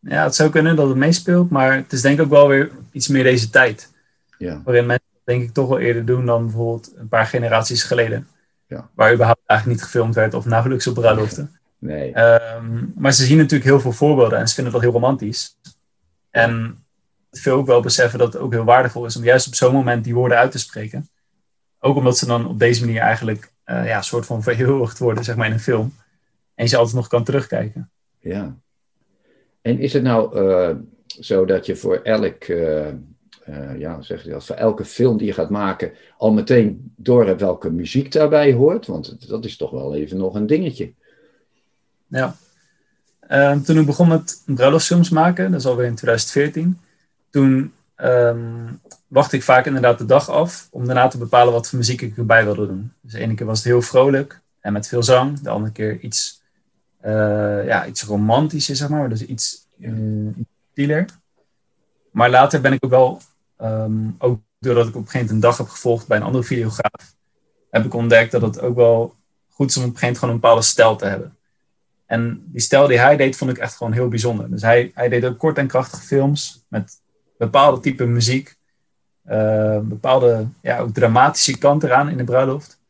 Ja, 0.00 0.24
het 0.24 0.34
zou 0.34 0.50
kunnen 0.50 0.76
dat 0.76 0.88
het 0.88 0.96
meespeelt, 0.96 1.50
maar 1.50 1.74
het 1.76 1.92
is 1.92 2.00
denk 2.00 2.18
ik 2.18 2.24
ook 2.24 2.30
wel 2.30 2.48
weer 2.48 2.70
iets 2.92 3.08
meer 3.08 3.22
deze 3.22 3.50
tijd. 3.50 3.92
Ja. 4.38 4.60
Waarin 4.64 4.86
mensen 4.86 5.08
denk 5.24 5.42
ik 5.42 5.52
toch 5.52 5.68
wel 5.68 5.78
eerder 5.78 6.04
doen 6.04 6.26
dan 6.26 6.44
bijvoorbeeld 6.44 6.92
een 6.96 7.08
paar 7.08 7.26
generaties 7.26 7.82
geleden. 7.82 8.28
Ja. 8.66 8.88
Waar 8.94 9.12
überhaupt 9.12 9.40
eigenlijk 9.46 9.78
niet 9.78 9.88
gefilmd 9.88 10.14
werd 10.14 10.34
of 10.34 10.44
nauwelijks 10.44 10.86
op 10.86 10.94
bruiloften. 10.94 11.58
Nee. 11.78 12.18
Um, 12.18 12.92
maar 12.96 13.12
ze 13.12 13.24
zien 13.24 13.36
natuurlijk 13.36 13.70
heel 13.70 13.80
veel 13.80 13.92
voorbeelden 13.92 14.38
en 14.38 14.48
ze 14.48 14.54
vinden 14.54 14.72
dat 14.72 14.82
heel 14.82 14.92
romantisch. 14.92 15.56
En 16.30 16.84
wil 17.30 17.56
ook 17.56 17.66
wel 17.66 17.80
beseffen 17.80 18.18
dat 18.18 18.32
het 18.32 18.42
ook 18.42 18.52
heel 18.52 18.64
waardevol 18.64 19.04
is 19.04 19.16
om 19.16 19.24
juist 19.24 19.46
op 19.46 19.54
zo'n 19.54 19.72
moment 19.72 20.04
die 20.04 20.14
woorden 20.14 20.38
uit 20.38 20.50
te 20.50 20.58
spreken. 20.58 21.08
Ook 21.78 21.96
omdat 21.96 22.18
ze 22.18 22.26
dan 22.26 22.46
op 22.46 22.58
deze 22.58 22.84
manier 22.84 23.00
eigenlijk 23.00 23.52
uh, 23.66 23.86
ja, 23.86 23.96
een 23.96 24.04
soort 24.04 24.26
van 24.26 24.42
verheerlijkt 24.42 24.98
worden 24.98 25.24
zeg 25.24 25.36
maar, 25.36 25.46
in 25.46 25.52
een 25.52 25.60
film. 25.60 25.94
En 26.54 26.64
je 26.64 26.70
ze 26.70 26.76
altijd 26.76 26.96
nog 26.96 27.08
kan 27.08 27.24
terugkijken. 27.24 27.90
Ja, 28.18 28.56
en 29.62 29.78
is 29.78 29.92
het 29.92 30.02
nou 30.02 30.38
uh, 30.40 30.76
zo 31.20 31.44
dat 31.44 31.66
je 31.66 31.76
voor 31.76 31.96
elk 31.96 32.48
uh, 32.48 32.86
uh, 33.48 33.78
ja, 33.78 34.02
zeg 34.02 34.24
je 34.24 34.40
voor 34.40 34.56
elke 34.56 34.84
film 34.84 35.16
die 35.16 35.26
je 35.26 35.32
gaat 35.32 35.50
maken 35.50 35.92
al 36.16 36.32
meteen 36.32 36.92
door 36.96 37.26
hebt 37.26 37.40
welke 37.40 37.70
muziek 37.70 38.12
daarbij 38.12 38.52
hoort? 38.52 38.86
Want 38.86 39.28
dat 39.28 39.44
is 39.44 39.56
toch 39.56 39.70
wel 39.70 39.94
even 39.94 40.16
nog 40.16 40.34
een 40.34 40.46
dingetje. 40.46 40.92
Ja. 42.06 42.36
Uh, 43.30 43.56
toen 43.56 43.78
ik 43.78 43.86
begon 43.86 44.08
met 44.08 44.42
bruiloftsfilms 44.46 45.10
maken, 45.10 45.50
dat 45.50 45.60
is 45.60 45.66
alweer 45.66 45.86
in 45.86 45.94
2014, 45.94 46.78
toen 47.30 47.72
um, 47.96 48.80
wacht 49.06 49.32
ik 49.32 49.42
vaak 49.42 49.66
inderdaad 49.66 49.98
de 49.98 50.04
dag 50.04 50.28
af 50.28 50.68
om 50.70 50.86
daarna 50.86 51.08
te 51.08 51.18
bepalen 51.18 51.52
wat 51.52 51.68
voor 51.68 51.78
muziek 51.78 52.00
ik 52.00 52.16
erbij 52.16 52.44
wilde 52.44 52.66
doen. 52.66 52.92
Dus 53.00 53.12
de 53.12 53.18
ene 53.18 53.34
keer 53.34 53.46
was 53.46 53.58
het 53.58 53.66
heel 53.66 53.82
vrolijk 53.82 54.40
en 54.60 54.72
met 54.72 54.88
veel 54.88 55.02
zang, 55.02 55.40
de 55.40 55.50
andere 55.50 55.72
keer 55.72 55.98
iets, 55.98 56.39
uh, 57.04 57.66
ja, 57.66 57.86
iets 57.86 58.02
romantischer, 58.02 58.76
zeg 58.76 58.88
maar, 58.88 59.08
dus 59.08 59.24
iets 59.24 59.66
uh, 59.78 61.04
Maar 62.10 62.30
later 62.30 62.60
ben 62.60 62.72
ik 62.72 62.84
ook 62.84 62.90
wel, 62.90 63.20
um, 63.62 64.14
ook 64.18 64.40
doordat 64.58 64.88
ik 64.88 64.94
op 64.94 65.00
een 65.00 65.06
gegeven 65.06 65.26
moment 65.26 65.30
een 65.30 65.50
dag 65.50 65.58
heb 65.58 65.68
gevolgd 65.68 66.06
bij 66.06 66.16
een 66.16 66.22
andere 66.22 66.44
videograaf, 66.44 67.14
heb 67.70 67.84
ik 67.84 67.94
ontdekt 67.94 68.32
dat 68.32 68.42
het 68.42 68.60
ook 68.60 68.76
wel 68.76 69.14
goed 69.48 69.70
is 69.70 69.76
om 69.76 69.82
op 69.82 69.88
een 69.88 69.98
gegeven 69.98 70.00
moment 70.00 70.18
gewoon 70.18 70.34
een 70.34 70.40
bepaalde 70.40 70.62
stijl 70.62 70.96
te 70.96 71.06
hebben. 71.06 71.36
En 72.06 72.42
die 72.46 72.60
stijl 72.60 72.86
die 72.86 72.98
hij 72.98 73.16
deed, 73.16 73.36
vond 73.36 73.50
ik 73.50 73.58
echt 73.58 73.76
gewoon 73.76 73.92
heel 73.92 74.08
bijzonder. 74.08 74.50
Dus 74.50 74.62
hij, 74.62 74.90
hij 74.94 75.08
deed 75.08 75.24
ook 75.24 75.38
kort 75.38 75.58
en 75.58 75.66
krachtige 75.66 76.02
films 76.02 76.64
met 76.68 77.00
bepaalde 77.38 77.80
type 77.80 78.04
muziek. 78.04 78.58
Uh, 79.28 79.78
bepaalde 79.78 80.46
ja, 80.62 80.78
ook 80.78 80.94
dramatische 80.94 81.58
kant 81.58 81.82
eraan 81.82 82.08
in 82.08 82.16
de 82.16 82.24
bruiloft. 82.24 82.80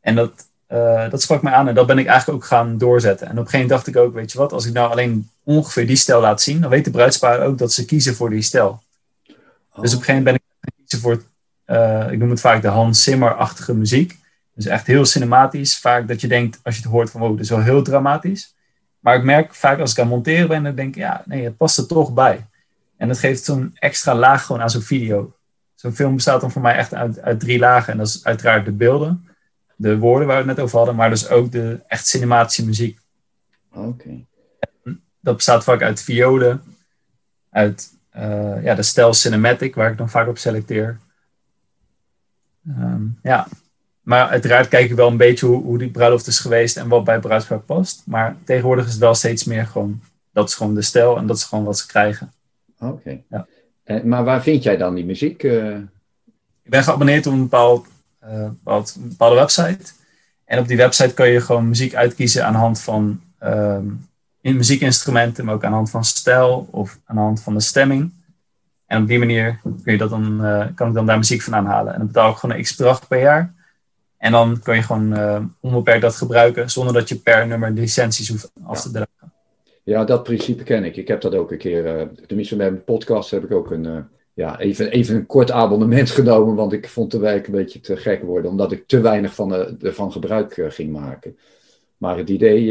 En 0.00 0.14
dat, 0.14 0.49
uh, 0.72 1.10
dat 1.10 1.22
sprak 1.22 1.42
mij 1.42 1.52
aan 1.52 1.68
en 1.68 1.74
dat 1.74 1.86
ben 1.86 1.98
ik 1.98 2.06
eigenlijk 2.06 2.38
ook 2.38 2.48
gaan 2.48 2.78
doorzetten. 2.78 3.26
En 3.26 3.32
op 3.32 3.38
een 3.38 3.44
gegeven 3.44 3.66
moment 3.66 3.84
dacht 3.84 3.96
ik 3.96 4.02
ook, 4.02 4.14
weet 4.14 4.32
je 4.32 4.38
wat, 4.38 4.52
als 4.52 4.66
ik 4.66 4.72
nou 4.72 4.90
alleen 4.90 5.30
ongeveer 5.42 5.86
die 5.86 5.96
stijl 5.96 6.20
laat 6.20 6.42
zien, 6.42 6.60
dan 6.60 6.70
weet 6.70 6.84
de 6.84 6.90
bruidspaar 6.90 7.40
ook 7.40 7.58
dat 7.58 7.72
ze 7.72 7.84
kiezen 7.84 8.14
voor 8.14 8.30
die 8.30 8.42
stijl. 8.42 8.82
Dus 9.80 9.94
op 9.94 9.98
een 9.98 10.04
gegeven 10.04 10.14
moment 10.14 10.24
ben 10.24 10.34
ik 10.34 10.42
gaan 10.60 10.72
kiezen 10.76 11.00
voor, 11.00 11.22
uh, 11.66 12.12
ik 12.12 12.18
noem 12.18 12.30
het 12.30 12.40
vaak 12.40 12.62
de 12.62 12.68
Hans 12.68 13.02
Zimmer-achtige 13.02 13.74
muziek. 13.74 14.18
Dus 14.54 14.66
echt 14.66 14.86
heel 14.86 15.04
cinematisch. 15.04 15.78
Vaak 15.78 16.08
dat 16.08 16.20
je 16.20 16.28
denkt, 16.28 16.58
als 16.62 16.76
je 16.76 16.82
het 16.82 16.90
hoort 16.90 17.10
van, 17.10 17.20
wow, 17.20 17.30
dat 17.30 17.40
is 17.40 17.50
wel 17.50 17.62
heel 17.62 17.82
dramatisch. 17.82 18.54
Maar 18.98 19.16
ik 19.16 19.22
merk 19.22 19.54
vaak 19.54 19.78
als 19.80 19.90
ik 19.90 19.98
aan 19.98 20.04
het 20.04 20.14
monteren 20.14 20.48
ben, 20.48 20.62
dan 20.62 20.74
denk 20.74 20.94
ik, 20.94 21.00
ja, 21.00 21.22
nee, 21.24 21.44
het 21.44 21.56
past 21.56 21.78
er 21.78 21.86
toch 21.86 22.12
bij. 22.12 22.46
En 22.96 23.08
dat 23.08 23.18
geeft 23.18 23.44
zo'n 23.44 23.70
extra 23.74 24.14
laag 24.14 24.44
gewoon 24.44 24.62
aan 24.62 24.70
zo'n 24.70 24.82
video. 24.82 25.32
Zo'n 25.74 25.94
film 25.94 26.14
bestaat 26.14 26.40
dan 26.40 26.50
voor 26.50 26.62
mij 26.62 26.74
echt 26.74 26.94
uit, 26.94 27.20
uit 27.20 27.40
drie 27.40 27.58
lagen. 27.58 27.92
En 27.92 27.98
dat 27.98 28.06
is 28.06 28.24
uiteraard 28.24 28.64
de 28.64 28.72
beelden, 28.72 29.28
de 29.80 29.98
woorden 29.98 30.26
waar 30.26 30.42
we 30.42 30.48
het 30.48 30.56
net 30.56 30.64
over 30.64 30.76
hadden, 30.76 30.96
maar 30.96 31.10
dus 31.10 31.28
ook 31.28 31.52
de 31.52 31.80
echt 31.86 32.06
cinematische 32.06 32.64
muziek. 32.64 32.98
Oké. 33.72 34.24
Dat 35.20 35.36
bestaat 35.36 35.64
vaak 35.64 35.82
uit 35.82 36.02
violen, 36.02 36.62
uit 37.50 37.92
uh, 38.16 38.62
ja, 38.62 38.74
de 38.74 38.82
stijl 38.82 39.14
cinematic, 39.14 39.74
waar 39.74 39.90
ik 39.90 39.98
dan 39.98 40.10
vaak 40.10 40.28
op 40.28 40.38
selecteer. 40.38 40.98
Um, 42.68 43.18
ja, 43.22 43.46
maar 44.00 44.28
uiteraard 44.28 44.68
kijk 44.68 44.90
ik 44.90 44.96
wel 44.96 45.08
een 45.08 45.16
beetje 45.16 45.46
hoe, 45.46 45.62
hoe 45.62 45.78
die 45.78 45.90
bruiloft 45.90 46.26
is 46.26 46.38
geweest 46.38 46.76
en 46.76 46.88
wat 46.88 47.04
bij 47.04 47.20
bruidspaar 47.20 47.60
past. 47.60 48.02
Maar 48.06 48.36
tegenwoordig 48.44 48.84
is 48.84 48.92
het 48.92 49.00
wel 49.00 49.14
steeds 49.14 49.44
meer 49.44 49.66
gewoon, 49.66 50.00
dat 50.32 50.48
is 50.48 50.54
gewoon 50.54 50.74
de 50.74 50.82
stijl 50.82 51.16
en 51.16 51.26
dat 51.26 51.36
is 51.36 51.44
gewoon 51.44 51.64
wat 51.64 51.78
ze 51.78 51.86
krijgen. 51.86 52.32
Oké. 52.78 53.20
Ja. 53.30 53.46
Eh, 53.84 54.02
maar 54.02 54.24
waar 54.24 54.42
vind 54.42 54.62
jij 54.62 54.76
dan 54.76 54.94
die 54.94 55.04
muziek? 55.04 55.42
Uh... 55.42 55.76
Ik 56.62 56.70
ben 56.70 56.84
geabonneerd 56.84 57.26
op 57.26 57.32
een, 57.32 57.42
bepaald, 57.42 57.86
uh, 58.24 58.48
bepaald, 58.48 58.94
een 58.94 59.08
bepaalde 59.08 59.36
website. 59.36 59.92
En 60.44 60.58
op 60.58 60.68
die 60.68 60.76
website 60.76 61.14
kan 61.14 61.28
je 61.28 61.40
gewoon 61.40 61.68
muziek 61.68 61.94
uitkiezen 61.94 62.46
aan 62.46 62.52
de 62.52 62.58
hand 62.58 62.80
van 62.80 63.20
um, 63.42 64.08
in 64.40 64.56
muziekinstrumenten, 64.56 65.44
maar 65.44 65.54
ook 65.54 65.64
aan 65.64 65.70
de 65.70 65.76
hand 65.76 65.90
van 65.90 66.04
stijl 66.04 66.68
of 66.70 66.98
aan 67.04 67.16
de 67.16 67.22
hand 67.22 67.42
van 67.42 67.54
de 67.54 67.60
stemming. 67.60 68.12
En 68.86 69.02
op 69.02 69.08
die 69.08 69.18
manier 69.18 69.60
kun 69.62 69.92
je 69.92 69.98
dat 69.98 70.10
dan, 70.10 70.44
uh, 70.44 70.66
kan 70.74 70.88
ik 70.88 70.94
dan 70.94 71.06
daar 71.06 71.16
muziek 71.16 71.42
van 71.42 71.54
aanhalen. 71.54 71.92
En 71.92 71.98
dan 71.98 72.06
betaal 72.06 72.30
ik 72.30 72.36
gewoon 72.36 72.56
een 72.56 72.62
x 72.62 72.76
bedrag 72.76 73.08
per 73.08 73.20
jaar. 73.20 73.54
En 74.16 74.32
dan 74.32 74.60
kun 74.62 74.74
je 74.74 74.82
gewoon 74.82 75.18
uh, 75.18 75.40
onbeperkt 75.60 76.02
dat 76.02 76.16
gebruiken, 76.16 76.70
zonder 76.70 76.94
dat 76.94 77.08
je 77.08 77.16
per 77.16 77.46
nummer 77.46 77.70
licenties 77.70 78.28
hoeft 78.28 78.52
af 78.62 78.80
te 78.80 78.90
dragen. 78.90 79.32
Ja, 79.82 80.04
dat 80.04 80.22
principe 80.22 80.62
ken 80.62 80.84
ik. 80.84 80.96
Ik 80.96 81.08
heb 81.08 81.20
dat 81.20 81.34
ook 81.34 81.52
een 81.52 81.58
keer, 81.58 82.00
uh, 82.00 82.06
tenminste 82.26 82.56
met 82.56 82.70
mijn 82.70 82.84
podcast 82.84 83.30
heb 83.30 83.44
ik 83.44 83.52
ook 83.52 83.70
een, 83.70 84.08
ja, 84.40 84.58
even, 84.58 84.90
even 84.90 85.14
een 85.14 85.26
kort 85.26 85.50
abonnement 85.50 86.10
genomen, 86.20 86.54
want 86.54 86.72
ik 86.72 86.88
vond 86.88 87.10
de 87.10 87.18
wijk 87.18 87.46
een 87.46 87.52
beetje 87.52 87.80
te 87.80 87.96
gek 87.96 88.22
worden, 88.22 88.50
omdat 88.50 88.72
ik 88.72 88.86
te 88.86 89.00
weinig 89.00 89.34
van 89.34 89.48
de, 89.48 89.76
ervan 89.82 90.12
gebruik 90.12 90.56
uh, 90.56 90.70
ging 90.70 90.92
maken. 90.92 91.38
Maar 91.96 92.16
het 92.16 92.28
idee, 92.28 92.64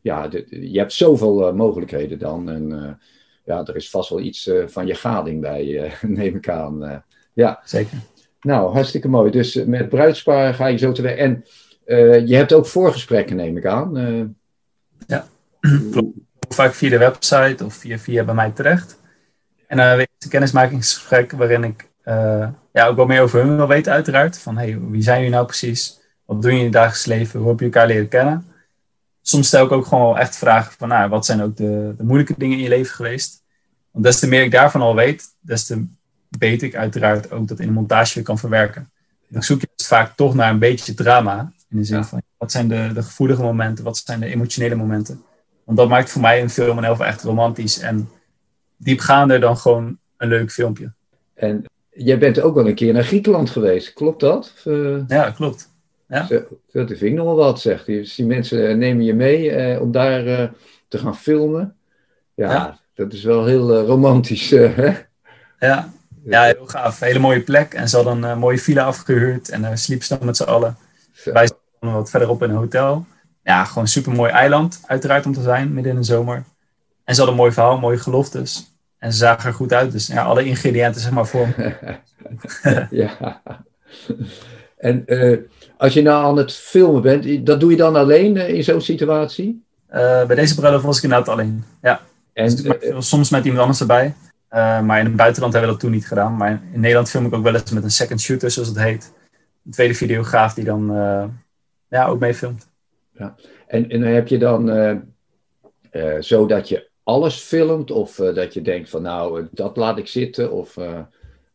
ja, 0.00 0.28
de, 0.28 0.46
je 0.70 0.78
hebt 0.78 0.92
zoveel 0.92 1.54
mogelijkheden 1.54 2.18
dan 2.18 2.50
en 2.50 2.98
ja, 3.44 3.64
er 3.64 3.76
is 3.76 3.90
vast 3.90 4.10
wel 4.10 4.20
iets 4.20 4.50
van 4.66 4.86
je 4.86 4.94
gading 4.94 5.40
bij, 5.40 5.92
neem 6.02 6.36
ik 6.36 6.48
aan. 6.48 7.04
ja, 7.32 7.60
zeker. 7.64 7.98
Nou, 8.40 8.72
hartstikke 8.72 9.08
mooi. 9.08 9.30
Dus 9.30 9.54
met 9.54 9.88
bruidspaar 9.88 10.54
ga 10.54 10.66
je 10.66 10.78
zo 10.78 10.92
te 10.92 11.02
werk. 11.02 11.18
En 11.18 11.44
je 12.26 12.36
hebt 12.36 12.52
ook 12.52 12.66
voorgesprekken, 12.66 13.36
neem 13.36 13.56
ik 13.56 13.66
aan. 13.66 14.36
ja, 15.06 15.26
klopt 15.90 16.18
vaak 16.60 16.74
via 16.74 16.90
de 16.90 16.98
website 16.98 17.64
of 17.64 17.74
via, 17.74 17.98
via 17.98 18.24
bij 18.24 18.34
mij 18.34 18.50
terecht. 18.50 18.98
En 19.66 19.76
dan 19.76 19.98
uh, 19.98 20.04
een 20.18 20.28
kennismakingsgesprek 20.28 21.32
waarin 21.32 21.64
ik 21.64 21.88
uh, 22.04 22.48
ja, 22.72 22.86
ook 22.86 22.96
wel 22.96 23.06
meer 23.06 23.22
over 23.22 23.40
hun 23.40 23.56
wil 23.56 23.68
weten 23.68 23.92
uiteraard. 23.92 24.38
Van 24.38 24.56
hey, 24.56 24.80
wie 24.80 25.02
zijn 25.02 25.16
jullie 25.16 25.34
nou 25.34 25.46
precies? 25.46 26.00
Wat 26.24 26.42
doen 26.42 26.50
jullie 26.50 26.66
in 26.66 26.72
het 26.72 26.72
dagelijks 26.72 27.06
leven? 27.06 27.40
Hoe 27.40 27.48
heb 27.48 27.58
je 27.58 27.64
elkaar 27.64 27.86
leren 27.86 28.08
kennen? 28.08 28.46
Soms 29.22 29.46
stel 29.46 29.64
ik 29.64 29.72
ook 29.72 29.86
gewoon 29.86 30.04
wel 30.04 30.18
echt 30.18 30.36
vragen 30.36 30.72
van 30.78 30.88
nou, 30.88 31.08
wat 31.08 31.26
zijn 31.26 31.42
ook 31.42 31.56
de, 31.56 31.94
de 31.96 32.04
moeilijke 32.04 32.34
dingen 32.36 32.56
in 32.56 32.62
je 32.62 32.68
leven 32.68 32.94
geweest? 32.94 33.42
Want 33.90 34.04
des 34.04 34.18
te 34.18 34.28
meer 34.28 34.42
ik 34.42 34.50
daarvan 34.50 34.80
al 34.80 34.94
weet, 34.94 35.24
des 35.40 35.66
te 35.66 35.86
beter 36.38 36.66
ik 36.66 36.74
uiteraard 36.74 37.30
ook 37.30 37.48
dat 37.48 37.60
in 37.60 37.66
de 37.66 37.72
montage 37.72 38.14
weer 38.14 38.24
kan 38.24 38.38
verwerken. 38.38 38.90
Dan 39.28 39.42
zoek 39.42 39.60
je 39.60 39.68
dus 39.76 39.86
vaak 39.86 40.16
toch 40.16 40.34
naar 40.34 40.50
een 40.50 40.58
beetje 40.58 40.94
drama. 40.94 41.52
In 41.70 41.76
de 41.76 41.84
zin 41.84 42.04
van, 42.04 42.22
wat 42.36 42.52
zijn 42.52 42.68
de, 42.68 42.90
de 42.94 43.02
gevoelige 43.02 43.42
momenten? 43.42 43.84
Wat 43.84 43.96
zijn 43.96 44.20
de 44.20 44.26
emotionele 44.26 44.74
momenten? 44.74 45.22
Want 45.64 45.78
dat 45.78 45.88
maakt 45.88 46.10
voor 46.10 46.20
mij 46.20 46.42
een 46.42 46.50
film 46.50 46.78
in 46.78 46.84
elf 46.84 47.00
echt 47.00 47.22
romantisch 47.22 47.78
en 47.78 48.08
diepgaander 48.76 49.40
dan 49.40 49.56
gewoon 49.56 49.98
een 50.16 50.28
leuk 50.28 50.52
filmpje. 50.52 50.92
En 51.34 51.64
jij 51.90 52.18
bent 52.18 52.40
ook 52.40 52.54
wel 52.54 52.68
een 52.68 52.74
keer 52.74 52.92
naar 52.92 53.04
Griekenland 53.04 53.50
geweest, 53.50 53.92
klopt 53.92 54.20
dat? 54.20 54.52
Uh, 54.64 54.98
ja, 55.08 55.30
klopt. 55.30 55.74
Ja. 56.08 56.26
Dat 56.72 56.88
vind 56.88 57.02
ik 57.02 57.14
nog 57.14 57.24
wel 57.24 57.34
wat, 57.36 57.60
zegt. 57.60 57.86
Dus 57.86 58.14
die 58.14 58.26
mensen 58.26 58.68
eh, 58.68 58.76
nemen 58.76 59.04
je 59.04 59.14
mee 59.14 59.50
eh, 59.50 59.80
om 59.80 59.92
daar 59.92 60.26
uh, 60.26 60.48
te 60.88 60.98
gaan 60.98 61.16
filmen. 61.16 61.74
Ja, 62.34 62.52
ja, 62.52 62.78
dat 62.94 63.12
is 63.12 63.24
wel 63.24 63.44
heel 63.44 63.80
romantisch. 63.80 64.50
hè? 64.50 64.94
Ja. 65.58 65.92
ja, 66.24 66.42
heel 66.42 66.66
gaaf. 66.66 67.00
Hele 67.00 67.18
mooie 67.18 67.40
plek. 67.40 67.74
En 67.74 67.88
ze 67.88 67.96
hadden 67.96 68.22
een 68.22 68.38
mooie 68.38 68.58
villa 68.58 68.84
afgehuurd 68.84 69.48
en 69.48 69.62
daar 69.62 69.78
sliepen 69.78 70.06
ze 70.06 70.16
dan 70.16 70.26
met 70.26 70.36
z'n 70.36 70.42
allen. 70.42 70.76
Wij 71.24 71.46
zaten 71.46 71.92
wat 71.92 72.10
verderop 72.10 72.42
in 72.42 72.50
een 72.50 72.56
hotel 72.56 73.06
ja, 73.46 73.64
gewoon 73.64 73.82
een 73.82 73.90
super 73.90 74.12
mooi 74.12 74.30
eiland, 74.30 74.80
uiteraard 74.86 75.26
om 75.26 75.32
te 75.32 75.42
zijn, 75.42 75.72
midden 75.72 75.92
in 75.92 75.98
de 75.98 76.04
zomer. 76.04 76.44
En 77.06 77.14
ze 77.14 77.20
hadden 77.20 77.28
een 77.28 77.42
mooi 77.42 77.52
verhaal, 77.52 77.78
mooie 77.78 77.98
geloftes. 77.98 78.74
En 78.98 79.12
ze 79.12 79.18
zagen 79.18 79.48
er 79.48 79.54
goed 79.54 79.72
uit. 79.72 79.92
Dus 79.92 80.06
ja, 80.06 80.24
alle 80.24 80.44
ingrediënten, 80.44 81.00
zeg 81.00 81.10
maar, 81.10 81.26
voor. 81.26 81.48
ja. 82.90 83.42
En 84.76 85.02
uh, 85.06 85.38
als 85.76 85.94
je 85.94 86.02
nou 86.02 86.24
aan 86.24 86.36
het 86.36 86.52
filmen 86.52 87.02
bent, 87.02 87.46
dat 87.46 87.60
doe 87.60 87.70
je 87.70 87.76
dan 87.76 87.96
alleen 87.96 88.36
uh, 88.36 88.48
in 88.48 88.64
zo'n 88.64 88.80
situatie? 88.80 89.64
Uh, 89.90 90.26
bij 90.26 90.36
deze 90.36 90.54
bruiloft 90.54 90.84
was 90.84 90.96
ik 90.96 91.02
inderdaad 91.02 91.28
alleen. 91.28 91.64
Ja. 91.82 92.00
En, 92.32 92.56
dus 92.56 93.08
soms 93.08 93.30
met 93.30 93.44
iemand 93.44 93.62
anders 93.62 93.80
erbij. 93.80 94.14
maar 94.82 94.98
in 94.98 95.04
het 95.04 95.16
buitenland 95.16 95.52
hebben 95.52 95.70
we 95.70 95.76
dat 95.76 95.80
toen 95.80 95.90
niet 95.90 96.06
gedaan. 96.06 96.36
Maar 96.36 96.62
in 96.72 96.80
Nederland 96.80 97.10
film 97.10 97.26
ik 97.26 97.34
ook 97.34 97.42
wel 97.42 97.54
eens 97.54 97.70
met 97.70 97.82
een 97.82 97.90
second 97.90 98.20
shooter, 98.20 98.50
zoals 98.50 98.68
het 98.68 98.78
heet. 98.78 99.12
Een 99.64 99.72
tweede 99.72 99.94
videograaf 99.94 100.54
die 100.54 100.64
dan 100.64 100.86
ja, 101.88 102.06
ook 102.06 102.20
meefilmt. 102.20 102.68
Ja. 103.12 103.34
En, 103.66 103.90
en 103.90 104.02
heb 104.02 104.28
je 104.28 104.38
dan 104.38 104.70
uh, 104.70 104.96
uh, 105.92 106.20
zo 106.20 106.46
dat 106.46 106.68
je 106.68 106.88
alles 107.06 107.36
filmt 107.36 107.90
of 107.90 108.18
uh, 108.18 108.34
dat 108.34 108.54
je 108.54 108.62
denkt 108.62 108.90
van 108.90 109.02
nou, 109.02 109.48
dat 109.50 109.76
laat 109.76 109.98
ik 109.98 110.06
zitten 110.06 110.52
of 110.52 110.76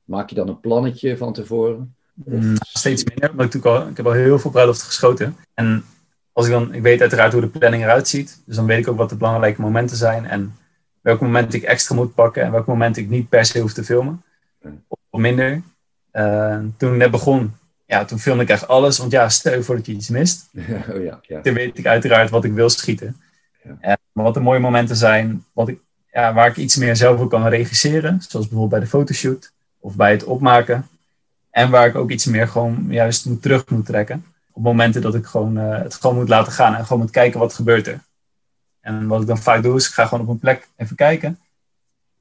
maak 0.03 0.29
je 0.29 0.35
dan 0.35 0.47
een 0.47 0.59
plannetje 0.59 1.17
van 1.17 1.33
tevoren? 1.33 1.95
Mm, 2.13 2.55
steeds 2.59 3.03
minder, 3.03 3.35
maar 3.35 3.55
ik, 3.55 3.65
al, 3.65 3.87
ik 3.87 3.97
heb 3.97 4.05
al 4.05 4.11
heel 4.11 4.39
veel 4.39 4.51
bruiloften 4.51 4.85
geschoten. 4.85 5.35
En 5.53 5.83
als 6.31 6.45
ik 6.45 6.51
dan, 6.51 6.73
ik 6.73 6.81
weet 6.81 7.01
uiteraard 7.01 7.31
hoe 7.31 7.41
de 7.41 7.47
planning 7.47 7.83
eruit 7.83 8.07
ziet, 8.07 8.41
dus 8.45 8.55
dan 8.55 8.65
weet 8.65 8.79
ik 8.79 8.87
ook 8.87 8.97
wat 8.97 9.09
de 9.09 9.15
belangrijke 9.15 9.61
momenten 9.61 9.97
zijn 9.97 10.25
en 10.25 10.55
welke 11.01 11.23
momenten 11.23 11.59
ik 11.59 11.65
extra 11.65 11.95
moet 11.95 12.13
pakken 12.13 12.43
en 12.43 12.51
welke 12.51 12.69
momenten 12.69 13.01
ik 13.01 13.09
niet 13.09 13.29
per 13.29 13.45
se 13.45 13.59
hoef 13.59 13.73
te 13.73 13.83
filmen. 13.83 14.23
Of 14.87 15.19
minder. 15.19 15.61
toen 16.77 16.91
ik 16.91 16.97
net 16.97 17.11
begon, 17.11 17.53
ja, 17.91 18.05
toen 18.05 18.19
filmde 18.19 18.43
ik 18.43 18.49
echt 18.49 18.67
alles. 18.67 18.97
Want 18.97 19.11
ja, 19.11 19.29
stel 19.29 19.53
je 19.53 19.63
voor 19.63 19.75
dat 19.75 19.85
je 19.85 19.93
iets 19.93 20.09
mist. 20.09 20.49
oh 20.93 21.03
ja, 21.03 21.19
ja. 21.21 21.41
Dan 21.41 21.53
weet 21.53 21.77
ik 21.77 21.85
uiteraard 21.85 22.29
wat 22.29 22.43
ik 22.43 22.53
wil 22.53 22.69
schieten. 22.69 23.21
Ja. 23.63 23.75
En 23.79 23.97
wat 24.11 24.33
de 24.33 24.39
mooie 24.39 24.59
momenten 24.59 24.95
zijn, 24.95 25.45
wat 25.53 25.67
ik, 25.67 25.79
ja, 26.11 26.33
waar 26.33 26.47
ik 26.47 26.57
iets 26.57 26.75
meer 26.75 26.95
zelf 26.95 27.27
kan 27.27 27.47
regisseren. 27.47 28.21
Zoals 28.21 28.47
bijvoorbeeld 28.47 28.69
bij 28.69 28.79
de 28.79 28.97
fotoshoot 28.97 29.51
of 29.79 29.95
bij 29.95 30.11
het 30.11 30.23
opmaken. 30.23 30.87
En 31.49 31.69
waar 31.69 31.87
ik 31.87 31.95
ook 31.95 32.11
iets 32.11 32.25
meer 32.25 32.47
gewoon 32.47 32.85
juist 32.89 33.25
moet 33.25 33.41
terug 33.41 33.69
moet 33.69 33.85
trekken. 33.85 34.25
Op 34.51 34.63
momenten 34.63 35.01
dat 35.01 35.15
ik 35.15 35.25
gewoon, 35.25 35.57
uh, 35.57 35.77
het 35.77 35.93
gewoon 35.93 36.15
moet 36.15 36.29
laten 36.29 36.51
gaan 36.51 36.75
en 36.75 36.85
gewoon 36.85 37.01
moet 37.01 37.11
kijken 37.11 37.39
wat 37.39 37.53
gebeurt 37.53 37.87
er. 37.87 37.99
En 38.81 39.07
wat 39.07 39.21
ik 39.21 39.27
dan 39.27 39.37
vaak 39.37 39.63
doe, 39.63 39.75
is 39.75 39.87
ik 39.87 39.93
ga 39.93 40.05
gewoon 40.05 40.23
op 40.23 40.29
een 40.29 40.39
plek 40.39 40.67
even 40.75 40.95
kijken. 40.95 41.39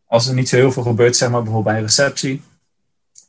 Als 0.07 0.27
er 0.27 0.35
niet 0.35 0.49
zo 0.49 0.57
heel 0.57 0.73
veel 0.73 0.83
gebeurt, 0.83 1.17
zeg 1.17 1.31
maar 1.31 1.43
bijvoorbeeld 1.43 1.75
bij 1.75 1.83
een 1.83 1.89
receptie, 1.89 2.43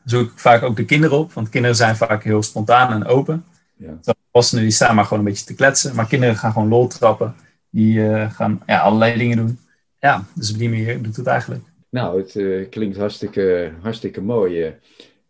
zoek 0.05 0.31
ik 0.31 0.39
vaak 0.39 0.63
ook 0.63 0.75
de 0.75 0.85
kinderen 0.85 1.17
op, 1.17 1.33
want 1.33 1.49
kinderen 1.49 1.77
zijn 1.77 1.95
vaak 1.95 2.23
heel 2.23 2.43
spontaan 2.43 2.91
en 2.91 3.05
open. 3.05 3.45
Ja. 3.75 4.15
Volwassenen 4.31 4.63
die 4.63 4.73
staan 4.73 4.95
maar 4.95 5.03
gewoon 5.03 5.19
een 5.19 5.25
beetje 5.25 5.45
te 5.45 5.53
kletsen, 5.53 5.95
maar 5.95 6.07
kinderen 6.07 6.37
gaan 6.37 6.51
gewoon 6.51 6.67
lol 6.67 6.87
trappen. 6.87 7.35
Die 7.73 8.07
eh, 8.09 8.31
gaan 8.31 8.61
ja, 8.65 8.79
allerlei 8.79 9.17
dingen 9.17 9.37
doen. 9.37 9.59
Ja, 9.99 10.25
dus 10.35 10.51
op 10.51 10.57
die 10.57 10.69
manier 10.69 11.01
doet 11.01 11.15
het 11.15 11.27
eigenlijk. 11.27 11.63
Nou, 11.89 12.21
het 12.21 12.35
eh, 12.35 12.69
klinkt 12.69 12.97
hartstikke, 12.97 13.71
hartstikke 13.81 14.21
mooi. 14.21 14.61
eh. 14.63 14.71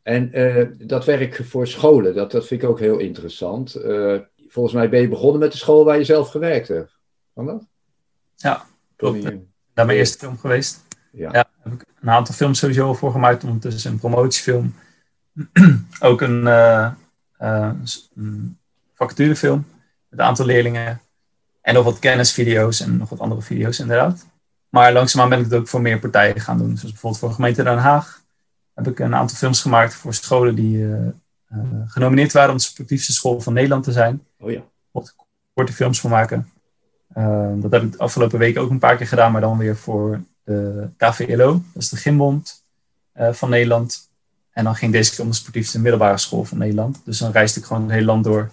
En 0.04 0.34
eh, 0.34 0.68
dat 0.88 1.06
werk 1.06 1.36
voor 1.46 1.68
scholen, 1.68 2.16
dat, 2.16 2.32
dat 2.32 2.48
vind 2.48 2.64
ik 2.64 2.70
ook 2.70 2.80
heel 2.80 2.98
interessant. 2.98 3.76
Eh, 3.76 4.20
volgens 4.48 4.76
mij 4.76 4.90
ben 4.90 5.02
je 5.02 5.08
begonnen 5.08 5.40
met 5.40 5.52
de 5.52 5.58
school 5.58 5.86
waar 5.86 5.98
je 5.98 6.04
zelf 6.04 6.30
gewerkt 6.30 6.68
hebt. 6.68 6.98
Kan 7.34 7.46
dat? 7.46 7.68
Ja, 8.36 8.66
klopt. 8.96 9.24
Je- 9.24 9.42
Daar 9.74 9.86
mijn 9.86 9.98
eerste 9.98 10.18
film 10.18 10.38
geweest. 10.38 10.80
Ja. 11.12 11.30
Ja, 11.34 11.50
heb 11.64 11.74
ik 11.74 11.86
een 12.02 12.10
aantal 12.10 12.36
films 12.36 12.60
sowieso 12.60 12.94
voor 12.94 13.12
gemaakt. 13.12 13.44
Ondertussen 13.44 13.92
een 13.92 14.00
promotiefilm. 14.00 14.74
ook 16.00 16.22
een, 16.22 16.48
eh, 16.48 16.92
eh, 17.38 17.72
s- 17.84 18.12
een 18.16 18.58
vacaturefilm 18.94 19.66
met 20.10 20.20
een 20.20 20.26
aantal 20.26 20.46
leerlingen. 20.46 21.02
En 21.62 21.74
nog 21.74 21.84
wat 21.84 22.00
kennisvideo's 22.00 22.80
en 22.80 22.98
nog 22.98 23.10
wat 23.10 23.20
andere 23.20 23.42
video's 23.42 23.80
inderdaad. 23.80 24.26
Maar 24.70 24.94
langzaamaan 24.94 25.30
ben 25.30 25.40
ik 25.40 25.46
het 25.46 25.54
ook 25.54 25.68
voor 25.68 25.82
meer 25.82 26.00
partijen 26.00 26.42
gaan 26.42 26.58
doen. 26.58 26.78
Zoals 26.78 26.92
bijvoorbeeld 26.92 27.20
voor 27.20 27.30
de 27.30 27.36
gemeente 27.36 27.64
Den 27.64 27.78
Haag 27.78 28.22
heb 28.74 28.88
ik 28.88 29.00
een 29.00 29.16
aantal 29.16 29.38
films 29.38 29.62
gemaakt 29.62 29.94
voor 29.94 30.14
scholen 30.14 30.56
die 30.56 30.84
eh, 30.84 31.08
eh, 31.52 31.60
genomineerd 31.86 32.32
waren 32.32 32.52
om 32.52 32.58
de 32.58 32.64
sportiefste 32.64 33.12
school 33.12 33.42
van 33.42 33.54
Nederland 33.54 33.84
te 33.84 33.92
zijn. 33.92 34.22
Oh 34.40 34.52
ja. 34.52 34.62
Korte 35.54 35.74
films 35.74 36.00
voor 36.00 36.10
maken. 36.10 36.52
Eh, 37.14 37.52
dat 37.56 37.72
heb 37.72 37.84
ik 37.84 37.92
de 37.92 37.98
afgelopen 37.98 38.40
week 38.40 38.58
ook 38.58 38.70
een 38.70 38.80
paar 38.80 38.98
keer 38.98 39.08
gedaan, 39.08 39.32
maar 39.32 39.42
dan 39.42 39.58
weer 39.58 39.76
voor 39.76 40.22
de 40.44 40.90
KVLO, 40.98 41.52
dat 41.74 41.82
is 41.82 41.90
de 41.90 41.98
gymbond 41.98 42.64
eh, 43.12 43.34
van 43.34 43.50
Nederland. 43.50 44.10
En 44.52 44.64
dan 44.64 44.76
ging 44.76 44.92
deze 44.92 45.12
keer 45.12 45.24
om 45.24 45.30
de 45.30 45.36
sportiefste 45.38 45.80
middelbare 45.80 46.18
school 46.18 46.44
van 46.44 46.58
Nederland. 46.58 47.02
Dus 47.06 47.18
dan 47.18 47.32
reisde 47.32 47.60
ik 47.60 47.66
gewoon 47.66 47.82
het 47.82 47.92
hele 47.92 48.06
land 48.06 48.24
door, 48.24 48.50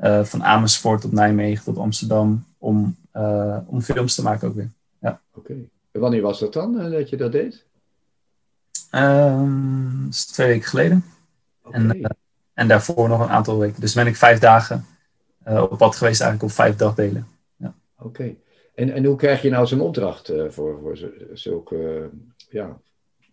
eh, 0.00 0.24
van 0.24 0.44
Amersfoort 0.44 1.00
tot 1.00 1.12
Nijmegen 1.12 1.64
tot 1.64 1.78
Amsterdam, 1.78 2.44
om, 2.58 2.96
eh, 3.10 3.58
om 3.66 3.82
films 3.82 4.14
te 4.14 4.22
maken 4.22 4.48
ook 4.48 4.54
weer. 4.54 4.70
Oké. 5.34 5.54
En 5.92 6.00
wanneer 6.00 6.22
was 6.22 6.40
dat 6.40 6.52
dan, 6.52 6.80
eh, 6.80 6.90
dat 6.90 7.08
je 7.08 7.16
dat 7.16 7.32
deed? 7.32 7.64
Ehm, 8.90 10.04
dat 10.04 10.12
is 10.12 10.26
twee 10.26 10.46
weken 10.46 10.68
geleden. 10.68 11.04
Oké. 11.62 11.76
En, 11.76 12.16
en 12.54 12.68
daarvoor 12.68 13.08
nog 13.08 13.20
een 13.20 13.28
aantal 13.28 13.58
weken. 13.58 13.80
Dus 13.80 13.94
ben 13.94 14.06
ik 14.06 14.16
vijf 14.16 14.38
dagen 14.38 14.86
op 15.44 15.78
pad 15.78 15.96
geweest, 15.96 16.20
eigenlijk 16.20 16.42
op 16.42 16.50
vijf 16.50 16.76
dagdelen. 16.76 17.26
Oké. 17.98 18.34
En, 18.74 18.92
en 18.92 19.04
hoe 19.04 19.16
krijg 19.16 19.42
je 19.42 19.50
nou 19.50 19.66
zo'n 19.66 19.80
opdracht 19.80 20.32
voor, 20.48 20.78
voor 20.80 20.98
zulke, 21.32 22.10
ja, 22.50 22.78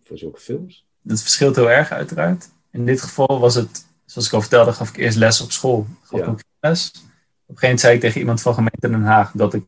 voor 0.04 0.18
zulke 0.18 0.40
films? 0.40 0.86
Dat 1.02 1.20
verschilt 1.20 1.56
heel 1.56 1.70
erg 1.70 1.90
uiteraard. 1.90 2.48
In 2.70 2.86
dit 2.86 3.02
geval 3.02 3.40
was 3.40 3.54
het, 3.54 3.86
zoals 4.04 4.26
ik 4.26 4.32
al 4.32 4.40
vertelde, 4.40 4.72
gaf 4.72 4.88
ik 4.88 4.96
eerst 4.96 5.16
les 5.16 5.40
op 5.40 5.50
school. 5.50 5.86
Gaf 6.02 6.18
Ja. 6.18 6.24
ik 6.24 6.30
ook 6.30 6.40
Op 6.60 6.64
een 6.64 6.76
gegeven 6.76 7.60
moment 7.60 7.80
zei 7.80 7.94
ik 7.94 8.00
tegen 8.00 8.20
iemand 8.20 8.42
van 8.42 8.54
gemeente 8.54 8.88
Den 8.88 9.02
Haag 9.02 9.30
dat 9.34 9.54
ik 9.54 9.64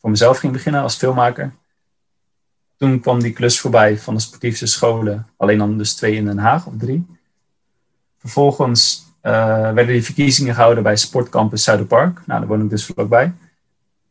voor 0.00 0.10
mezelf 0.10 0.38
ging 0.38 0.52
beginnen 0.52 0.82
als 0.82 0.96
filmmaker. 0.96 1.52
Toen 2.76 3.00
kwam 3.00 3.20
die 3.20 3.32
klus 3.32 3.60
voorbij 3.60 3.98
van 3.98 4.14
de 4.14 4.20
sportiefste 4.20 4.66
scholen, 4.66 5.26
alleen 5.36 5.58
dan 5.58 5.78
dus 5.78 5.94
twee 5.94 6.14
in 6.14 6.24
Den 6.24 6.38
Haag 6.38 6.66
of 6.66 6.72
drie. 6.78 7.06
Vervolgens 8.18 9.04
eh, 9.20 9.32
werden 9.62 9.86
die 9.86 10.04
verkiezingen 10.04 10.54
gehouden 10.54 10.82
bij 10.82 10.96
Sportcampus 10.96 11.64
Zuiderpark. 11.64 12.26
Nou, 12.26 12.40
daar 12.40 12.48
woon 12.48 12.62
ik 12.62 12.70
dus 12.70 12.84
vlakbij. 12.84 13.32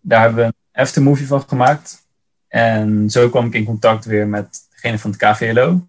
Daar 0.02 0.21
hebben 0.21 0.45
we 0.45 0.54
een 0.71 0.82
aftermovie 0.82 1.28
van 1.28 1.43
gemaakt. 1.47 2.08
En 2.47 3.10
zo 3.10 3.30
kwam 3.30 3.45
ik 3.45 3.54
in 3.54 3.65
contact 3.65 4.06
weer 4.06 4.28
met 4.28 4.67
degene 4.71 4.99
van 4.99 5.12
het 5.12 5.19
KVLO. 5.19 5.88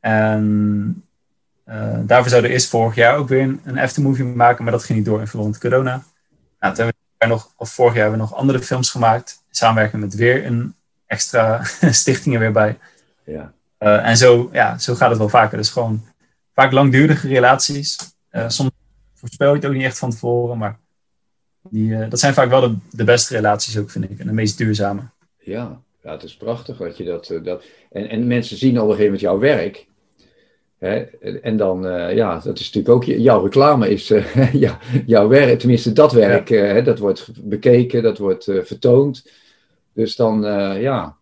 En 0.00 1.04
eh, 1.70 1.98
daarvoor 2.02 2.28
zouden 2.28 2.50
we 2.50 2.56
eerst 2.56 2.68
vorig 2.68 2.94
jaar 2.94 3.16
ook 3.16 3.28
weer 3.28 3.42
een, 3.42 3.60
een 3.64 3.78
aftermovie 3.78 4.24
maken, 4.24 4.64
maar 4.64 4.72
dat 4.72 4.84
ging 4.84 4.98
niet 4.98 5.06
door 5.06 5.20
in 5.20 5.26
verband 5.26 5.50
met 5.50 5.60
corona. 5.60 6.02
Nou, 6.60 6.74
toen 6.74 6.84
hebben 6.84 6.94
we 7.18 7.26
nog, 7.26 7.52
of 7.56 7.70
vorig 7.70 7.94
jaar 7.94 8.02
hebben 8.02 8.20
we 8.20 8.26
nog 8.26 8.38
andere 8.38 8.60
films 8.60 8.90
gemaakt, 8.90 9.42
in 9.48 9.54
samenwerking 9.54 10.02
met 10.02 10.14
weer 10.14 10.46
een 10.46 10.74
extra 11.06 11.60
stichting 12.02 12.34
er 12.34 12.40
weer 12.40 12.52
bij. 12.52 12.78
Ja. 13.24 13.52
Eh, 13.78 14.08
en 14.08 14.16
zo, 14.16 14.48
ja, 14.52 14.78
zo 14.78 14.94
gaat 14.94 15.08
het 15.08 15.18
wel 15.18 15.28
vaker. 15.28 15.56
Dus 15.56 15.70
gewoon 15.70 16.04
vaak 16.54 16.72
langdurige 16.72 17.28
relaties. 17.28 17.96
Eh, 18.28 18.48
soms 18.48 18.70
voorspel 19.14 19.48
je 19.48 19.56
het 19.56 19.66
ook 19.66 19.72
niet 19.72 19.82
echt 19.82 19.98
van 19.98 20.10
tevoren, 20.10 20.58
maar 20.58 20.78
die, 21.62 22.08
dat 22.08 22.20
zijn 22.20 22.34
vaak 22.34 22.48
wel 22.48 22.60
de, 22.60 22.76
de 22.90 23.04
beste 23.04 23.34
relaties 23.34 23.78
ook, 23.78 23.90
vind 23.90 24.10
ik. 24.10 24.18
En 24.18 24.26
de 24.26 24.32
meest 24.32 24.58
duurzame. 24.58 25.02
Ja, 25.38 25.80
ja, 26.02 26.10
het 26.12 26.22
is 26.22 26.36
prachtig 26.36 26.76
dat 26.76 26.96
je 26.96 27.04
dat. 27.04 27.40
dat 27.44 27.64
en, 27.90 28.08
en 28.08 28.26
mensen 28.26 28.56
zien 28.56 28.80
op 28.80 28.88
een 28.88 28.96
gegeven 28.96 29.04
moment 29.04 29.20
jouw 29.20 29.38
werk. 29.38 29.88
Hè? 30.80 30.96
En- 31.40 31.56
dan, 31.56 31.86
eh, 31.86 32.14
ja, 32.14 32.38
dat 32.38 32.58
is 32.58 32.72
natuurlijk 32.72 32.94
ook. 32.94 33.04
Jouw 33.04 33.42
reclame 33.42 33.88
is 33.88 34.10
eh, 34.10 34.54
ja, 34.64 34.78
jouw 35.06 35.28
werk, 35.28 35.58
tenminste 35.58 35.92
dat 35.92 36.12
werk, 36.12 36.50
eh, 36.50 36.60
hè, 36.60 36.82
dat 36.82 36.98
wordt 36.98 37.28
bekeken, 37.42 38.02
dat 38.02 38.18
wordt 38.18 38.44
vertoond. 38.44 39.30
Dus 39.92 40.16
dan, 40.16 40.42
ja, 40.80 41.16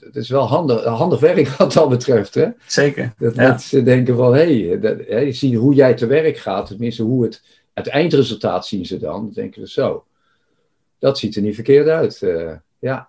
het 0.00 0.16
is 0.16 0.28
wel 0.28 0.46
handig, 0.46 0.84
handig 0.84 1.20
werk 1.20 1.48
wat 1.58 1.72
dat 1.72 1.88
betreft. 1.88 2.34
Hè? 2.34 2.48
Zeker. 2.66 3.14
Dat 3.18 3.34
Ja. 3.34 3.48
mensen 3.48 3.84
denken 3.84 4.16
van, 4.16 4.34
hé, 4.34 4.68
hey, 5.08 5.32
ziet 5.32 5.54
hoe 5.54 5.74
jij 5.74 5.94
te 5.94 6.06
werk 6.06 6.36
gaat, 6.36 6.66
tenminste 6.66 7.02
hoe 7.02 7.22
het, 7.24 7.42
het 7.74 7.86
eindresultaat 7.88 8.66
zien 8.66 8.86
ze 8.86 8.98
dan. 8.98 9.12
Dan 9.12 9.30
denken 9.34 9.66
ze 9.66 9.72
zo, 9.72 10.04
dat 10.98 11.18
ziet 11.18 11.36
er 11.36 11.42
niet 11.42 11.54
verkeerd 11.54 11.88
uit. 11.88 12.18
ja. 12.78 13.08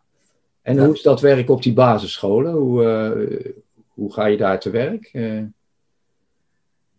En 0.61 0.75
Ja. 0.75 0.85
hoe 0.85 0.93
is 0.93 1.01
dat 1.01 1.21
werk 1.21 1.49
op 1.49 1.63
die 1.63 1.73
basisscholen? 1.73 2.53
Hoe, 2.53 2.83
hoe 3.93 4.13
ga 4.13 4.25
je 4.25 4.37
daar 4.37 4.59
te 4.59 4.69
werk? 4.69 5.09
Eh, 5.13 5.41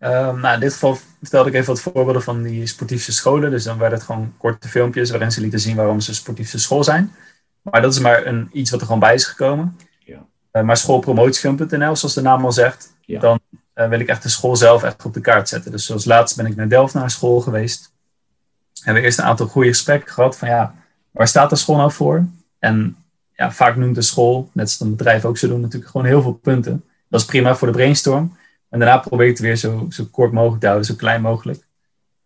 Ehm, 0.05 0.41
nou, 0.41 0.55
in 0.55 0.61
dit 0.61 0.73
geval 0.73 0.99
vertelde 1.21 1.49
ik 1.49 1.55
even 1.55 1.67
wat 1.67 1.81
voorbeelden 1.81 2.23
van 2.23 2.43
die 2.43 2.67
sportiefste 2.67 3.13
scholen. 3.13 3.51
Dus 3.51 3.65
dan 3.65 3.79
werden 3.79 3.99
het 3.99 4.07
gewoon 4.07 4.35
korte 4.37 4.69
filmpjes 4.69 5.11
waarin 5.11 5.33
ze 5.33 5.41
lieten 5.41 5.61
zien 5.61 5.77
waarom 5.77 6.01
ze 6.01 6.15
sportiefste 6.15 6.59
school 6.59 6.85
zijn. 6.85 7.13
Maar 7.63 7.83
dat 7.83 7.93
is 7.93 7.99
maar 7.99 8.27
een, 8.27 8.49
iets 8.53 8.71
wat 8.71 8.81
er 8.81 8.87
gewoon 8.87 9.01
bij 9.01 9.15
is 9.15 9.25
gekomen. 9.25 9.77
Ja. 9.99 10.27
Eh, 10.51 10.63
maar 10.63 10.77
schoolpromotiefilm.nl, 10.77 11.97
zoals 11.97 12.15
de 12.15 12.21
naam 12.21 12.45
al 12.45 12.53
zegt, 12.53 12.95
Ja. 13.01 13.21
dan 13.21 13.41
eh, 13.73 13.89
wil 13.89 14.01
ik 14.01 14.09
echt 14.09 14.23
de 14.23 14.29
school 14.29 14.57
zelf 14.57 14.83
echt 14.83 15.05
op 15.05 15.15
de 15.15 15.21
kaart 15.21 15.49
zetten. 15.49 15.71
Dus 15.71 15.87
zoals 15.87 16.05
laatst 16.05 16.37
ben 16.37 16.47
ik 16.47 16.57
naar 16.57 16.69
Delft 16.69 16.95
naar 16.95 17.11
school 17.11 17.41
geweest. 17.41 17.93
Hebben 18.83 19.03
we 19.03 19.09
eerst 19.09 19.19
een 19.19 19.25
aantal 19.25 19.47
goede 19.47 19.69
gesprekken 19.69 20.13
gehad 20.13 20.37
van 20.37 20.49
ja, 20.49 20.75
waar 21.11 21.29
staat 21.29 21.51
de 21.51 21.57
school 21.57 21.77
nou 21.77 21.93
voor? 21.93 22.25
En 22.59 22.97
ja, 23.33 23.53
vaak 23.53 23.77
noemt 23.77 23.95
de 23.95 24.03
school, 24.03 24.51
net 24.53 24.65
als 24.65 24.81
een 24.81 24.97
bedrijf 24.97 25.25
ook 25.25 25.39
zo 25.39 25.49
doen, 25.49 25.61
natuurlijk 25.61 25.91
gewoon 25.91 26.07
heel 26.07 26.23
veel 26.23 26.33
punten. 26.33 26.85
Dat 27.09 27.21
is 27.21 27.27
prima 27.27 27.57
voor 27.57 27.67
de 27.67 27.75
brainstorm. 27.75 28.37
En 28.75 28.81
daarna 28.81 28.99
probeer 28.99 29.27
ik 29.27 29.33
het 29.33 29.41
weer 29.41 29.57
zo, 29.57 29.87
zo 29.91 30.05
kort 30.11 30.33
mogelijk 30.33 30.61
te 30.61 30.67
houden, 30.67 30.87
zo 30.87 30.95
klein 30.95 31.23
mogelijk. 31.23 31.67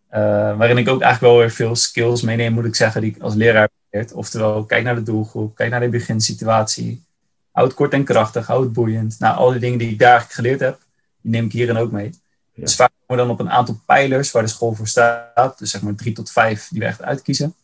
Eh, 0.08 0.20
waarin 0.56 0.78
ik 0.78 0.88
ook 0.88 1.00
eigenlijk 1.00 1.32
wel 1.32 1.40
weer 1.42 1.50
veel 1.50 1.76
skills 1.76 2.22
meeneem, 2.22 2.52
moet 2.52 2.64
ik 2.64 2.74
zeggen, 2.74 3.00
die 3.00 3.14
ik 3.14 3.22
als 3.22 3.34
leraar 3.34 3.68
geleerd. 3.90 4.12
Oftewel, 4.12 4.64
kijk 4.64 4.84
naar 4.84 4.94
de 4.94 5.02
doelgroep, 5.02 5.54
kijk 5.54 5.70
naar 5.70 5.80
de 5.80 5.88
beginsituatie. 5.88 7.04
Houd 7.50 7.66
het 7.66 7.76
kort 7.76 7.92
en 7.92 8.04
krachtig, 8.04 8.46
houd 8.46 8.62
het 8.62 8.72
boeiend. 8.72 9.16
Nou, 9.18 9.36
al 9.36 9.50
die 9.50 9.60
dingen 9.60 9.78
die 9.78 9.90
ik 9.90 9.98
daar 9.98 10.08
eigenlijk 10.08 10.34
geleerd 10.34 10.60
heb, 10.60 10.78
die 11.20 11.32
neem 11.32 11.44
ik 11.44 11.52
hierin 11.52 11.76
ook 11.76 11.92
mee. 11.92 12.10
Ja. 12.52 12.62
Dus 12.62 12.76
vaak 12.76 12.90
komen 13.06 13.24
we 13.24 13.28
dan 13.28 13.38
op 13.38 13.46
een 13.46 13.56
aantal 13.56 13.80
pijlers 13.86 14.30
waar 14.30 14.42
de 14.42 14.48
school 14.48 14.74
voor 14.74 14.88
staat. 14.88 15.58
Dus 15.58 15.70
zeg 15.70 15.82
maar 15.82 15.94
drie 15.94 16.12
tot 16.12 16.30
vijf 16.30 16.68
die 16.68 16.80
we 16.80 16.86
echt 16.86 17.02
uitkiezen. 17.02 17.54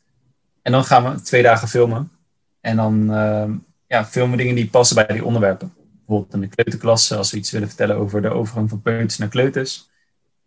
En 0.62 0.72
dan 0.72 0.84
gaan 0.84 1.12
we 1.12 1.20
twee 1.20 1.42
dagen 1.42 1.68
filmen. 1.68 2.10
En 2.60 2.76
dan 2.76 3.14
ehm, 3.14 3.52
ja, 3.86 4.04
filmen 4.04 4.36
we 4.36 4.42
dingen 4.42 4.54
die 4.54 4.70
passen 4.70 4.96
bij 4.96 5.06
die 5.06 5.24
onderwerpen. 5.24 5.72
Bijvoorbeeld 6.06 6.34
in 6.34 6.40
de 6.40 6.54
kleuterklasse, 6.54 7.16
als 7.16 7.30
we 7.30 7.36
iets 7.36 7.50
willen 7.50 7.68
vertellen 7.68 7.96
over 7.96 8.22
de 8.22 8.28
overgang 8.28 8.68
van 8.68 8.82
peuters 8.82 9.18
naar 9.18 9.28
kleuters. 9.28 9.88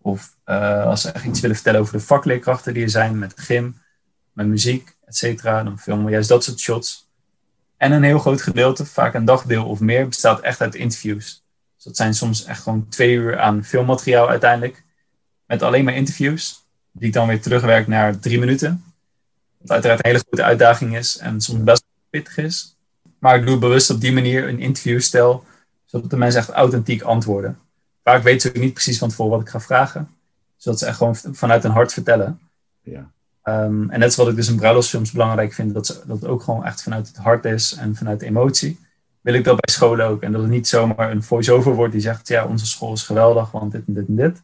Of 0.02 0.38
eh, 0.44 0.86
als 0.86 1.04
we 1.04 1.10
echt 1.10 1.26
iets 1.26 1.40
willen 1.40 1.56
vertellen 1.56 1.80
over 1.80 1.94
de 1.94 2.00
vakleerkrachten 2.00 2.74
die 2.74 2.84
er 2.84 2.90
zijn 2.90 3.20
met 3.20 3.34
gym, 3.36 3.82
met 4.34 4.48
muziek, 4.48 4.96
et 5.06 5.16
cetera. 5.16 5.64
Dan 5.64 5.80
filmen 5.80 6.06
we 6.06 6.12
juist 6.12 6.30
dat 6.30 6.44
soort 6.44 6.60
shots. 6.60 7.10
En 7.78 7.92
een 7.92 8.04
heel 8.04 8.20
groot 8.20 8.42
gedeelte, 8.42 8.86
vaak 8.86 9.14
een 9.14 9.26
dagdeel 9.26 9.66
of 9.66 9.80
meer, 9.80 10.08
bestaat 10.08 10.42
echt 10.42 10.62
uit 10.62 10.76
interviews. 10.76 11.44
Dus 11.76 11.84
dat 11.84 11.96
zijn 11.96 12.14
soms 12.14 12.46
echt 12.46 12.62
gewoon 12.62 12.88
twee 12.90 13.14
uur 13.14 13.40
aan 13.40 13.64
filmmateriaal 13.64 14.30
uiteindelijk. 14.30 14.84
Met 15.46 15.62
alleen 15.62 15.84
maar 15.84 15.96
interviews. 15.96 16.66
Die 16.92 17.08
ik 17.08 17.14
dan 17.14 17.28
weer 17.28 17.42
terugwerk 17.42 17.88
naar 17.88 18.20
drie 18.20 18.40
minuten. 18.40 18.84
Wat 19.58 19.72
uiteraard 19.72 20.00
een 20.00 20.12
hele 20.12 20.24
grote 20.28 20.44
uitdaging 20.44 20.98
is 20.98 21.18
en 21.18 21.42
soms 21.42 21.64
best 21.64 21.84
pittig 22.10 22.38
is. 22.38 22.77
Maar 23.28 23.40
ik 23.40 23.46
doe 23.46 23.58
bewust 23.58 23.90
op 23.90 24.02
die 24.02 24.14
manier 24.14 24.48
een 24.48 24.60
interviewstijl, 24.60 25.44
zodat 25.86 26.10
de 26.10 26.18
mensen 26.18 26.40
echt 26.40 26.50
authentiek 26.50 27.02
antwoorden. 27.02 27.58
Vaak 28.04 28.24
weten 28.24 28.42
ze 28.42 28.48
ook 28.48 28.64
niet 28.64 28.74
precies 28.74 28.98
van 28.98 29.10
tevoren 29.10 29.32
wat 29.32 29.42
ik 29.42 29.50
ga 29.50 29.60
vragen. 29.60 30.10
Zodat 30.58 30.80
ze 30.80 30.86
echt 30.86 30.98
gewoon 30.98 31.16
vanuit 31.16 31.64
hun 31.64 31.72
hart 31.72 31.94
vertellen. 31.94 32.40
ja. 32.82 33.12
Ehm, 33.44 33.90
en 33.90 34.00
net 34.00 34.10
is 34.10 34.16
wat 34.16 34.28
ik 34.28 34.36
dus 34.36 34.50
in 34.50 34.56
bruiloftsfilms 34.56 35.12
belangrijk 35.12 35.54
vind, 35.54 35.74
dat, 35.74 35.86
ze, 35.86 36.02
dat 36.06 36.22
het 36.22 36.30
ook 36.30 36.42
gewoon 36.42 36.66
echt 36.66 36.84
vanuit 36.84 37.08
het 37.08 37.18
hart 37.18 37.46
is 37.46 37.74
en 37.74 37.96
vanuit 37.96 38.20
de 38.20 38.26
emotie. 38.26 38.80
Wil 39.22 39.34
ik 39.34 39.44
dat 39.44 39.60
bij 39.60 39.74
scholen 39.74 40.06
ook. 40.08 40.22
En 40.22 40.32
dat 40.32 40.42
het 40.42 40.50
niet 40.50 40.68
zomaar 40.68 41.12
een 41.12 41.24
voice-over 41.24 41.74
wordt 41.74 41.92
die 41.92 42.02
zegt, 42.02 42.28
ja, 42.28 42.46
onze 42.46 42.66
school 42.66 42.94
is 42.94 43.04
geweldig, 43.04 43.52
want 43.52 43.72
dit 43.72 43.84
en 43.88 43.94
dit 43.94 44.08
en 44.08 44.16
dit. 44.16 44.42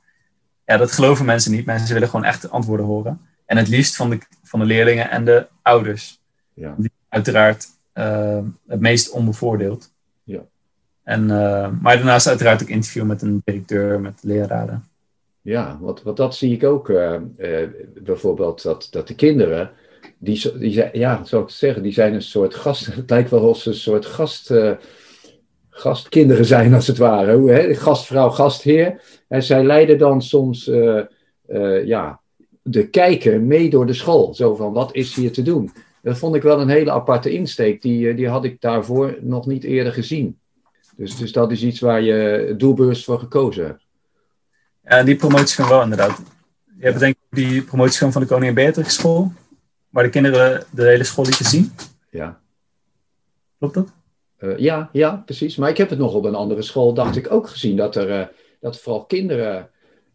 Ja, 0.66 0.78
dat 0.78 0.92
geloven 0.92 1.26
mensen 1.26 1.52
niet. 1.52 1.66
Mensen 1.66 1.94
willen 1.94 2.10
gewoon 2.10 2.26
echt 2.26 2.50
antwoorden 2.50 2.86
horen. 2.86 3.22
En 3.46 3.58
het 3.58 3.68
liefst 3.68 3.96
van 3.96 4.10
de, 4.10 4.20
van 4.44 4.60
de 4.60 4.66
leerlingen 4.66 5.10
en 5.10 5.26
de 5.26 5.48
ouders. 5.62 6.20
Ja. 6.54 6.76
Die 6.78 6.92
uiteraard 7.10 7.68
het 8.68 8.80
meest 8.80 9.10
onbevoordeeld. 9.10 9.92
Ja. 10.24 10.42
En, 11.04 11.26
maar 11.82 11.96
daarnaast 11.96 12.28
uiteraard 12.28 12.62
ook 12.62 12.68
interview 12.70 13.04
met 13.04 13.22
een 13.22 13.42
directeur, 13.46 14.00
met 14.00 14.20
leraren. 14.22 14.84
Ja, 15.42 15.78
want, 15.82 16.02
want 16.04 16.18
dat 16.18 16.36
zie 16.36 16.54
ik 16.54 16.64
ook 16.64 16.92
bijvoorbeeld, 18.04 18.64
dat, 18.64 18.88
dat 18.92 19.08
de 19.08 19.16
kinderen 19.16 19.72
die, 20.24 20.58
die 20.58 20.90
ja, 20.94 21.26
zou 21.26 21.44
ik 21.44 21.50
zeggen, 21.50 21.84
die 21.84 21.94
zijn 21.94 22.14
een 22.14 22.22
soort 22.22 22.56
gast. 22.56 22.86
Het 22.96 23.10
lijkt 23.10 23.30
wel 23.30 23.40
alsof 23.40 23.62
ze 23.62 23.70
een 23.70 23.76
soort 23.76 24.06
gast, 24.06 24.52
uh, 24.52 24.72
gastkinderen 25.70 26.46
zijn, 26.46 26.74
als 26.74 26.88
het 26.88 26.98
ware. 26.98 27.36
Hoe, 27.36 27.52
hè? 27.52 27.74
Gastvrouw, 27.74 28.30
gastheer. 28.30 29.02
En 29.28 29.44
zij 29.44 29.64
leiden 29.64 29.98
dan 29.98 30.22
soms 30.22 30.68
uh, 30.68 31.02
uh, 31.48 31.86
ja, 31.86 32.20
de 32.62 32.90
kijker 32.90 33.42
mee 33.42 33.70
door 33.70 33.86
de 33.86 33.94
school. 33.94 34.34
Zo 34.34 34.56
van, 34.56 34.74
wat 34.74 34.96
is 34.96 35.16
hier 35.16 35.32
te 35.32 35.42
doen? 35.42 35.72
Dat 36.04 36.18
vond 36.18 36.36
ik 36.36 36.42
wel 36.42 36.62
een 36.62 36.70
hele 36.70 36.92
aparte 36.92 37.32
insteek. 37.32 37.82
Die, 37.82 38.14
die 38.14 38.28
had 38.28 38.44
ik 38.44 38.62
daarvoor 38.62 39.18
nog 39.22 39.46
niet 39.46 39.64
eerder 39.64 39.94
gezien. 39.94 40.40
Dus, 40.96 41.18
dus 41.18 41.32
dat 41.32 41.52
is 41.52 41.64
iets 41.64 41.80
waar 41.80 42.02
je 42.02 42.54
doelbewust 42.58 43.04
voor 43.04 43.20
gekozen 43.20 43.66
hebt. 43.66 43.86
Ja, 44.84 45.04
die 45.04 45.16
promotiefilm 45.16 45.70
wel 45.70 45.82
inderdaad. 45.82 46.22
Je 46.80 46.86
hebt 46.86 47.00
denk 47.00 47.16
ik 47.16 47.38
die 47.38 47.62
promotiefilm 47.62 48.12
van 48.12 48.22
de 48.22 48.28
Koningin 48.28 48.54
Beatrix 48.54 48.94
School 48.94 49.32
waar 49.90 50.04
de 50.04 50.10
kinderen 50.10 50.64
de 50.70 50.86
hele 50.86 51.04
school 51.04 51.26
lieten 51.26 51.46
zien. 51.46 51.72
Ja. 52.10 52.40
Klopt 53.58 53.74
dat? 53.74 53.94
Uh, 54.40 54.58
ja, 54.58 54.90
ja, 54.92 55.22
precies. 55.26 55.56
Maar 55.56 55.70
ik 55.70 55.78
heb 55.78 55.90
het 55.90 56.00
nog 56.00 56.14
op 56.14 56.26
een 56.26 56.36
andere 56.36 56.62
school, 56.62 56.94
dacht 56.94 57.16
ik, 57.16 57.32
ook 57.32 57.50
gezien. 57.50 57.76
Dat 57.76 57.96
er 57.96 58.10
uh, 58.10 58.26
dat 58.60 58.80
vooral 58.80 59.06
kinderen 59.06 59.70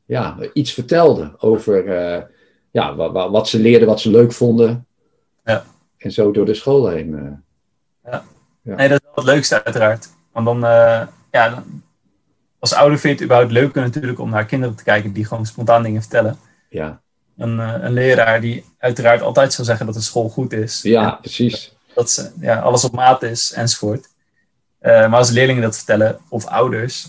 ja, 0.04 0.36
iets 0.52 0.72
vertelden 0.72 1.34
over 1.40 1.86
uh, 1.86 2.22
ja, 2.70 2.94
wat, 2.94 3.30
wat, 3.30 3.48
ze 3.48 3.58
leerden, 3.58 3.88
wat 3.88 4.00
ze 4.00 4.10
leuk 4.10 4.32
vonden. 4.32 4.86
Ja. 5.44 5.64
En 5.98 6.12
zo 6.12 6.30
door 6.30 6.46
de 6.46 6.54
school 6.54 6.88
heen. 6.88 7.40
Ja. 8.04 8.24
ja. 8.62 8.74
Nee, 8.74 8.88
dat 8.88 9.00
is 9.00 9.06
wel 9.14 9.24
het 9.24 9.34
leukste 9.34 9.64
uiteraard. 9.64 10.08
Want 10.32 10.46
dan, 10.46 10.60
ja, 11.30 11.48
dan, 11.48 11.82
als 12.58 12.74
ouder 12.74 12.98
vind 12.98 13.18
je 13.18 13.24
het 13.24 13.24
überhaupt 13.24 13.52
leuker 13.52 13.82
natuurlijk 13.82 14.18
om 14.18 14.30
naar 14.30 14.46
kinderen 14.46 14.74
te 14.74 14.84
kijken 14.84 15.12
die 15.12 15.24
gewoon 15.24 15.46
spontaan 15.46 15.82
dingen 15.82 16.00
vertellen. 16.00 16.38
Ja 16.70 17.00
een, 17.38 17.60
eh, 17.60 17.74
een 17.80 17.92
leraar 17.92 18.40
die 18.40 18.64
uiteraard 18.78 19.22
altijd 19.22 19.52
zal 19.52 19.64
zeggen 19.64 19.86
dat 19.86 19.94
de 19.94 20.00
school 20.00 20.28
goed 20.28 20.52
is. 20.52 20.82
Ja, 20.82 21.10
precies. 21.10 21.76
Dat 21.94 22.10
ze, 22.10 22.30
ja, 22.40 22.60
alles 22.60 22.84
op 22.84 22.92
maat 22.92 23.22
is, 23.22 23.52
enzovoort. 23.52 24.08
Uh, 24.80 24.90
maar 24.90 25.18
als 25.18 25.30
leerlingen 25.30 25.62
dat 25.62 25.76
vertellen, 25.76 26.18
of 26.28 26.46
ouders, 26.46 27.08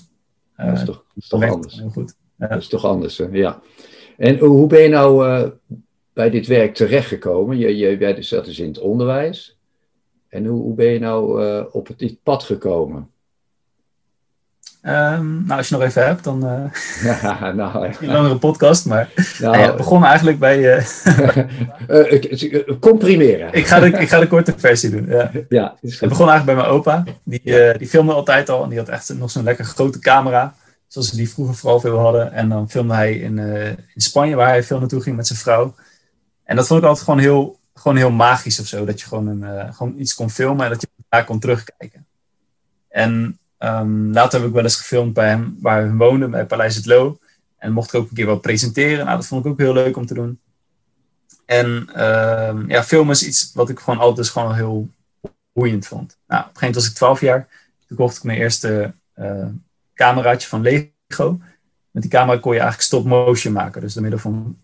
uh, 0.57 0.65
dat 0.65 0.77
is 0.77 0.85
toch, 0.85 0.95
dat 0.95 1.23
is 1.23 1.27
toch 1.27 1.43
anders. 1.43 1.75
Heel 1.75 1.89
goed. 1.89 2.15
Ja. 2.37 2.47
Dat 2.47 2.61
is 2.61 2.67
toch 2.67 2.85
anders, 2.85 3.17
hè? 3.17 3.27
ja. 3.31 3.59
En 4.17 4.37
hoe 4.37 4.67
ben 4.67 4.81
je 4.81 4.89
nou 4.89 5.27
uh, 5.27 5.47
bij 6.13 6.29
dit 6.29 6.47
werk 6.47 6.75
terechtgekomen? 6.75 7.57
Je, 7.57 7.77
je 7.77 7.97
bent 7.97 8.15
dus, 8.15 8.29
dat 8.29 8.47
is 8.47 8.59
in 8.59 8.67
het 8.67 8.79
onderwijs. 8.79 9.57
En 10.27 10.45
hoe, 10.45 10.61
hoe 10.61 10.75
ben 10.75 10.85
je 10.85 10.99
nou 10.99 11.43
op 11.71 11.87
het 11.87 12.23
pad 12.23 12.43
gekomen? 12.43 13.09
Um, 14.83 15.43
nou, 15.45 15.57
als 15.57 15.69
je 15.69 15.75
nog 15.75 15.83
even 15.83 16.05
hebt, 16.05 16.23
dan 16.23 16.45
uh, 16.45 16.71
ja, 17.03 17.51
nou, 17.51 17.85
ja. 17.85 17.91
een 18.01 18.11
langere 18.11 18.37
podcast. 18.37 18.85
Maar 18.85 19.09
nou, 19.39 19.55
nou 19.55 19.63
ja, 19.67 19.75
begon 19.75 20.03
eigenlijk 20.03 20.39
bij... 20.39 20.57
Uh, 21.89 22.11
uh, 22.11 22.79
comprimeren. 22.79 23.53
ik, 23.53 23.65
ga 23.65 23.79
de, 23.79 23.87
ik 23.87 24.09
ga 24.09 24.19
de 24.19 24.27
korte 24.27 24.53
versie 24.57 24.89
doen. 24.89 25.05
Ja. 25.07 25.31
ja 25.49 25.75
het 25.81 26.09
begon 26.09 26.29
eigenlijk 26.29 26.45
bij 26.45 26.55
mijn 26.55 26.67
opa. 26.67 27.03
Die, 27.23 27.41
ja. 27.43 27.73
die 27.73 27.87
filmde 27.87 28.13
altijd 28.13 28.49
al. 28.49 28.63
En 28.63 28.69
die 28.69 28.77
had 28.77 28.89
echt 28.89 29.13
nog 29.13 29.31
zo'n 29.31 29.43
lekker 29.43 29.65
grote 29.65 29.99
camera. 29.99 30.55
Zoals 30.87 31.09
ze 31.09 31.15
die 31.15 31.29
vroeger 31.29 31.55
vooral 31.55 31.79
veel 31.79 31.97
hadden. 31.97 32.33
En 32.33 32.49
dan 32.49 32.69
filmde 32.69 32.93
hij 32.93 33.13
in, 33.13 33.37
in 33.93 34.01
Spanje, 34.01 34.35
waar 34.35 34.47
hij 34.47 34.63
veel 34.63 34.79
naartoe 34.79 35.01
ging 35.01 35.15
met 35.15 35.27
zijn 35.27 35.39
vrouw. 35.39 35.75
En 36.49 36.55
dat 36.55 36.67
vond 36.67 36.81
ik 36.81 36.87
altijd 36.87 37.05
gewoon 37.05 37.19
heel, 37.19 37.59
gewoon 37.73 37.97
heel 37.97 38.11
magisch 38.11 38.59
of 38.59 38.67
zo. 38.67 38.85
Dat 38.85 39.01
je 39.01 39.07
gewoon, 39.07 39.27
een, 39.27 39.73
gewoon 39.73 39.99
iets 39.99 40.13
kon 40.13 40.29
filmen 40.29 40.65
en 40.65 40.71
dat 40.71 40.81
je 40.81 40.87
daar 41.09 41.25
kon 41.25 41.39
terugkijken. 41.39 42.05
En 42.89 43.39
Um, 43.63 44.13
later 44.13 44.39
heb 44.39 44.47
ik 44.47 44.53
wel 44.53 44.63
eens 44.63 44.75
gefilmd 44.75 45.13
bij 45.13 45.27
hem, 45.27 45.57
waar 45.61 45.89
we 45.91 45.97
woonden, 45.97 46.31
bij 46.31 46.45
Paleis 46.45 46.75
het 46.75 46.85
Loo. 46.85 47.19
En 47.57 47.71
mocht 47.71 47.93
ik 47.93 47.99
ook 47.99 48.09
een 48.09 48.15
keer 48.15 48.25
wel 48.25 48.39
presenteren. 48.39 49.05
Nou, 49.05 49.17
dat 49.17 49.27
vond 49.27 49.45
ik 49.45 49.51
ook 49.51 49.57
heel 49.57 49.73
leuk 49.73 49.97
om 49.97 50.05
te 50.05 50.13
doen. 50.13 50.39
En 51.45 51.67
um, 52.07 52.69
ja, 52.69 52.83
filmen 52.83 53.11
is 53.11 53.27
iets 53.27 53.51
wat 53.53 53.69
ik 53.69 53.79
gewoon 53.79 53.99
altijd 53.99 54.29
gewoon 54.29 54.55
heel 54.55 54.89
boeiend 55.53 55.87
vond. 55.87 56.17
Nou, 56.27 56.41
op 56.41 56.47
een 56.49 56.59
gegeven 56.59 56.59
moment 56.59 56.75
was 56.75 56.87
ik 56.87 56.93
12 56.93 57.21
jaar. 57.21 57.47
Toen 57.87 57.97
kocht 57.97 58.17
ik 58.17 58.23
mijn 58.23 58.37
eerste 58.37 58.93
uh, 59.15 59.45
cameraatje 59.93 60.47
van 60.47 60.61
Lego. 60.61 61.39
Met 61.91 62.01
die 62.01 62.11
camera 62.11 62.39
kon 62.39 62.53
je 62.53 62.59
eigenlijk 62.59 62.87
stop 62.87 63.05
motion 63.05 63.53
maken. 63.53 63.81
Dus 63.81 63.93
door 63.93 64.01
middel 64.01 64.19
van 64.19 64.57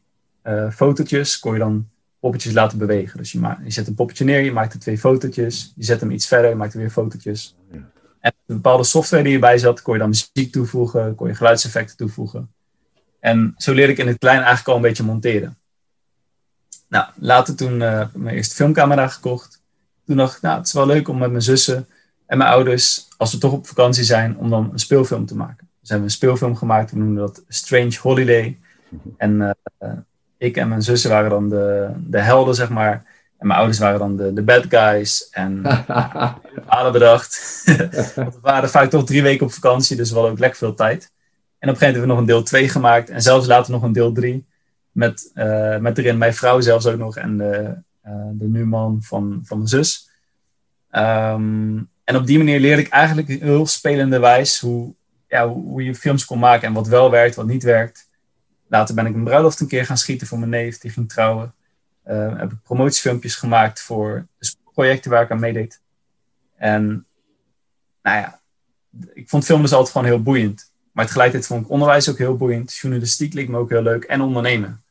uh, 0.48 0.72
fotootjes 0.72 1.40
kon 1.40 1.54
je 1.54 1.60
dan 1.60 1.90
poppetjes 2.20 2.54
laten 2.54 2.78
bewegen. 2.78 3.18
Dus 3.18 3.32
je, 3.32 3.56
je 3.64 3.72
zet 3.72 3.88
een 3.88 3.96
poppetje 3.96 4.26
neer, 4.26 4.44
je 4.44 4.52
maakt 4.52 4.74
er 4.74 4.80
twee 4.80 4.98
fotootjes. 4.98 5.74
Je 5.76 5.84
zet 5.84 6.00
hem 6.00 6.12
iets 6.12 6.28
verder, 6.28 6.50
je 6.50 6.56
maakt 6.56 6.74
er 6.74 6.80
weer 6.80 6.90
fotootjes. 6.90 7.56
Ja. 7.72 7.92
En 8.20 8.34
een 8.46 8.56
bepaalde 8.56 8.84
software 8.84 9.24
die 9.24 9.34
erbij 9.34 9.58
zat, 9.58 9.82
kon 9.82 9.94
je 9.94 10.00
dan 10.00 10.10
muziek 10.10 10.52
toevoegen, 10.52 11.16
kon 11.16 11.28
je 11.28 11.36
geluidseffecten 11.36 11.98
toevoegen. 11.98 12.54
En 13.20 13.54
zo 13.58 13.74
leerde 13.74 13.92
ik 13.92 13.98
in 13.98 14.08
het 14.08 14.18
klein 14.18 14.38
eigenlijk 14.38 14.68
al 14.68 14.76
een 14.76 14.82
beetje 14.82 15.04
monteren. 15.04 15.58
Nou, 16.88 17.08
later 17.16 17.56
toen 17.56 17.82
uh, 17.82 18.08
mijn 18.14 18.36
eerste 18.36 18.56
filmcamera 18.56 19.08
gekocht. 19.08 19.62
Toen 20.06 20.18
dacht 20.18 20.36
ik, 20.36 20.42
nou, 20.42 20.58
het 20.58 20.68
is 20.68 20.74
wel 20.74 20.86
leuk 20.86 21.08
om 21.08 21.18
met 21.18 21.30
mijn 21.30 21.42
zussen 21.42 21.88
en 22.26 22.38
mijn 22.38 22.50
ouders, 22.50 23.08
als 23.18 23.32
we 23.32 23.38
toch 23.38 23.52
op 23.52 23.68
vakantie 23.68 24.04
zijn, 24.04 24.38
om 24.38 24.50
dan 24.50 24.70
een 24.72 24.80
speelfilm 24.80 25.26
te 25.26 25.36
maken. 25.36 25.70
Dus 25.80 25.90
hebben 25.90 26.08
we 26.08 26.14
een 26.14 26.20
speelfilm 26.20 26.56
gemaakt, 26.56 26.92
we 26.92 26.98
noemden 26.98 27.24
dat 27.24 27.44
Strange 27.48 27.98
Holiday. 28.02 28.58
En 29.18 29.56
uh, 29.80 29.90
ik 30.38 30.58
en 30.58 30.68
mijn 30.68 30.82
zussen 30.82 31.10
waren 31.10 31.30
dan 31.30 31.50
de, 31.50 31.90
de 31.98 32.20
helden, 32.20 32.56
zeg 32.56 32.70
maar. 32.70 33.04
En 33.38 33.48
mijn 33.48 33.60
ouders 33.60 33.80
waren 33.80 34.00
dan 34.00 34.16
de, 34.16 34.34
de 34.34 34.42
bad 34.42 34.66
guys. 34.70 35.30
En 35.32 35.62
hadden 36.66 36.92
bedacht. 36.92 37.64
Want 38.16 38.34
we 38.34 38.40
waren 38.42 38.70
vaak 38.70 38.90
toch 38.90 39.06
drie 39.06 39.22
weken 39.22 39.46
op 39.46 39.52
vakantie, 39.52 39.96
dus 39.96 40.10
we 40.10 40.16
hadden 40.16 40.32
ook 40.32 40.40
lekker 40.40 40.58
veel 40.58 40.74
tijd. 40.74 41.12
En 41.60 41.70
op 41.70 41.76
een 41.76 41.80
gegeven 41.80 41.80
moment 41.80 41.82
hebben 41.82 42.02
we 42.02 42.08
nog 42.08 42.18
een 42.18 42.26
deel 42.26 42.44
2 42.44 42.70
gemaakt. 42.70 43.10
En 43.10 43.22
zelfs 43.22 43.48
later 43.48 43.72
nog 43.72 43.84
een 43.84 43.94
deel 43.94 44.12
3. 44.12 44.46
Met, 44.92 45.32
uh, 45.36 45.78
met 45.78 45.98
erin 45.98 46.18
mijn 46.18 46.34
vrouw 46.34 46.62
zelfs 46.62 46.86
ook 46.86 46.98
nog. 46.98 47.18
En 47.18 47.38
de, 47.38 47.76
uh, 48.06 48.12
de 48.34 48.48
numan 48.48 49.00
van, 49.02 49.42
van 49.44 49.58
mijn 49.58 49.70
zus. 49.70 50.10
Um, 50.92 51.90
en 52.04 52.16
op 52.16 52.26
die 52.26 52.38
manier 52.38 52.60
leerde 52.60 52.82
ik 52.82 52.88
eigenlijk 52.88 53.28
heel 53.28 53.66
spelende 53.66 54.20
wijs 54.20 54.60
hoe, 54.60 54.94
ja, 55.28 55.48
hoe 55.48 55.84
je 55.84 55.96
films 55.96 56.26
kon 56.26 56.40
maken. 56.40 56.68
En 56.68 56.74
wat 56.74 56.88
wel 56.88 57.12
werkt, 57.12 57.36
wat 57.36 57.48
niet 57.48 57.64
werkt. 57.64 58.10
Later 58.68 58.96
ben 58.96 59.06
ik 59.06 59.14
een 59.14 59.24
bruiloft 59.24 59.60
een 59.60 59.68
keer 59.68 59.86
gaan 59.86 59.98
schieten 59.98 60.28
voor 60.28 60.40
mijn 60.40 60.50
neef. 60.50 60.78
Die 60.78 60.92
ging 60.92 61.10
trouwen. 61.10 61.54
Uh, 62.08 62.38
heb 62.38 62.52
ik 62.52 62.62
promotiefilmpjes 62.64 63.36
gemaakt 63.36 63.82
voor 63.82 64.28
projecten 64.74 65.12
waar 65.12 65.24
ik 65.24 65.32
aan 65.32 65.40
meedeed. 65.40 65.82
En 66.56 67.06
nou 68.02 68.18
ja, 68.18 68.40
ik 69.14 69.30
vond 69.30 69.46
filmen 69.46 69.64
dus 69.64 69.74
altijd 69.74 69.92
gewoon 69.92 70.08
heel 70.08 70.24
boeiend. 70.24 70.72
Maar 70.92 71.06
tegelijkertijd 71.06 71.48
vond 71.48 71.66
ik 71.66 71.72
onderwijs 71.72 72.10
ook 72.10 72.18
heel 72.18 72.38
boeiend. 72.38 72.76
Journalistiek 72.76 73.34
leek 73.34 73.50
me 73.50 73.58
ook 73.58 73.70
heel 73.70 73.82
leuk. 73.82 74.04
En 74.04 74.22
ondernemen. 74.22 74.84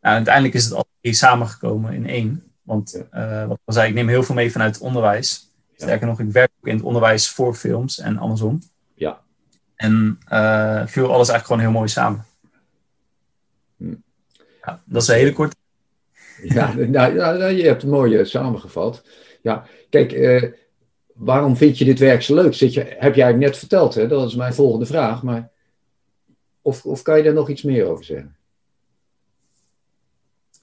Nou, 0.00 0.14
uiteindelijk 0.14 0.54
is 0.54 0.64
het 0.64 0.72
al 0.72 0.86
drie 1.00 1.14
samengekomen 1.14 1.92
in 1.92 2.06
één. 2.06 2.52
Want 2.62 3.02
uh, 3.14 3.46
wat 3.46 3.58
ik 3.66 3.72
zei, 3.72 3.88
ik 3.88 3.94
neem 3.94 4.08
heel 4.08 4.22
veel 4.22 4.34
mee 4.34 4.52
vanuit 4.52 4.74
het 4.74 4.84
onderwijs. 4.84 5.50
Sterker 5.76 6.06
nog, 6.06 6.20
ik 6.20 6.30
werk 6.30 6.50
ook 6.60 6.66
in 6.66 6.74
het 6.74 6.84
onderwijs 6.84 7.28
voor 7.28 7.54
films 7.54 7.98
en 7.98 8.18
andersom. 8.18 8.62
Ja. 8.94 9.20
En 9.76 10.18
uh, 10.32 10.86
viel 10.86 11.12
alles 11.12 11.28
eigenlijk 11.28 11.46
gewoon 11.46 11.60
heel 11.60 11.70
mooi 11.70 11.88
samen. 11.88 12.24
Ja, 14.70 14.82
dat 14.84 15.02
is 15.02 15.08
een 15.08 15.14
hele 15.14 15.32
korte 15.32 15.56
ja, 16.42 16.74
nou, 16.74 17.14
nou, 17.14 17.44
je 17.52 17.62
hebt 17.62 17.82
het 17.82 17.90
mooi 17.90 18.24
samengevat. 18.24 19.02
Ja, 19.42 19.66
kijk, 19.90 20.12
eh, 20.12 20.52
waarom 21.14 21.56
vind 21.56 21.78
je 21.78 21.84
dit 21.84 21.98
werk 21.98 22.22
zo 22.22 22.34
leuk? 22.34 22.54
Zit 22.54 22.74
je, 22.74 22.96
heb 22.98 23.14
jij 23.14 23.32
net 23.32 23.58
verteld, 23.58 23.94
hè? 23.94 24.08
dat 24.08 24.28
is 24.28 24.34
mijn 24.34 24.54
volgende 24.54 24.86
vraag. 24.86 25.22
Maar 25.22 25.50
of, 26.62 26.84
of 26.84 27.02
kan 27.02 27.16
je 27.16 27.22
daar 27.22 27.32
nog 27.32 27.48
iets 27.48 27.62
meer 27.62 27.86
over 27.86 28.04
zeggen? 28.04 28.36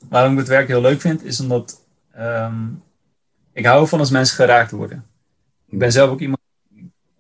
Waarom 0.10 0.32
ik 0.32 0.38
het 0.38 0.48
werk 0.48 0.68
heel 0.68 0.82
leuk 0.82 1.02
vind, 1.02 1.24
is 1.24 1.40
omdat 1.40 1.86
um, 2.18 2.84
ik 3.54 3.66
hou 3.66 3.88
van 3.88 4.00
als 4.00 4.12
mensen 4.12 4.36
geraakt 4.36 4.72
worden. 4.72 5.06
Ik 5.68 5.80
ben 5.80 5.92
zelf 5.92 6.10
ook 6.10 6.20
iemand 6.20 6.40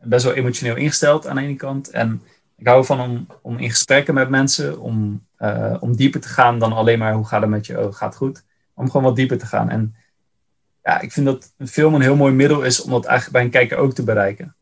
best 0.01 0.25
wel 0.25 0.33
emotioneel 0.33 0.75
ingesteld 0.75 1.27
aan 1.27 1.35
de 1.35 1.41
ene 1.41 1.55
kant. 1.55 1.89
En 1.89 2.21
ik 2.55 2.67
hou 2.67 2.85
van 2.85 2.99
om, 2.99 3.27
om 3.41 3.57
in 3.57 3.69
gesprekken 3.69 4.13
met 4.13 4.29
mensen, 4.29 4.79
om, 4.79 5.26
uh, 5.39 5.77
om 5.79 5.95
dieper 5.95 6.21
te 6.21 6.27
gaan 6.27 6.59
dan 6.59 6.73
alleen 6.73 6.99
maar 6.99 7.13
hoe 7.13 7.25
gaat 7.25 7.41
het 7.41 7.49
met 7.49 7.65
je, 7.65 7.85
oh, 7.85 7.93
gaat 7.93 8.15
goed 8.15 8.43
om 8.77 8.85
gewoon 8.85 9.03
wat 9.03 9.15
dieper 9.15 9.37
te 9.37 9.45
gaan. 9.45 9.69
En 9.69 9.95
ja, 10.83 10.99
ik 10.99 11.11
vind 11.11 11.25
dat 11.25 11.53
een 11.57 11.67
film 11.67 11.93
een 11.93 12.01
heel 12.01 12.15
mooi 12.15 12.33
middel 12.33 12.61
is 12.61 12.81
om 12.81 12.89
dat 12.89 13.05
eigenlijk 13.05 13.37
bij 13.37 13.43
een 13.43 13.67
kijker 13.67 13.77
ook 13.77 13.93
te 13.93 14.03
bereiken. 14.03 14.55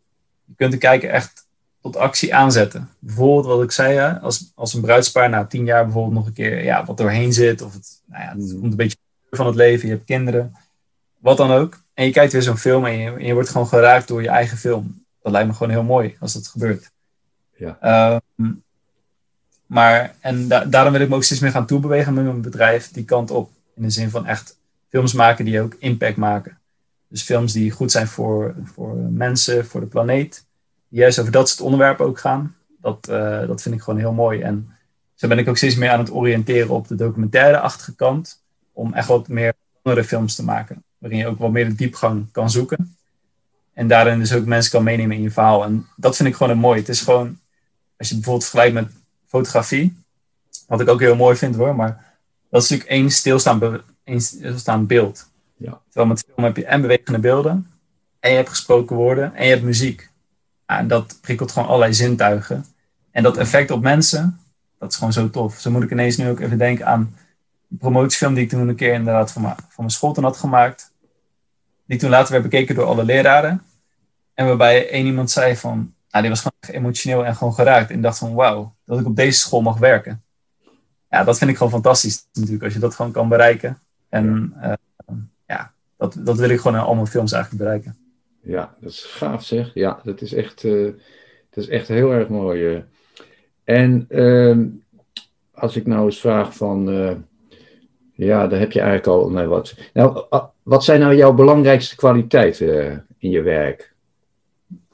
Je 0.46 0.54
kunt 0.56 0.72
de 0.72 0.78
kijker 0.78 1.10
echt 1.10 1.48
tot 1.82 1.96
actie 1.96 2.36
aanzetten. 2.36 2.90
Bijvoorbeeld 3.00 3.46
wat 3.46 3.64
ik 3.64 3.72
zei, 3.72 3.96
hè, 3.96 4.20
als, 4.20 4.52
als 4.56 4.74
een 4.74 4.82
bruidspaar 4.82 5.30
na 5.30 5.46
tien 5.46 5.66
jaar 5.66 5.84
bijvoorbeeld 5.84 6.16
nog 6.16 6.26
een 6.26 6.34
keer 6.34 6.64
ja, 6.64 6.86
wat 6.86 6.98
doorheen 6.98 7.34
zit. 7.34 7.62
Of 7.62 7.74
het, 7.74 8.02
nou 8.06 8.24
ja, 8.24 8.30
het 8.30 8.38
mm. 8.38 8.60
komt 8.60 8.72
een 8.72 8.78
beetje 8.78 8.98
van 9.30 9.46
het 9.46 9.56
leven, 9.56 9.88
je 9.88 9.94
hebt 9.94 10.06
kinderen. 10.06 10.56
Wat 11.18 11.38
dan 11.38 11.52
ook. 11.52 11.84
En 11.94 12.06
je 12.06 12.12
kijkt 12.12 12.34
weer 12.34 12.42
zo'n 12.42 12.58
film 12.58 12.86
en 12.86 12.98
je, 12.98 13.12
en 13.12 13.26
je 13.26 13.34
wordt 13.34 13.50
gewoon 13.50 13.68
geraakt 13.68 14.08
door 14.08 14.22
je 14.22 14.30
eigen 14.30 14.58
film. 14.58 15.06
Dat 15.22 15.32
lijkt 15.32 15.48
me 15.48 15.54
gewoon 15.54 15.72
heel 15.72 15.84
mooi 15.84 16.16
als 16.20 16.34
dat 16.34 16.48
gebeurt. 16.48 16.92
Ja. 17.58 18.22
Um, 18.36 18.64
maar, 19.65 20.15
en 20.19 20.47
da 20.47 20.65
daarom 20.65 20.91
wil 20.91 21.01
ik 21.01 21.10
me 21.10 21.15
ook 21.15 21.23
steeds 21.23 21.41
meer 21.41 21.51
gaan 21.51 21.65
toebewegen 21.65 22.13
met 22.13 22.23
mijn 22.23 22.41
bedrijf, 22.41 22.91
die 22.91 23.06
kant 23.06 23.32
op. 23.32 23.51
In 23.75 23.82
de 23.82 23.89
zin 23.89 24.10
van 24.10 24.25
echt 24.25 24.58
films 24.89 25.13
maken 25.13 25.45
die 25.45 25.62
ook 25.62 25.75
impact 25.80 26.17
maken. 26.17 26.58
Dus 27.08 27.21
films 27.21 27.54
die 27.54 27.71
goed 27.71 27.91
zijn 27.91 28.08
voor, 28.08 28.56
voor 28.63 28.95
mensen, 28.95 29.65
voor 29.65 29.80
de 29.80 29.88
planeet. 29.88 30.45
juist 30.88 31.19
over 31.19 31.32
dat 31.32 31.49
soort 31.49 31.62
onderwerpen 31.62 32.06
ook 32.06 32.19
gaan. 32.19 32.56
Dat, 32.82 33.08
eh, 33.08 33.47
dat 33.47 33.62
vind 33.62 33.75
ik 33.75 33.82
gewoon 33.82 33.99
heel 33.99 34.13
mooi. 34.13 34.41
En 34.41 34.69
zo 35.15 35.28
ben 35.28 35.38
ik 35.38 35.47
ook 35.47 35.58
steeds 35.58 35.75
meer 35.75 35.89
aan 35.89 35.99
het 35.99 36.12
oriënteren 36.12 36.69
op 36.69 36.88
de 36.88 36.95
documentaire-achtige 36.95 37.95
kant. 37.95 38.43
Om 38.73 38.93
echt 38.93 39.08
wat 39.08 39.28
meer 39.28 39.54
andere 39.82 40.06
films 40.06 40.36
te 40.36 40.43
maken. 40.43 40.84
Waarin 40.97 41.19
je 41.19 41.28
ook 41.28 41.39
wat 41.39 41.51
meer 41.51 41.69
de 41.69 41.75
diepgang 41.75 42.32
kan 42.32 42.49
zoeken. 42.49 42.97
En 43.73 43.88
daarin 43.88 44.19
dus 44.19 44.34
ook 44.34 44.45
mensen 44.45 44.71
kan 44.71 44.84
meenemen 44.84 45.15
in 45.15 45.21
je 45.21 45.32
verhaal. 45.32 45.63
En 45.63 45.86
dat 45.95 46.15
vind 46.15 46.30
ik 46.30 46.36
gewoon 46.36 46.51
een 46.51 46.60
mooi. 46.60 46.80
Het 46.80 46.89
is 46.89 47.01
gewoon, 47.01 47.39
als 47.97 48.10
je 48.10 48.15
bijvoorbeeld 48.15 48.49
vergelijkt 48.49 48.73
met 48.73 48.91
fotografie. 49.36 50.04
Wat 50.67 50.82
ik 50.82 50.89
ook 50.89 51.00
heel 51.00 51.15
mooi 51.15 51.36
vind 51.36 51.56
hoor. 51.56 51.76
Maar 51.76 52.17
dat 52.50 52.63
is 52.63 52.69
natuurlijk 52.69 53.00
één 53.00 53.12
stilstaan, 53.12 53.82
één 54.04 54.21
stilstaan 54.21 54.86
beeld. 54.86 55.30
Ja. 55.58 55.82
Terwijl 55.86 56.08
met 56.08 56.26
film 56.26 56.45
heb 56.45 56.58
je 56.58 56.65
en 56.65 56.82
bewegende 56.82 57.19
beelden. 57.19 57.71
En 58.19 58.30
je 58.30 58.36
hebt 58.36 58.50
gesproken 58.50 58.95
woorden. 58.95 59.36
En 59.36 59.43
je 59.43 59.50
hebt 59.50 59.63
muziek. 59.63 60.10
en 60.65 60.88
dat 60.88 61.17
prikkelt 61.21 61.52
gewoon 61.52 61.67
allerlei 61.67 61.93
zintuigen. 61.93 62.65
En 63.12 63.24
dat 63.24 63.38
effect 63.38 63.71
op 63.71 63.82
mensen, 63.82 64.39
dat 64.80 64.91
is 64.91 64.98
gewoon 64.98 65.13
zo 65.13 65.30
tof. 65.30 65.60
Zo 65.60 65.71
moet 65.71 65.84
ik 65.84 65.91
ineens 65.91 66.17
nu 66.17 66.30
ook 66.30 66.39
even 66.39 66.58
denken 66.58 66.86
aan 66.86 67.15
een 67.71 67.78
promotiefilm 67.78 68.34
die 68.34 68.43
ik 68.43 68.50
toen 68.50 68.67
een 68.67 68.76
keer 68.76 68.93
inderdaad 68.93 69.32
van, 69.32 69.41
mijn, 69.41 69.56
van 69.56 69.74
mijn 69.78 69.89
school 69.89 70.13
toen 70.13 70.24
had 70.24 70.38
gemaakt. 70.38 70.91
Die 71.86 72.00
toen 72.00 72.10
later 72.10 72.32
werd 72.32 72.43
bekeken 72.43 72.76
door 72.76 72.86
alle 72.86 73.04
leraren. 73.04 73.63
En 74.34 74.45
waarbij 74.45 74.89
één 74.89 75.06
iemand 75.06 75.32
zei 75.32 75.56
van, 75.56 75.93
nou, 76.10 76.24
die 76.24 76.30
was 76.30 76.41
gewoon 76.41 76.82
emotioneel 76.82 77.26
en 77.26 77.36
gewoon 77.36 77.54
geraakt. 77.54 77.91
En 77.91 78.02
dacht 78.02 78.17
van, 78.17 78.34
wauw, 78.34 78.75
dat 78.86 79.00
ik 79.00 79.06
op 79.06 79.15
deze 79.15 79.39
school 79.39 79.62
mag 79.62 79.78
werken. 79.78 80.24
Ja, 81.10 81.24
dat 81.24 81.38
vind 81.38 81.50
ik 81.50 81.58
gewoon 81.58 81.71
fantastisch 81.71 82.28
natuurlijk, 82.34 82.63
als 82.63 82.74
je 82.74 82.80
dat 82.80 82.95
gewoon 82.95 83.12
kan 83.12 83.30
bereiken. 83.30 83.78
En 84.10 84.54
uh, 84.62 84.74
ja, 85.48 85.74
dat, 85.98 86.17
dat 86.19 86.38
wil 86.38 86.50
ik 86.50 86.60
gewoon 86.60 86.78
in 86.78 86.84
al 86.84 86.95
mijn 86.95 87.08
films 87.08 87.32
eigenlijk 87.32 87.63
bereiken. 87.63 87.98
Ja, 88.41 88.76
dat 88.82 88.91
is 88.91 89.04
gaaf 89.04 89.43
zeg. 89.43 89.74
Ja, 89.74 90.00
dat 90.04 90.21
is 90.21 90.34
echt, 90.34 90.63
uh, 90.63 90.93
dat 91.50 91.63
is 91.63 91.67
echt 91.67 91.88
heel 91.88 92.12
erg 92.12 92.28
mooi. 92.28 92.76
Uh. 92.76 92.82
En 93.63 94.06
uh, 94.10 94.58
als 95.52 95.76
ik 95.76 95.86
nou 95.86 96.06
eens 96.06 96.19
vraag 96.19 96.56
van, 96.56 96.86
ja, 98.13 98.48
daar 98.48 98.60
heb 98.60 98.71
je 98.71 98.82
eigenlijk 98.82 99.08
al 99.08 99.48
wat. 99.48 99.76
Nou, 99.93 100.26
wat 100.63 100.84
zijn 100.84 101.00
nou 101.00 101.15
jouw 101.15 101.34
belangrijkste 101.34 101.95
kwaliteiten 101.95 103.06
in 103.17 103.30
je 103.30 103.41
werk? 103.41 103.93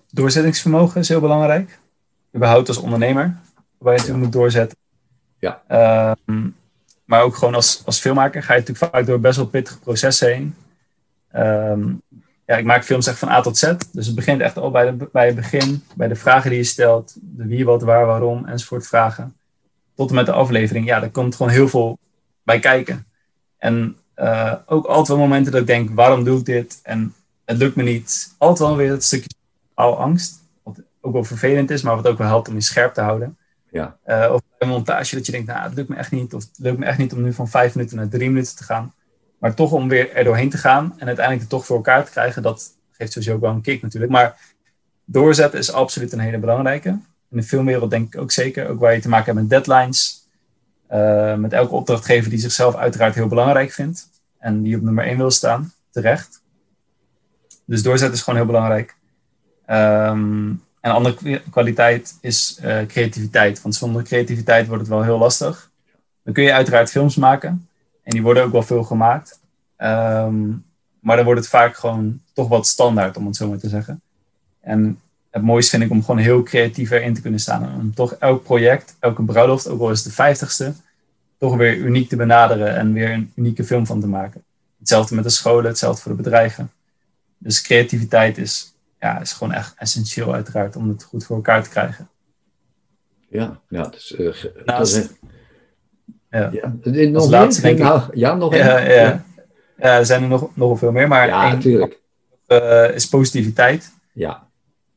Doorzettingsvermogen 0.09 1.01
is 1.01 1.09
heel 1.09 1.19
belangrijk. 1.19 1.79
Überhaupt 2.35 2.67
als 2.67 2.77
ondernemer, 2.77 3.39
waar 3.81 3.93
je 3.93 3.99
natuurlijk 3.99 4.25
moet 4.25 4.33
doorzetten. 4.33 4.77
Ja. 5.39 5.61
Ehm, 5.67 6.49
maar 7.05 7.21
ook 7.21 7.35
gewoon 7.35 7.55
als, 7.55 7.81
als 7.85 7.99
filmmaker 7.99 8.43
ga 8.43 8.53
je 8.53 8.59
natuurlijk 8.59 8.93
vaak 8.93 9.05
door 9.05 9.19
best 9.19 9.37
wel 9.37 9.45
pittige 9.47 9.79
processen 9.79 10.27
heen. 10.27 10.55
Ehm, 11.31 11.93
ja, 12.45 12.57
ik 12.57 12.65
maak 12.65 12.83
films 12.83 13.07
echt 13.07 13.19
van 13.19 13.29
A 13.29 13.41
tot 13.41 13.57
Z. 13.57 13.73
Dus 13.91 14.05
het 14.05 14.15
begint 14.15 14.41
echt 14.41 14.57
al 14.57 14.71
bij, 14.71 14.91
de, 14.91 15.09
bij 15.11 15.25
het 15.25 15.35
begin, 15.35 15.83
bij 15.95 16.07
de 16.07 16.15
vragen 16.15 16.49
die 16.49 16.59
je 16.59 16.65
stelt, 16.65 17.15
de 17.21 17.45
wie, 17.45 17.65
wat, 17.65 17.81
waar, 17.81 18.05
waarom 18.05 18.45
enzovoort 18.45 18.87
vragen. 18.87 19.35
Tot 19.95 20.09
en 20.09 20.15
met 20.15 20.25
de 20.25 20.31
aflevering. 20.31 20.85
Ja, 20.85 20.99
daar 20.99 21.09
komt 21.09 21.35
gewoon 21.35 21.51
heel 21.51 21.67
veel 21.67 21.97
bij 22.43 22.59
kijken. 22.59 23.05
En 23.57 23.97
uh, 24.15 24.53
ook 24.65 24.85
altijd 24.85 25.07
wel 25.07 25.17
momenten 25.17 25.51
dat 25.51 25.61
ik 25.61 25.67
denk, 25.67 25.89
waarom 25.89 26.23
doe 26.23 26.39
ik 26.39 26.45
dit? 26.45 26.79
En 26.83 27.13
het 27.45 27.57
lukt 27.57 27.75
me 27.75 27.83
niet. 27.83 28.35
Altijd 28.37 28.69
wel 28.69 28.77
weer 28.77 28.91
het 28.91 29.03
stukje 29.03 29.29
angst. 29.73 30.39
Wat 30.63 30.81
ook 31.01 31.13
wel 31.13 31.23
vervelend 31.23 31.69
is, 31.69 31.81
maar 31.81 31.95
wat 31.95 32.07
ook 32.07 32.17
wel 32.17 32.27
helpt 32.27 32.47
om 32.47 32.53
je 32.53 32.61
scherp 32.61 32.93
te 32.93 33.01
houden. 33.01 33.37
Ja. 33.71 33.97
Uh, 34.05 34.29
of 34.33 34.41
een 34.57 34.67
montage 34.67 35.15
dat 35.15 35.25
je 35.25 35.31
denkt, 35.31 35.47
nou, 35.47 35.63
het 35.63 35.73
lukt 35.73 35.89
me 35.89 35.95
echt 35.95 36.11
niet. 36.11 36.33
Of 36.33 36.43
het 36.43 36.59
lukt 36.59 36.77
me 36.77 36.85
echt 36.85 36.97
niet 36.97 37.13
om 37.13 37.21
nu 37.21 37.33
van 37.33 37.47
vijf 37.47 37.75
minuten 37.75 37.97
naar 37.97 38.07
drie 38.07 38.29
minuten 38.29 38.55
te 38.55 38.63
gaan. 38.63 38.93
Maar 39.39 39.53
toch 39.53 39.71
om 39.71 39.87
weer 39.87 40.15
er 40.15 40.23
doorheen 40.23 40.49
te 40.49 40.57
gaan 40.57 40.83
en 40.97 41.07
uiteindelijk 41.07 41.39
het 41.39 41.49
toch 41.49 41.65
voor 41.65 41.75
elkaar 41.75 42.05
te 42.05 42.11
krijgen, 42.11 42.41
dat 42.41 42.71
geeft 42.91 43.11
sowieso 43.11 43.35
ook 43.35 43.41
wel 43.41 43.51
een 43.51 43.61
kick 43.61 43.81
natuurlijk. 43.81 44.11
Maar 44.11 44.39
doorzetten 45.05 45.59
is 45.59 45.71
absoluut 45.71 46.13
een 46.13 46.19
hele 46.19 46.37
belangrijke. 46.37 46.89
In 47.29 47.37
de 47.37 47.43
filmwereld 47.43 47.89
denk 47.89 48.13
ik 48.13 48.21
ook 48.21 48.31
zeker, 48.31 48.69
ook 48.69 48.79
waar 48.79 48.93
je 48.93 49.01
te 49.01 49.09
maken 49.09 49.25
hebt 49.25 49.39
met 49.39 49.49
deadlines. 49.49 50.29
Uh, 50.91 51.35
met 51.35 51.53
elke 51.53 51.75
opdrachtgever 51.75 52.29
die 52.29 52.39
zichzelf 52.39 52.75
uiteraard 52.75 53.15
heel 53.15 53.27
belangrijk 53.27 53.71
vindt. 53.71 54.09
En 54.37 54.61
die 54.61 54.75
op 54.75 54.81
nummer 54.81 55.05
1 55.05 55.17
wil 55.17 55.31
staan, 55.31 55.73
terecht. 55.91 56.41
Dus 57.65 57.83
doorzetten 57.83 58.17
is 58.17 58.23
gewoon 58.23 58.39
heel 58.39 58.49
belangrijk. 58.49 58.95
Um, 59.69 60.63
en 60.81 60.91
andere 60.91 61.41
kwaliteit 61.49 62.17
is 62.21 62.59
uh, 62.63 62.85
creativiteit. 62.85 63.61
Want 63.61 63.75
zonder 63.75 64.03
creativiteit 64.03 64.67
wordt 64.67 64.81
het 64.81 64.91
wel 64.91 65.03
heel 65.03 65.17
lastig. 65.17 65.69
Dan 66.23 66.33
kun 66.33 66.43
je 66.43 66.53
uiteraard 66.53 66.89
films 66.89 67.15
maken. 67.15 67.67
En 68.03 68.11
die 68.11 68.21
worden 68.21 68.43
ook 68.43 68.51
wel 68.51 68.63
veel 68.63 68.83
gemaakt. 68.83 69.39
Um, 69.77 70.63
maar 70.99 71.15
dan 71.15 71.25
wordt 71.25 71.39
het 71.39 71.49
vaak 71.49 71.75
gewoon 71.77 72.21
toch 72.33 72.47
wat 72.47 72.67
standaard, 72.67 73.17
om 73.17 73.25
het 73.25 73.35
zo 73.35 73.47
maar 73.47 73.57
te 73.57 73.69
zeggen. 73.69 74.01
En 74.59 74.99
het 75.29 75.41
mooiste 75.41 75.71
vind 75.71 75.83
ik 75.83 75.91
om 75.91 76.03
gewoon 76.03 76.19
heel 76.19 76.43
creatief 76.43 76.91
erin 76.91 77.13
te 77.13 77.21
kunnen 77.21 77.39
staan. 77.39 77.75
Om 77.79 77.93
toch 77.93 78.13
elk 78.13 78.43
project, 78.43 78.95
elke 78.99 79.23
bruiloft, 79.23 79.67
ook 79.67 79.81
al 79.81 79.91
is 79.91 79.97
het 79.97 80.07
de 80.07 80.13
vijftigste, 80.13 80.73
toch 81.37 81.55
weer 81.55 81.75
uniek 81.75 82.09
te 82.09 82.15
benaderen 82.15 82.75
en 82.75 82.93
weer 82.93 83.11
een 83.11 83.31
unieke 83.35 83.63
film 83.63 83.85
van 83.85 83.99
te 83.99 84.07
maken. 84.07 84.43
Hetzelfde 84.79 85.15
met 85.15 85.23
de 85.23 85.29
scholen, 85.29 85.65
hetzelfde 85.65 86.01
voor 86.01 86.11
de 86.11 86.23
bedrijven. 86.23 86.71
Dus 87.37 87.61
creativiteit 87.61 88.37
is, 88.37 88.70
ja, 89.01 89.19
is 89.19 89.31
gewoon 89.33 89.53
echt 89.53 89.73
essentieel 89.77 90.33
uiteraard 90.33 90.75
om 90.75 90.89
het 90.89 91.03
goed 91.03 91.25
voor 91.25 91.35
elkaar 91.35 91.63
te 91.63 91.69
krijgen. 91.69 92.09
Ja, 93.29 93.59
ja, 93.69 93.83
dus, 93.87 94.11
uh, 94.11 94.33
Naast, 94.65 94.93
dat 94.95 95.03
is, 95.03 95.09
ja. 96.29 96.49
ja. 96.51 96.73
Nog 97.09 97.29
laatste 97.29 97.61
denk 97.61 97.77
ik. 97.77 97.83
Nou, 97.83 98.01
ja, 98.13 98.33
nog 98.35 98.55
ja, 98.55 98.77
één. 98.77 98.95
ja. 98.95 99.23
ja, 99.77 99.97
er 99.97 100.05
zijn 100.05 100.21
er 100.23 100.27
nog, 100.29 100.49
nog 100.55 100.79
veel 100.79 100.91
meer, 100.91 101.07
maar 101.07 101.27
Ja, 101.27 101.43
één 101.43 101.53
natuurlijk. 101.55 101.99
eh, 102.47 102.95
is 102.95 103.07
positiviteit. 103.09 103.91
Ja, 104.13 104.47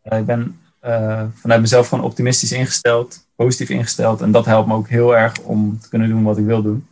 Eh, 0.02 0.18
ik 0.18 0.26
ben 0.26 0.60
eh, 0.80 1.22
vanuit 1.34 1.60
mezelf 1.60 1.88
gewoon 1.88 2.04
optimistisch 2.04 2.52
ingesteld, 2.52 3.26
positief 3.36 3.68
ingesteld. 3.68 4.20
En 4.20 4.32
dat 4.32 4.44
helpt 4.44 4.68
me 4.68 4.74
ook 4.74 4.88
heel 4.88 5.16
erg 5.16 5.38
om 5.40 5.78
te 5.80 5.88
kunnen 5.88 6.08
doen 6.08 6.22
wat 6.22 6.38
ik 6.38 6.44
wil 6.44 6.62
doen. 6.62 6.86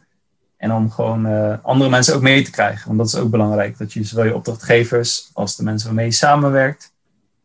En 0.56 0.72
om 0.72 0.90
gewoon 0.90 1.26
eh, 1.26 1.54
andere 1.62 1.90
mensen 1.90 2.14
ook 2.14 2.22
mee 2.22 2.42
te 2.42 2.50
krijgen. 2.50 2.86
Want 2.86 2.98
dat 2.98 3.06
is 3.06 3.16
ook 3.16 3.30
belangrijk. 3.30 3.78
Dat 3.78 3.92
je 3.92 4.04
zowel 4.04 4.24
je 4.24 4.34
opdrachtgevers 4.34 5.30
als 5.32 5.56
de 5.56 5.62
mensen 5.62 5.86
waarmee 5.86 6.06
je 6.06 6.12
samenwerkt, 6.12 6.91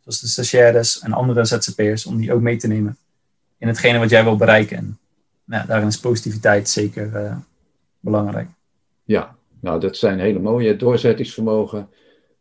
zoals 0.08 0.20
de 0.22 0.28
stagiaires 0.28 1.00
en 1.00 1.14
andere 1.14 1.46
ZZP'ers, 1.46 2.06
om 2.06 2.18
die 2.18 2.34
ook 2.34 2.42
mee 2.42 2.58
te 2.58 2.68
nemen 2.68 2.98
in 3.58 3.68
hetgene 3.68 4.00
wat 4.00 4.10
jij 4.10 4.24
wil 4.24 4.36
bereiken. 4.36 4.78
En 4.78 4.98
nou, 5.46 5.68
daarin 5.68 5.88
is 5.88 6.00
positiviteit 6.00 6.70
zeker 6.70 7.16
eh, 7.16 7.36
belangrijk. 8.00 8.48
ja. 9.04 9.36
Nou, 9.62 9.80
dat 9.80 9.98
zijn 9.98 10.20
hele 10.20 10.40
mooie 10.40 10.76
doorzettingsvermogen, 10.76 11.90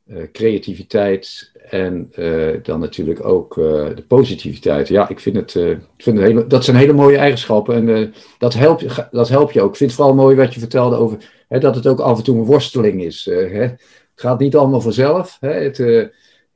eh, 0.07 0.17
creativiteit 0.33 1.51
en 1.71 2.09
eh, 2.15 2.63
dan 2.63 2.81
natuurlijk 2.81 3.25
ook 3.25 3.55
de 3.55 4.05
positiviteit. 4.09 4.89
Ja, 4.89 5.09
ik 5.09 5.21
vind 5.21 5.37
het, 5.37 5.55
ik 5.55 6.03
vind 6.03 6.19
het 6.19 6.27
hele, 6.27 6.47
dat 6.47 6.65
zijn 6.65 6.77
hele 6.77 6.93
mooie 6.93 7.17
eigenschappen 7.17 7.89
en 7.89 8.15
dat, 8.39 8.55
helpt, 8.55 8.81
je- 8.81 9.09
dat 9.11 9.29
helpt 9.29 9.53
je 9.53 9.61
ook. 9.63 9.71
Ik 9.71 9.77
vind 9.77 9.91
het 9.91 9.99
vooral 10.01 10.15
mooi 10.17 10.37
wat 10.37 10.55
je 10.55 10.61
vertelde 10.61 10.97
over 10.97 11.31
hè, 11.49 11.59
dat 11.59 11.75
het 11.75 11.87
ook 11.87 12.01
af 12.01 12.19
en 12.19 12.25
toe 12.25 12.37
een 12.39 12.45
worsteling 12.45 13.03
is. 13.03 13.25
hè. 13.25 13.59
Het 13.61 13.81
gaat 14.15 14.39
niet 14.39 14.57
allemaal 14.57 14.81
vanzelf. 14.81 15.37
Hè. 15.41 15.53
Het, 15.53 15.79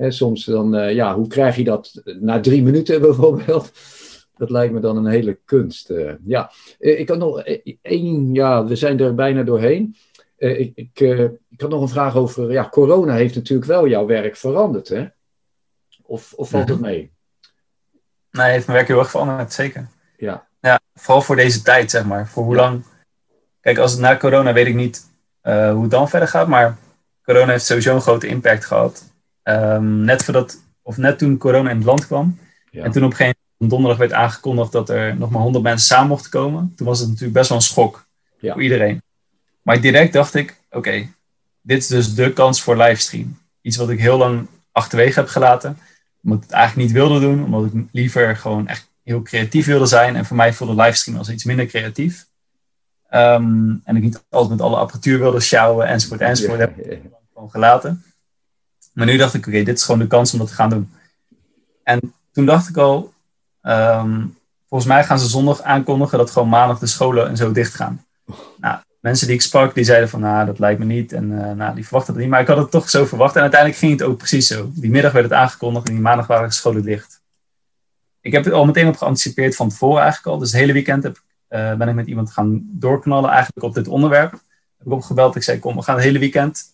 hè, 0.00 0.10
soms 0.10 0.44
dan, 0.44 0.74
eh, 0.74 0.94
ja, 0.94 1.14
hoe 1.14 1.26
krijg 1.26 1.56
je 1.56 1.64
dat 1.64 2.02
na 2.20 2.40
drie 2.40 2.62
minuten 2.62 3.00
bijvoorbeeld? 3.08 3.72
Dat 4.36 4.50
lijkt 4.50 4.72
me 4.72 4.80
dan 4.80 4.96
een 4.96 5.06
hele 5.06 5.38
kunst. 5.44 5.90
eh. 5.90 6.12
ja, 6.24 6.50
Eh, 6.78 6.98
ik 7.00 7.08
had 7.08 7.18
nog 7.18 7.42
één, 7.82 8.34
ja, 8.34 8.64
we 8.64 8.76
zijn 8.76 9.00
er 9.00 9.14
bijna 9.14 9.42
doorheen. 9.42 9.96
Ik, 10.36 10.72
ik, 10.74 11.00
ik 11.50 11.60
had 11.60 11.70
nog 11.70 11.80
een 11.82 11.88
vraag 11.88 12.16
over, 12.16 12.52
ja, 12.52 12.68
corona 12.68 13.14
heeft 13.14 13.34
natuurlijk 13.34 13.68
wel 13.68 13.88
jouw 13.88 14.06
werk 14.06 14.36
veranderd, 14.36 14.88
hè? 14.88 15.06
Of, 16.02 16.32
of 16.32 16.48
valt 16.50 16.68
het 16.68 16.80
mee? 16.80 17.12
Nee, 18.30 18.44
het 18.44 18.52
heeft 18.52 18.66
mijn 18.66 18.78
werk 18.78 18.88
heel 18.88 18.98
erg 18.98 19.10
veranderd, 19.10 19.52
zeker. 19.52 19.88
Ja, 20.16 20.48
Ja, 20.60 20.80
vooral 20.94 21.22
voor 21.22 21.36
deze 21.36 21.62
tijd, 21.62 21.90
zeg 21.90 22.04
maar. 22.04 22.28
Voor 22.28 22.44
hoe 22.44 22.54
Ja. 22.54 22.60
lang. 22.60 22.84
Kijk, 23.60 23.78
als 23.78 23.92
het 23.92 24.00
na 24.00 24.16
corona 24.16 24.52
weet 24.52 24.66
ik 24.66 24.74
niet 24.74 25.06
hoe 25.42 25.82
het 25.82 25.90
dan 25.90 26.08
verder 26.08 26.28
gaat, 26.28 26.48
maar 26.48 26.76
corona 27.24 27.50
heeft 27.52 27.64
sowieso 27.64 27.94
een 27.94 28.00
grote 28.00 28.26
impact 28.26 28.64
gehad. 28.64 29.09
Ehm, 29.42 30.00
net 30.04 30.24
voordat, 30.24 30.58
of 30.82 30.96
net 30.96 31.18
toen 31.18 31.38
corona 31.38 31.70
in 31.70 31.76
het 31.76 31.84
land 31.86 32.06
kwam. 32.06 32.38
ja. 32.70 32.84
En 32.84 32.90
toen 32.90 33.04
op 33.04 33.10
een 33.10 33.16
gegeven 33.16 33.38
moment 33.56 33.70
donderdag 33.80 33.98
werd 33.98 34.12
aangekondigd 34.12 34.72
dat 34.72 34.88
er 34.88 35.16
nog 35.16 35.30
maar 35.30 35.42
100 35.42 35.64
mensen 35.64 35.86
samen 35.86 36.08
mochten 36.08 36.30
komen. 36.30 36.72
Toen 36.76 36.86
was 36.86 36.98
het 36.98 37.08
natuurlijk 37.08 37.34
best 37.34 37.48
wel 37.48 37.58
een 37.58 37.64
schok 37.64 38.06
Ja. 38.38 38.52
voor 38.52 38.62
iedereen. 38.62 39.02
Maar 39.62 39.80
direct 39.80 40.12
dacht 40.12 40.34
ik, 40.34 40.60
oké, 40.70 41.06
dit 41.60 41.78
is 41.78 41.86
dus 41.86 42.14
de 42.14 42.32
kans 42.32 42.62
voor 42.62 42.76
livestream. 42.76 43.38
Iets 43.60 43.76
wat 43.76 43.90
ik 43.90 43.98
heel 44.00 44.18
lang 44.18 44.46
achterwege 44.72 45.18
heb 45.20 45.28
gelaten. 45.28 45.78
Omdat 46.22 46.38
ik 46.38 46.44
het 46.44 46.52
eigenlijk 46.52 46.86
niet 46.88 46.96
wilde 46.96 47.20
doen. 47.20 47.44
Omdat 47.44 47.64
ik 47.72 47.82
liever 47.92 48.36
gewoon 48.36 48.68
echt 48.68 48.88
heel 49.02 49.22
creatief 49.22 49.66
wilde 49.66 49.86
zijn. 49.86 50.16
En 50.16 50.24
voor 50.24 50.36
mij 50.36 50.52
voelde 50.52 50.82
livestream 50.82 51.18
als 51.18 51.28
iets 51.30 51.44
minder 51.44 51.66
creatief. 51.66 52.26
Ehm, 53.08 53.70
en 53.84 53.96
ik 53.96 54.02
niet 54.02 54.22
altijd 54.28 54.50
met 54.58 54.60
alle 54.68 54.76
apparatuur 54.76 55.18
wilde 55.18 55.40
sjouwen 55.40 55.86
enzovoort 55.86 56.20
enzovoort. 56.20 56.58
Ja, 56.58 56.64
Heb 56.66 56.78
ik 56.78 57.00
gewoon 57.34 57.50
gelaten. 57.50 58.04
Maar 58.92 59.06
nu 59.06 59.16
dacht 59.16 59.34
ik, 59.34 59.46
oké, 59.46 59.62
dit 59.62 59.76
is 59.76 59.84
gewoon 59.84 60.00
de 60.00 60.06
kans 60.06 60.32
om 60.32 60.38
dat 60.38 60.48
te 60.48 60.54
gaan 60.54 60.70
doen. 60.70 60.92
En 61.82 62.14
toen 62.32 62.46
dacht 62.46 62.68
ik 62.68 62.76
al, 62.76 63.12
ehm, 63.62 64.26
volgens 64.68 64.90
mij 64.90 65.04
gaan 65.04 65.18
ze 65.18 65.28
zondag 65.28 65.62
aankondigen 65.62 66.18
dat 66.18 66.30
gewoon 66.30 66.48
maandag 66.48 66.78
de 66.78 66.86
scholen 66.86 67.28
en 67.28 67.36
zo 67.36 67.52
dicht 67.52 67.74
gaan. 67.74 68.04
Nou, 68.56 68.78
mensen 69.00 69.26
die 69.26 69.36
ik 69.36 69.42
sprak, 69.42 69.74
die 69.74 69.84
zeiden 69.84 70.08
van, 70.08 70.20
nou, 70.20 70.46
dat 70.46 70.58
lijkt 70.58 70.78
me 70.78 70.84
niet. 70.84 71.12
En 71.12 71.44
eh, 71.44 71.54
nou, 71.54 71.74
die 71.74 71.84
verwachten 71.84 72.12
het 72.12 72.22
niet. 72.22 72.30
Maar 72.30 72.40
ik 72.40 72.46
had 72.46 72.56
het 72.56 72.70
toch 72.70 72.90
zo 72.90 73.04
verwacht. 73.04 73.34
En 73.34 73.40
uiteindelijk 73.40 73.80
ging 73.80 73.92
het 73.92 74.02
ook 74.02 74.18
precies 74.18 74.46
zo. 74.46 74.70
Die 74.74 74.90
middag 74.90 75.12
werd 75.12 75.24
het 75.24 75.34
aangekondigd 75.34 75.86
en 75.86 75.92
die 75.92 76.02
maandag 76.02 76.26
waren 76.26 76.48
de 76.48 76.54
scholen 76.54 76.82
dicht. 76.82 77.20
ik 78.20 78.32
heb 78.32 78.46
er 78.46 78.52
al 78.52 78.64
meteen 78.64 78.88
op 78.88 78.96
geanticipeerd 78.96 79.56
van 79.56 79.68
tevoren 79.68 80.02
eigenlijk 80.02 80.32
al. 80.32 80.38
Dus 80.38 80.50
het 80.50 80.60
hele 80.60 80.72
weekend 80.72 81.02
heb, 81.02 81.22
uh, 81.48 81.74
ben 81.74 81.88
ik 81.88 81.94
met 81.94 82.06
iemand 82.06 82.30
gaan 82.32 82.68
doorknallen 82.72 83.30
eigenlijk 83.30 83.66
op 83.66 83.74
dit 83.74 83.88
onderwerp. 83.88 84.30
Heb 84.30 84.86
ik 84.86 84.92
opgebeld. 84.92 85.36
Ik 85.36 85.42
zei, 85.42 85.58
kom, 85.58 85.76
we 85.76 85.82
gaan 85.82 85.94
het 85.94 86.04
hele 86.04 86.18
weekend 86.18 86.69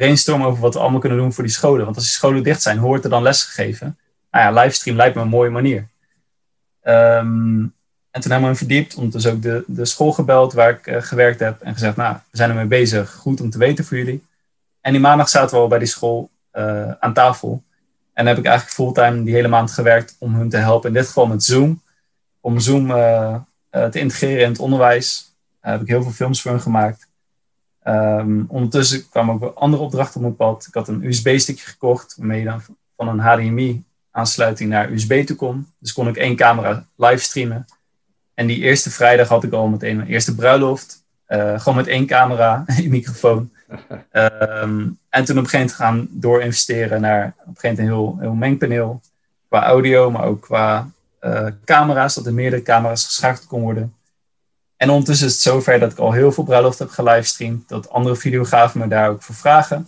brainstormen 0.00 0.46
over 0.46 0.60
wat 0.60 0.74
we 0.74 0.80
allemaal 0.80 1.00
kunnen 1.00 1.18
doen 1.18 1.32
voor 1.32 1.44
die 1.44 1.52
scholen. 1.52 1.84
Want 1.84 1.96
als 1.96 2.04
die 2.04 2.14
scholen 2.14 2.42
dicht 2.42 2.62
zijn, 2.62 2.78
hoort 2.78 3.04
er 3.04 3.10
dan 3.10 3.22
les 3.22 3.42
gegeven. 3.42 3.98
Nou 4.30 4.44
ja, 4.44 4.60
livestream 4.60 4.96
lijkt 4.96 5.14
me 5.14 5.22
een 5.22 5.28
mooie 5.28 5.50
manier. 5.50 5.88
Um, 6.82 7.74
en 8.10 8.20
toen 8.20 8.30
hebben 8.30 8.40
we 8.40 8.46
hem 8.46 8.56
verdiept, 8.56 8.94
ondertussen 8.94 9.32
ook 9.32 9.42
de, 9.42 9.64
de 9.66 9.84
school 9.84 10.12
gebeld 10.12 10.52
waar 10.52 10.70
ik 10.70 10.86
uh, 10.86 11.02
gewerkt 11.02 11.40
heb. 11.40 11.60
En 11.60 11.72
gezegd, 11.72 11.96
nou, 11.96 12.14
we 12.14 12.36
zijn 12.36 12.50
ermee 12.50 12.66
bezig. 12.66 13.12
Goed 13.12 13.40
om 13.40 13.50
te 13.50 13.58
weten 13.58 13.84
voor 13.84 13.96
jullie. 13.96 14.24
En 14.80 14.92
die 14.92 15.00
maandag 15.00 15.28
zaten 15.28 15.56
we 15.56 15.62
al 15.62 15.68
bij 15.68 15.78
die 15.78 15.88
school 15.88 16.30
uh, 16.52 16.90
aan 17.00 17.12
tafel. 17.12 17.62
En 18.12 18.26
heb 18.26 18.38
ik 18.38 18.44
eigenlijk 18.44 18.74
fulltime 18.74 19.22
die 19.22 19.34
hele 19.34 19.48
maand 19.48 19.70
gewerkt 19.70 20.16
om 20.18 20.34
hun 20.34 20.48
te 20.48 20.56
helpen. 20.56 20.88
In 20.88 20.94
dit 20.94 21.06
geval 21.06 21.26
met 21.26 21.44
Zoom. 21.44 21.82
Om 22.40 22.60
Zoom 22.60 22.90
uh, 22.90 23.36
te 23.70 23.98
integreren 23.98 24.44
in 24.44 24.50
het 24.50 24.58
onderwijs. 24.58 25.34
Heb 25.60 25.80
ik 25.80 25.88
heel 25.88 26.02
veel 26.02 26.12
films 26.12 26.42
voor 26.42 26.50
hun 26.50 26.60
gemaakt. 26.60 27.09
Um, 27.84 28.44
ondertussen 28.48 29.08
kwamen 29.08 29.34
ook 29.34 29.54
andere 29.54 29.82
opdrachten 29.82 30.14
op 30.14 30.22
mijn 30.22 30.36
pad. 30.36 30.66
Ik 30.66 30.74
had 30.74 30.88
een 30.88 31.04
USB-stickje 31.04 31.66
gekocht, 31.66 32.14
waarmee 32.16 32.38
je 32.38 32.44
dan 32.44 32.62
van 32.96 33.08
een 33.08 33.18
HDMI-aansluiting 33.18 34.70
naar 34.70 34.90
USB 34.90 35.26
toe 35.26 35.36
kon. 35.36 35.66
Dus 35.78 35.92
kon 35.92 36.08
ik 36.08 36.16
één 36.16 36.36
camera 36.36 36.86
live 36.96 37.22
streamen. 37.22 37.66
En 38.34 38.46
die 38.46 38.58
eerste 38.58 38.90
vrijdag 38.90 39.28
had 39.28 39.44
ik 39.44 39.52
al 39.52 39.68
meteen 39.68 39.96
mijn 39.96 40.08
eerste 40.08 40.34
bruiloft. 40.34 41.04
Uh, 41.28 41.58
gewoon 41.58 41.76
met 41.76 41.86
één 41.86 42.06
camera, 42.06 42.64
een 42.66 42.90
microfoon. 42.90 43.52
Um, 44.12 44.98
en 45.08 45.24
toen 45.24 45.38
op 45.38 45.44
een 45.44 45.50
gegeven 45.50 45.58
moment 45.58 45.72
gaan 45.72 46.08
doorinvesteren 46.10 47.00
naar 47.00 47.34
op 47.38 47.46
een 47.46 47.54
gegeven 47.56 47.84
moment 47.84 48.08
een 48.08 48.16
heel, 48.18 48.18
heel 48.20 48.34
mengpaneel. 48.34 49.00
Qua 49.48 49.64
audio, 49.64 50.10
maar 50.10 50.24
ook 50.24 50.40
qua 50.40 50.90
uh, 51.20 51.46
camera's, 51.64 52.14
dat 52.14 52.26
er 52.26 52.34
meerdere 52.34 52.62
camera's 52.62 53.04
geschakeld 53.04 53.46
kon 53.46 53.60
worden. 53.60 53.94
En 54.80 54.90
ondertussen 54.90 55.26
is 55.26 55.32
het 55.32 55.42
zover 55.42 55.78
dat 55.78 55.92
ik 55.92 55.98
al 55.98 56.12
heel 56.12 56.32
veel 56.32 56.44
bruiloft 56.44 56.78
heb 56.78 56.90
gelivestreamd. 56.90 57.68
Dat 57.68 57.90
andere 57.90 58.16
videografen 58.16 58.80
me 58.80 58.88
daar 58.88 59.08
ook 59.10 59.22
voor 59.22 59.34
vragen. 59.34 59.86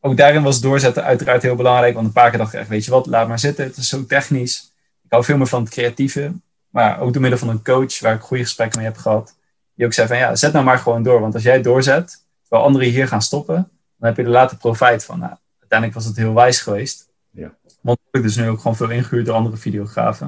Ook 0.00 0.16
daarin 0.16 0.42
was 0.42 0.60
doorzetten 0.60 1.04
uiteraard 1.04 1.42
heel 1.42 1.54
belangrijk. 1.54 1.94
Want 1.94 2.06
een 2.06 2.12
paar 2.12 2.30
keer 2.30 2.38
dacht 2.38 2.52
ik 2.52 2.60
echt, 2.60 2.68
weet 2.68 2.84
je 2.84 2.90
wat, 2.90 3.06
laat 3.06 3.28
maar 3.28 3.38
zitten. 3.38 3.64
Het 3.64 3.76
is 3.76 3.88
zo 3.88 4.06
technisch. 4.06 4.72
Ik 5.04 5.10
hou 5.10 5.24
veel 5.24 5.36
meer 5.36 5.46
van 5.46 5.62
het 5.62 5.70
creatieve. 5.72 6.32
Maar 6.70 7.00
ook 7.00 7.12
door 7.12 7.22
middel 7.22 7.38
van 7.38 7.48
een 7.48 7.62
coach 7.62 8.00
waar 8.00 8.14
ik 8.14 8.20
goede 8.20 8.42
gesprekken 8.42 8.78
mee 8.78 8.88
heb 8.88 8.96
gehad. 8.96 9.36
Die 9.74 9.86
ook 9.86 9.92
zei 9.92 10.08
van 10.08 10.16
ja, 10.16 10.34
zet 10.34 10.52
nou 10.52 10.64
maar 10.64 10.78
gewoon 10.78 11.02
door. 11.02 11.20
Want 11.20 11.34
als 11.34 11.42
jij 11.42 11.62
doorzet, 11.62 12.22
terwijl 12.40 12.66
anderen 12.66 12.88
hier 12.88 13.08
gaan 13.08 13.22
stoppen, 13.22 13.54
dan 13.98 14.08
heb 14.08 14.16
je 14.16 14.22
er 14.22 14.28
later 14.28 14.56
profijt 14.56 15.04
van. 15.04 15.18
Nou, 15.18 15.34
uiteindelijk 15.58 15.98
was 15.98 16.08
het 16.08 16.16
heel 16.16 16.34
wijs 16.34 16.60
geweest. 16.60 17.08
Ja. 17.30 17.54
Want 17.80 17.98
ik 18.10 18.22
dus 18.22 18.36
nu 18.36 18.48
ook 18.48 18.60
gewoon 18.60 18.76
veel 18.76 18.90
ingehuurd 18.90 19.26
door 19.26 19.34
andere 19.34 19.56
videografen. 19.56 20.26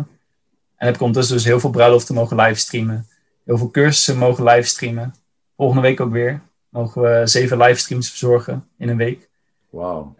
En 0.76 0.86
heb 0.86 0.94
ik 0.94 1.00
ondertussen 1.00 1.36
dus 1.36 1.44
heel 1.44 1.60
veel 1.60 1.70
bruiloften 1.70 2.14
mogen 2.14 2.36
livestreamen. 2.36 3.08
Heel 3.48 3.58
veel 3.58 3.70
cursussen 3.70 4.18
mogen 4.18 4.44
livestreamen. 4.44 5.14
Volgende 5.56 5.82
week 5.82 6.00
ook 6.00 6.12
weer. 6.12 6.40
Mogen 6.68 7.02
we 7.02 7.26
zeven 7.26 7.58
livestreams 7.58 8.08
verzorgen 8.08 8.68
in 8.78 8.88
een 8.88 8.96
week. 8.96 9.28
Wauw. 9.70 10.14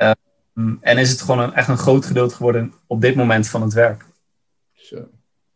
Um, 0.54 0.78
en 0.80 0.98
is 0.98 1.10
het 1.10 1.20
gewoon 1.20 1.38
een, 1.40 1.54
echt 1.54 1.68
een 1.68 1.78
groot 1.78 2.06
gedeelte 2.06 2.34
geworden 2.34 2.72
op 2.86 3.00
dit 3.00 3.14
moment 3.14 3.48
van 3.48 3.62
het 3.62 3.72
werk. 3.72 4.04
Zo, 4.72 5.08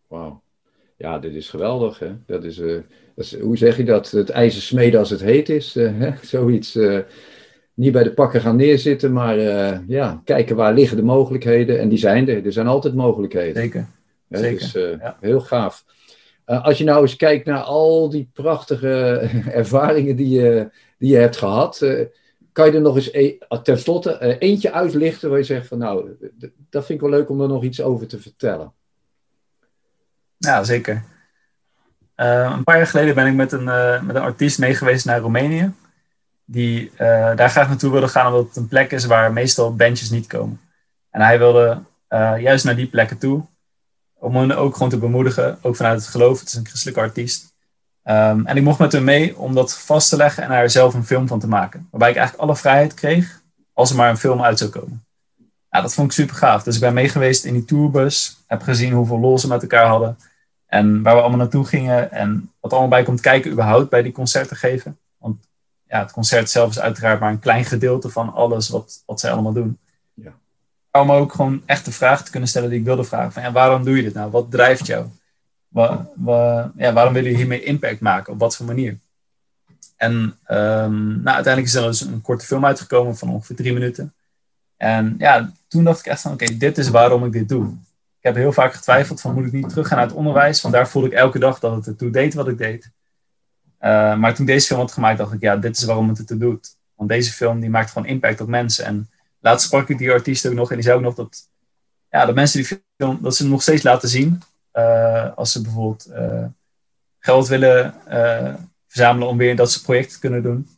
wauw. 0.08 0.42
Ja, 0.96 1.18
dit 1.18 1.34
is 1.34 1.48
geweldig. 1.48 1.98
Hè? 1.98 2.12
Dat 2.26 2.44
is, 2.44 2.58
uh, 2.58 2.80
dat 3.14 3.24
is, 3.24 3.38
hoe 3.38 3.56
zeg 3.56 3.76
je 3.76 3.84
dat? 3.84 4.10
Het 4.10 4.30
ijzer 4.30 4.62
smeden 4.62 5.00
als 5.00 5.10
het 5.10 5.20
heet 5.20 5.48
is. 5.48 5.76
Uh, 5.76 5.98
hè? 5.98 6.12
Zoiets. 6.22 6.76
Uh, 6.76 6.98
niet 7.74 7.92
bij 7.92 8.02
de 8.02 8.12
pakken 8.12 8.40
gaan 8.40 8.56
neerzitten, 8.56 9.12
maar 9.12 9.38
ja, 9.88 10.22
kijken 10.24 10.56
waar 10.56 10.74
liggen 10.74 10.96
de 10.96 11.02
mogelijkheden. 11.02 11.80
En 11.80 11.88
die 11.88 11.98
zijn 11.98 12.28
er. 12.28 12.46
Er 12.46 12.52
zijn 12.52 12.66
altijd 12.66 12.94
mogelijkheden. 12.94 13.62
Zeker. 13.62 13.86
Hè? 14.28 14.38
Zeker. 14.38 14.58
Dus 14.58 14.72
ja. 14.72 15.16
heel 15.20 15.40
gaaf. 15.40 15.84
Als 16.60 16.78
je 16.78 16.84
nou 16.84 17.02
eens 17.02 17.16
kijkt 17.16 17.46
naar 17.46 17.60
al 17.60 18.10
die 18.10 18.30
prachtige 18.32 19.14
ervaringen 19.60 20.16
die 20.16 20.28
je, 20.28 20.70
die 20.98 21.10
je 21.10 21.16
hebt 21.16 21.36
gehad. 21.36 21.78
kan 22.52 22.66
je 22.66 22.72
er 22.72 22.80
nog 22.80 22.96
eens 22.96 23.12
e 23.12 23.38
ten 23.62 23.78
slotte 23.78 24.38
eentje 24.38 24.72
uitlichten 24.72 25.28
waar 25.28 25.38
je 25.38 25.44
zegt 25.44 25.66
van 25.66 25.78
nou, 25.78 26.10
dat 26.70 26.86
vind 26.86 27.02
ik 27.02 27.08
wel 27.08 27.18
leuk 27.18 27.30
om 27.30 27.40
er 27.40 27.48
nog 27.48 27.64
iets 27.64 27.80
over 27.80 28.06
te 28.06 28.20
vertellen. 28.20 28.72
Ja, 30.36 30.64
zeker. 30.64 31.04
Een 32.14 32.64
paar 32.64 32.76
jaar 32.76 32.86
geleden 32.86 33.14
ben 33.14 33.26
ik 33.26 33.34
met 33.34 33.52
een, 33.52 33.64
met 34.06 34.16
een 34.16 34.22
artiest 34.22 34.58
meegeweest 34.58 35.04
naar 35.04 35.20
Roemenië. 35.20 35.72
Die 36.44 36.92
daar 36.96 37.50
graag 37.50 37.68
naartoe 37.68 37.90
wilde 37.90 38.08
gaan 38.08 38.26
omdat 38.26 38.46
het 38.46 38.56
een 38.56 38.68
plek 38.68 38.92
is 38.92 39.04
waar 39.04 39.32
meestal 39.32 39.76
bandjes 39.76 40.10
niet 40.10 40.26
komen. 40.26 40.60
En 41.10 41.20
hij 41.20 41.38
wilde 41.38 41.82
juist 42.38 42.64
naar 42.64 42.76
die 42.76 42.88
plekken 42.88 43.18
toe. 43.18 43.44
Om 44.22 44.36
hem 44.36 44.50
ook 44.50 44.72
gewoon 44.74 44.88
te 44.88 44.98
bemoedigen, 44.98 45.58
ook 45.62 45.76
vanuit 45.76 46.00
het 46.00 46.08
geloof. 46.08 46.40
Het 46.40 46.48
is 46.48 46.54
een 46.54 46.66
christelijke 46.66 47.00
artiest. 47.00 47.54
Um, 48.04 48.46
en 48.46 48.56
ik 48.56 48.62
mocht 48.62 48.78
met 48.78 48.92
hem 48.92 49.04
mee 49.04 49.38
om 49.38 49.54
dat 49.54 49.78
vast 49.78 50.08
te 50.08 50.16
leggen 50.16 50.42
en 50.42 50.48
daar 50.48 50.70
zelf 50.70 50.94
een 50.94 51.06
film 51.06 51.26
van 51.26 51.38
te 51.38 51.48
maken. 51.48 51.88
Waarbij 51.90 52.10
ik 52.10 52.16
eigenlijk 52.16 52.48
alle 52.48 52.58
vrijheid 52.58 52.94
kreeg 52.94 53.42
als 53.72 53.90
er 53.90 53.96
maar 53.96 54.10
een 54.10 54.16
film 54.16 54.42
uit 54.42 54.58
zou 54.58 54.70
komen. 54.70 55.04
Ja, 55.70 55.80
dat 55.80 55.94
vond 55.94 56.06
ik 56.06 56.12
super 56.12 56.36
gaaf. 56.36 56.62
Dus 56.62 56.74
ik 56.74 56.80
ben 56.80 56.94
meegeweest 56.94 57.44
in 57.44 57.52
die 57.52 57.64
tourbus. 57.64 58.36
Heb 58.46 58.62
gezien 58.62 58.92
hoeveel 58.92 59.18
lol 59.18 59.38
ze 59.38 59.48
met 59.48 59.62
elkaar 59.62 59.86
hadden. 59.86 60.16
En 60.66 61.02
waar 61.02 61.14
we 61.14 61.20
allemaal 61.20 61.38
naartoe 61.38 61.64
gingen 61.64 62.12
en 62.12 62.50
wat 62.60 62.70
allemaal 62.70 62.90
bij 62.90 63.02
komt 63.02 63.20
kijken 63.20 63.50
überhaupt 63.50 63.90
bij 63.90 64.02
die 64.02 64.12
concerten 64.12 64.56
geven. 64.56 64.98
Want 65.18 65.36
ja, 65.86 65.98
het 65.98 66.12
concert 66.12 66.50
zelf 66.50 66.70
is 66.70 66.80
uiteraard 66.80 67.20
maar 67.20 67.30
een 67.30 67.38
klein 67.38 67.64
gedeelte 67.64 68.10
van 68.10 68.32
alles 68.32 68.68
wat, 68.68 69.02
wat 69.06 69.20
zij 69.20 69.32
allemaal 69.32 69.52
doen. 69.52 69.78
Om 70.92 71.12
ook 71.12 71.32
gewoon 71.32 71.62
echt 71.66 71.84
de 71.84 71.92
vragen 71.92 72.24
te 72.24 72.30
kunnen 72.30 72.48
stellen 72.48 72.70
die 72.70 72.78
ik 72.78 72.84
wilde 72.84 73.04
vragen. 73.04 73.32
Van, 73.32 73.42
ja, 73.42 73.52
waarom 73.52 73.84
doe 73.84 73.96
je 73.96 74.02
dit 74.02 74.14
nou? 74.14 74.30
Wat 74.30 74.50
drijft 74.50 74.86
jou? 74.86 75.06
Ja, 76.76 76.92
waarom 76.92 77.12
wil 77.12 77.24
je 77.24 77.36
hiermee 77.36 77.62
impact 77.62 78.00
maken? 78.00 78.32
Op 78.32 78.38
wat 78.38 78.56
voor 78.56 78.66
manier? 78.66 78.98
En 79.96 80.12
um, 80.48 81.22
nou, 81.22 81.34
uiteindelijk 81.34 81.66
is 81.66 81.74
er 81.74 81.82
dus 81.82 82.00
een 82.00 82.20
korte 82.20 82.46
film 82.46 82.64
uitgekomen 82.64 83.16
van 83.16 83.28
ongeveer 83.30 83.56
drie 83.56 83.72
minuten. 83.72 84.14
En 84.76 85.14
ja, 85.18 85.52
toen 85.68 85.84
dacht 85.84 85.98
ik 85.98 86.06
echt 86.06 86.20
van, 86.20 86.32
oké, 86.32 86.56
dit 86.56 86.78
is 86.78 86.88
waarom 86.88 87.24
ik 87.24 87.32
dit 87.32 87.48
doe 87.48 87.74
ik 88.22 88.28
heb 88.28 88.36
heel 88.36 88.52
vaak 88.52 88.74
getwijfeld 88.74 89.20
van 89.20 89.34
moet 89.34 89.46
ik 89.46 89.52
niet 89.52 89.68
teruggaan 89.68 89.98
naar 89.98 90.06
het 90.06 90.16
onderwijs. 90.16 90.60
Want 90.60 90.74
daar 90.74 90.88
voelde 90.88 91.08
ik 91.08 91.14
elke 91.14 91.38
dag 91.38 91.58
dat 91.58 91.74
het 91.74 91.86
ertoe 91.86 92.10
deed 92.10 92.34
wat 92.34 92.48
ik 92.48 92.58
deed. 92.58 92.90
Uh, 93.80 94.16
maar 94.16 94.34
toen 94.34 94.46
deze 94.46 94.66
film 94.66 94.80
had 94.80 94.92
gemaakt, 94.92 95.18
dacht 95.18 95.32
ik, 95.32 95.40
ja, 95.40 95.56
dit 95.56 95.76
is 95.76 95.84
waarom 95.84 96.08
het 96.08 96.18
ertoe 96.18 96.38
doet. 96.38 96.76
Want 96.94 97.08
deze 97.08 97.32
film 97.32 97.60
die 97.60 97.70
maakt 97.70 97.90
gewoon 97.90 98.08
impact 98.08 98.40
op 98.40 98.48
mensen. 98.48 98.84
En 98.84 99.10
laatst 99.42 99.66
sprak 99.66 99.88
ik 99.88 99.98
die 99.98 100.12
artiest 100.12 100.46
ook 100.46 100.52
nog 100.52 100.68
en 100.70 100.76
die 100.76 100.84
zei 100.84 100.96
ook 100.96 101.02
nog 101.02 101.14
dat, 101.14 101.48
ja, 102.10 102.26
dat 102.26 102.34
mensen 102.34 102.62
die 102.62 102.80
film, 102.96 103.18
dat 103.22 103.36
ze 103.36 103.48
nog 103.48 103.62
steeds 103.62 103.82
laten 103.82 104.08
zien. 104.08 104.42
Uh, 104.72 105.36
als 105.36 105.52
ze 105.52 105.62
bijvoorbeeld 105.62 106.06
uh, 106.10 106.44
geld 107.18 107.48
willen 107.48 107.94
verzamelen 108.86 109.28
om 109.28 109.36
weer 109.36 109.56
dat 109.56 109.72
ze 109.72 109.82
projecten 109.82 110.20
kunnen 110.20 110.42
doen. 110.42 110.68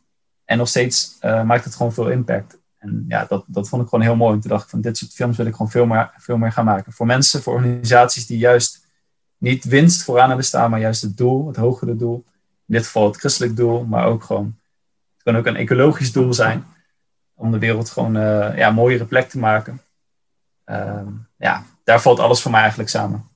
En 0.45 0.57
nog 0.57 0.67
steeds 0.67 1.17
maakt 1.21 1.65
het 1.65 1.75
gewoon 1.75 1.93
veel 1.93 2.09
impact. 2.09 2.57
En 2.77 3.05
ja, 3.07 3.25
dat, 3.25 3.43
dat 3.47 3.69
vond 3.69 3.81
ik 3.81 3.87
gewoon 3.89 4.05
heel 4.05 4.15
mooi. 4.15 4.33
En 4.33 4.39
toen 4.39 4.49
dacht 4.49 4.63
ik 4.63 4.69
van 4.69 4.81
dit 4.81 4.97
soort 4.97 5.13
films 5.13 5.37
wil 5.37 5.45
ik 5.45 5.51
gewoon 5.51 5.71
veel 5.71 5.85
meer, 5.85 6.11
veel 6.17 6.37
meer 6.37 6.51
gaan 6.51 6.65
maken. 6.65 6.93
Voor 6.93 7.05
mensen, 7.05 7.41
voor 7.41 7.53
organisaties 7.53 8.25
die 8.25 8.37
juist 8.37 8.87
niet 9.37 9.63
winst 9.63 10.03
vooraan 10.03 10.27
hebben 10.27 10.45
staan, 10.45 10.69
maar 10.69 10.79
juist 10.79 11.01
het 11.01 11.17
doel, 11.17 11.47
het 11.47 11.55
hogere 11.55 11.95
doel. 11.95 12.23
In 12.67 12.73
dit 12.73 12.85
geval 12.85 13.07
het 13.07 13.17
christelijk 13.17 13.55
doel, 13.55 13.85
maar 13.85 14.05
ook 14.05 14.23
gewoon, 14.23 14.57
het 15.13 15.23
kan 15.23 15.35
ook 15.35 15.45
een 15.45 15.55
ecologisch 15.55 16.11
doel 16.11 16.33
zijn. 16.33 16.65
Om 17.35 17.51
de 17.51 17.59
wereld 17.59 17.89
gewoon 17.89 18.15
uh, 18.17 18.57
ja, 18.57 18.67
een 18.67 18.73
mooiere 18.73 19.05
plek 19.05 19.29
te 19.29 19.39
maken. 19.39 19.81
Uh, 20.65 21.07
ja, 21.37 21.63
daar 21.83 22.01
valt 22.01 22.19
alles 22.19 22.41
voor 22.41 22.51
mij 22.51 22.59
eigenlijk 22.59 22.89
samen. 22.89 23.29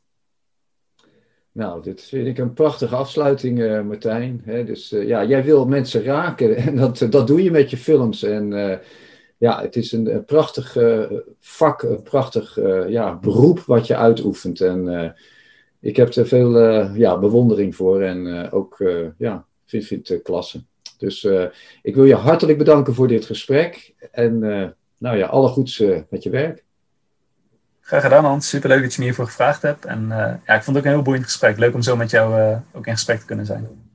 Nou, 1.51 1.81
dit 1.81 2.01
vind 2.01 2.27
ik 2.27 2.37
een 2.37 2.53
prachtige 2.53 2.95
afsluiting, 2.95 3.59
uh, 3.59 3.81
Martijn. 3.81 4.41
dus 4.45 4.91
uh, 4.91 5.07
ja, 5.07 5.25
jij 5.25 5.43
wil 5.43 5.65
mensen 5.65 6.03
raken 6.03 6.55
en 6.55 6.75
dat, 6.83 7.07
dat 7.09 7.27
doe 7.27 7.43
je 7.43 7.51
met 7.51 7.69
je 7.69 7.77
films. 7.77 8.23
En 8.23 8.51
ja, 9.37 9.61
het 9.61 9.75
is 9.75 9.91
een, 9.91 10.25
prachtig 10.25 10.77
vak, 11.39 11.81
een 11.81 12.03
prachtig 12.03 12.57
ja, 12.87 13.15
beroep 13.15 13.59
wat 13.59 13.87
je 13.87 13.95
uitoefent. 13.95 14.61
En 14.61 15.15
ik 15.79 15.95
heb 15.95 16.13
er 16.13 16.27
veel 16.27 16.59
ja, 16.93 17.19
bewondering 17.19 17.75
voor 17.75 18.01
en 18.01 18.51
ook 18.51 18.77
ja, 19.17 19.45
vind, 19.65 19.85
vind 19.85 20.07
het 20.07 20.21
klasse. 20.21 20.63
Dus 20.99 21.27
ik 21.81 21.95
wil 21.95 22.05
je 22.05 22.15
hartelijk 22.15 22.57
bedanken 22.57 22.93
voor 22.93 23.07
dit 23.07 23.25
gesprek. 23.25 23.93
En 24.11 24.39
nou 24.97 25.17
ja, 25.17 25.27
alle 25.27 25.47
goeds 25.47 25.83
met 26.09 26.23
je 26.23 26.29
werk. 26.29 26.63
Graag 27.81 28.01
gedaan, 28.01 28.25
Hans. 28.25 28.49
Superleuk 28.49 28.81
dat 28.81 28.93
je 28.93 28.99
me 28.99 29.05
hiervoor 29.05 29.25
gevraagd 29.25 29.61
hebt. 29.61 29.85
En 29.85 30.07
ja, 30.45 30.55
ik 30.55 30.63
vond 30.63 30.65
het 30.65 30.77
ook 30.77 30.83
een 30.83 30.91
heel 30.91 31.01
boeiend 31.01 31.25
gesprek. 31.25 31.57
Leuk 31.57 31.73
om 31.73 31.81
zo 31.81 31.95
met 31.95 32.09
jou 32.09 32.57
ook 32.71 32.87
in 32.87 32.93
gesprek 32.93 33.19
te 33.19 33.25
kunnen 33.25 33.45
zijn. 33.45 33.88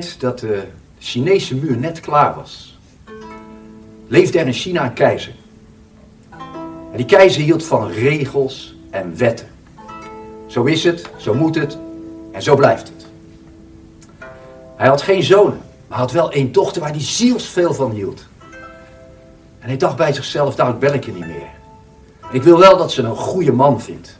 Dat 0.00 0.38
de 0.38 0.62
Chinese 0.98 1.54
muur 1.54 1.76
net 1.76 2.00
klaar 2.00 2.34
was, 2.34 2.78
leefde 4.06 4.38
er 4.38 4.46
in 4.46 4.52
China 4.52 4.84
een 4.84 4.92
keizer. 4.92 5.32
En 6.90 6.96
die 6.96 7.06
keizer 7.06 7.42
hield 7.42 7.64
van 7.64 7.90
regels 7.90 8.74
en 8.90 9.16
wetten. 9.16 9.46
Zo 10.46 10.64
is 10.64 10.84
het, 10.84 11.10
zo 11.16 11.34
moet 11.34 11.54
het 11.54 11.78
en 12.32 12.42
zo 12.42 12.56
blijft 12.56 12.88
het. 12.88 13.06
Hij 14.76 14.88
had 14.88 15.02
geen 15.02 15.22
zonen, 15.22 15.60
maar 15.86 15.98
had 15.98 16.12
wel 16.12 16.32
één 16.32 16.52
dochter 16.52 16.82
waar 16.82 16.90
hij 16.90 17.00
zielsveel 17.00 17.74
van 17.74 17.90
hield. 17.90 18.26
En 19.58 19.68
hij 19.68 19.76
dacht 19.76 19.96
bij 19.96 20.12
zichzelf, 20.12 20.54
daar 20.54 20.78
bel 20.78 20.92
ik 20.92 21.04
je 21.04 21.12
niet 21.12 21.26
meer. 21.26 21.50
Ik 22.30 22.42
wil 22.42 22.58
wel 22.58 22.76
dat 22.76 22.92
ze 22.92 23.02
een 23.02 23.16
goede 23.16 23.52
man 23.52 23.80
vindt. 23.80 24.18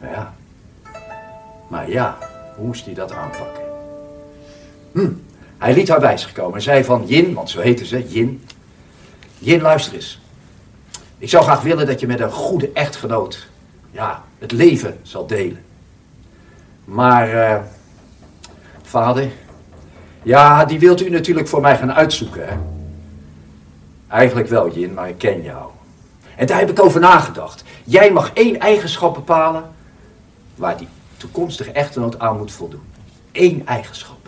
Ja. 0.00 0.34
Maar 1.68 1.90
ja, 1.90 2.18
hoe 2.56 2.66
moest 2.66 2.84
hij 2.84 2.94
dat 2.94 3.12
aanpakken? 3.12 3.61
Hm. 4.92 5.10
Hij 5.58 5.74
liet 5.74 5.88
haar 5.88 6.00
bij 6.00 6.16
zich 6.16 6.32
komen 6.32 6.54
en 6.54 6.62
zei 6.62 6.84
van 6.84 7.06
Jin, 7.06 7.34
want 7.34 7.50
zo 7.50 7.60
heette 7.60 7.86
ze, 7.86 8.08
Jin. 8.08 8.44
Jin, 9.38 9.60
luister 9.60 9.94
eens. 9.94 10.20
Ik 11.18 11.28
zou 11.28 11.42
graag 11.42 11.62
willen 11.62 11.86
dat 11.86 12.00
je 12.00 12.06
met 12.06 12.20
een 12.20 12.30
goede 12.30 12.70
echtgenoot 12.72 13.48
ja, 13.90 14.22
het 14.38 14.52
leven 14.52 14.98
zal 15.02 15.26
delen. 15.26 15.64
Maar, 16.84 17.34
uh, 17.34 17.58
vader, 18.82 19.30
ja, 20.22 20.64
die 20.64 20.78
wilt 20.78 21.02
u 21.02 21.10
natuurlijk 21.10 21.48
voor 21.48 21.60
mij 21.60 21.76
gaan 21.76 21.92
uitzoeken, 21.92 22.48
hè? 22.48 22.56
Eigenlijk 24.08 24.48
wel, 24.48 24.72
Jin, 24.72 24.94
maar 24.94 25.08
ik 25.08 25.18
ken 25.18 25.42
jou. 25.42 25.70
En 26.36 26.46
daar 26.46 26.58
heb 26.58 26.70
ik 26.70 26.82
over 26.82 27.00
nagedacht. 27.00 27.64
Jij 27.84 28.12
mag 28.12 28.32
één 28.32 28.60
eigenschap 28.60 29.14
bepalen 29.14 29.64
waar 30.54 30.76
die 30.76 30.88
toekomstige 31.16 31.70
echtgenoot 31.70 32.18
aan 32.18 32.38
moet 32.38 32.52
voldoen. 32.52 32.82
Eén 33.32 33.66
eigenschap. 33.66 34.21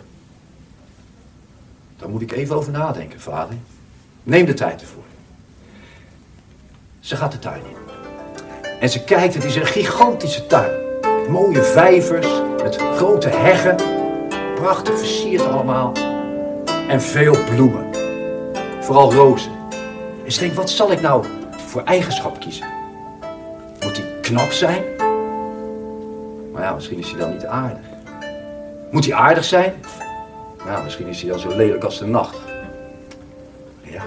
Daar 1.97 2.09
moet 2.09 2.21
ik 2.21 2.31
even 2.31 2.55
over 2.55 2.71
nadenken, 2.71 3.19
vader. 3.19 3.55
Neem 4.23 4.45
de 4.45 4.53
tijd 4.53 4.81
ervoor. 4.81 5.03
Ze 6.99 7.15
gaat 7.15 7.31
de 7.31 7.39
tuin 7.39 7.61
in. 7.61 7.75
En 8.79 8.89
ze 8.89 9.03
kijkt, 9.03 9.33
het 9.33 9.43
is 9.43 9.55
een 9.55 9.65
gigantische 9.65 10.47
tuin. 10.47 10.71
mooie 11.29 11.63
vijvers, 11.63 12.27
met 12.63 12.75
grote 12.75 13.29
heggen. 13.29 13.75
Prachtig 14.55 14.97
versierd 14.97 15.45
allemaal. 15.45 15.93
En 16.87 17.01
veel 17.01 17.43
bloemen. 17.49 17.85
Vooral 18.81 19.13
rozen. 19.13 19.51
En 20.25 20.31
ze 20.31 20.39
denkt, 20.39 20.55
wat 20.55 20.69
zal 20.69 20.91
ik 20.91 21.01
nou 21.01 21.25
voor 21.67 21.83
eigenschap 21.83 22.39
kiezen? 22.39 22.67
Moet 23.83 23.97
hij 23.97 24.19
knap 24.21 24.51
zijn? 24.51 24.83
Maar 26.51 26.63
ja, 26.63 26.73
misschien 26.73 26.99
is 26.99 27.09
hij 27.09 27.19
dan 27.19 27.31
niet 27.31 27.45
aardig. 27.45 27.85
Moet 28.91 29.05
hij 29.05 29.13
aardig 29.13 29.43
zijn? 29.43 29.73
Nou, 30.65 30.83
misschien 30.83 31.07
is 31.07 31.21
hij 31.21 31.29
dan 31.29 31.39
zo 31.39 31.55
lelijk 31.55 31.83
als 31.83 31.99
de 31.99 32.05
nacht. 32.05 32.37
Ja. 33.81 34.03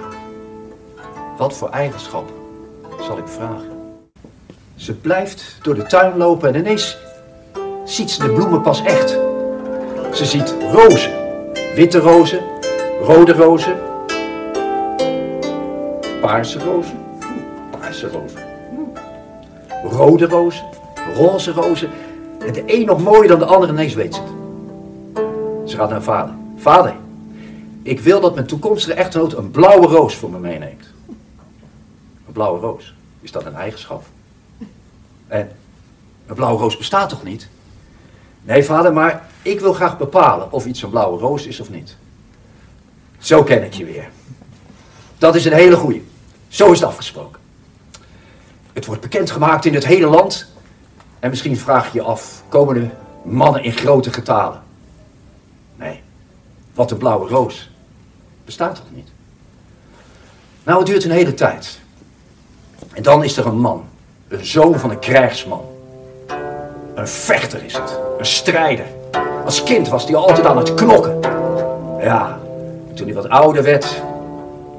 Wat 1.37 1.55
voor 1.55 1.69
eigenschap 1.69 2.33
zal 3.01 3.19
ik 3.19 3.29
vragen? 3.29 3.71
Ze 4.75 4.95
blijft 4.95 5.59
door 5.63 5.75
de 5.75 5.87
tuin 5.87 6.17
lopen 6.17 6.49
en 6.49 6.61
ineens 6.61 6.99
ziet 7.85 8.11
ze 8.11 8.23
de 8.23 8.33
bloemen 8.33 8.63
pas 8.63 8.83
echt. 8.83 9.11
Ze 10.13 10.25
ziet 10.25 10.55
rozen. 10.73 11.27
Witte 11.75 11.99
rozen, 11.99 12.41
rode 13.03 13.33
rozen, 13.33 13.77
paarse 16.21 16.59
rozen, 16.59 16.99
paarse 17.71 18.09
rozen, 18.09 18.41
rode 19.85 20.27
rozen, 20.27 20.65
roze 21.15 21.53
rozen. 21.53 21.91
En 22.47 22.53
de 22.53 22.63
een 22.67 22.87
nog 22.87 23.03
mooier 23.03 23.29
dan 23.29 23.39
de 23.39 23.45
andere, 23.45 23.73
ineens 23.73 23.95
weet 23.95 24.15
ze 24.15 24.21
het. 24.21 24.31
Ze 25.71 25.77
gaat 25.77 25.91
naar 25.91 26.03
vader. 26.03 26.35
Vader, 26.59 26.97
ik 27.83 28.01
wil 28.01 28.21
dat 28.21 28.35
mijn 28.35 28.47
toekomstige 28.47 28.95
echtgenoot 28.95 29.33
een 29.33 29.51
blauwe 29.51 29.87
roos 29.87 30.17
voor 30.17 30.31
me 30.31 30.39
meeneemt. 30.39 30.87
Een 32.27 32.33
blauwe 32.33 32.61
roos, 32.61 32.95
is 33.21 33.33
dat 33.33 33.47
een 33.47 33.55
eigenschap? 33.55 34.05
En 35.27 35.51
een 36.27 36.35
blauwe 36.35 36.61
roos 36.61 36.77
bestaat 36.77 37.09
toch 37.09 37.23
niet? 37.23 37.49
Nee, 38.43 38.65
vader, 38.65 38.93
maar 38.93 39.29
ik 39.43 39.61
wil 39.61 39.73
graag 39.73 39.99
bepalen 39.99 40.53
of 40.53 40.67
iets 40.67 40.83
een 40.83 40.91
blauwe 40.91 41.19
roos 41.19 41.47
is 41.47 41.61
of 41.61 41.71
niet. 41.71 41.97
Zo 43.19 43.43
ken 43.43 43.65
ik 43.65 43.73
je 43.73 43.85
weer. 43.85 44.11
Dat 45.19 45.35
is 45.35 45.45
een 45.45 45.53
hele 45.53 45.77
goeie. 45.77 46.07
Zo 46.49 46.73
is 46.73 46.81
het 46.81 46.89
afgesproken. 46.89 47.41
Het 48.73 48.87
wordt 48.87 49.01
bekendgemaakt 49.01 49.65
in 49.65 49.75
het 49.75 49.87
hele 49.87 50.07
land. 50.07 50.47
En 51.19 51.31
misschien 51.31 51.59
vraag 51.59 51.93
je 51.93 51.99
je 51.99 52.05
af, 52.05 52.43
komen 52.49 52.77
er 52.77 52.91
mannen 53.25 53.63
in 53.63 53.73
grote 53.73 54.13
getalen? 54.13 54.63
Wat 56.79 56.91
een 56.91 56.97
blauwe 56.99 57.29
roos. 57.29 57.71
Bestaat 58.45 58.75
toch 58.75 58.85
niet? 58.91 59.09
Nou, 60.65 60.79
het 60.79 60.87
duurt 60.87 61.05
een 61.05 61.11
hele 61.11 61.35
tijd. 61.35 61.79
En 62.93 63.03
dan 63.03 63.25
is 63.25 63.37
er 63.37 63.47
een 63.47 63.59
man, 63.59 63.85
een 64.29 64.45
zoon 64.45 64.79
van 64.79 64.91
een 64.91 64.99
krijgsman. 64.99 65.65
Een 66.95 67.09
vechter 67.09 67.65
is 67.65 67.73
het, 67.73 67.99
een 68.19 68.27
strijder. 68.27 68.85
Als 69.45 69.63
kind 69.63 69.89
was 69.89 70.05
hij 70.05 70.15
altijd 70.15 70.47
aan 70.47 70.57
het 70.57 70.75
knokken. 70.75 71.21
Ja, 72.01 72.39
toen 72.95 73.07
hij 73.07 73.15
wat 73.15 73.29
ouder 73.29 73.63
werd, 73.63 74.03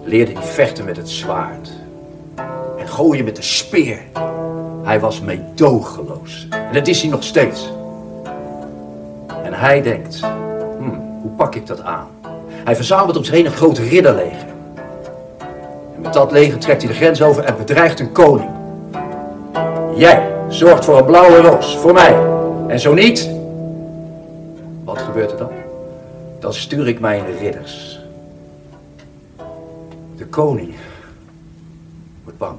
leerde 0.03 0.31
hij 0.31 0.43
vechten 0.43 0.85
met 0.85 0.97
het 0.97 1.09
zwaard. 1.09 1.69
En 2.77 2.87
gooien 2.87 3.25
met 3.25 3.35
de 3.35 3.41
speer. 3.41 3.99
Hij 4.83 4.99
was 4.99 5.21
meedogenloos. 5.21 6.47
En 6.49 6.73
dat 6.73 6.87
is 6.87 7.01
hij 7.01 7.09
nog 7.09 7.23
steeds. 7.23 7.69
En 9.43 9.53
hij 9.53 9.81
denkt, 9.81 10.19
hoe 11.21 11.31
pak 11.31 11.55
ik 11.55 11.67
dat 11.67 11.81
aan? 11.81 12.07
Hij 12.47 12.75
verzamelt 12.75 13.17
om 13.17 13.23
zich 13.23 13.33
heen 13.33 13.45
een 13.45 13.51
groot 13.51 13.77
ridderleger. 13.77 14.47
En 15.95 16.01
met 16.01 16.13
dat 16.13 16.31
leger 16.31 16.59
trekt 16.59 16.81
hij 16.81 16.91
de 16.91 16.97
grens 16.97 17.21
over 17.21 17.43
en 17.43 17.57
bedreigt 17.57 17.99
een 17.99 18.11
koning. 18.11 18.49
Jij 19.95 20.31
zorgt 20.49 20.85
voor 20.85 20.97
een 20.97 21.05
blauwe 21.05 21.41
roos, 21.41 21.77
voor 21.77 21.93
mij. 21.93 22.15
En 22.67 22.79
zo 22.79 22.93
niet, 22.93 23.29
wat 24.83 24.97
gebeurt 24.97 25.31
er 25.31 25.37
dan? 25.37 25.51
Dan 26.39 26.53
stuur 26.53 26.87
ik 26.87 26.99
mijn 26.99 27.23
ridders. 27.39 27.99
De 30.17 30.25
koning 30.25 30.73
wordt 32.23 32.39
bang. 32.39 32.57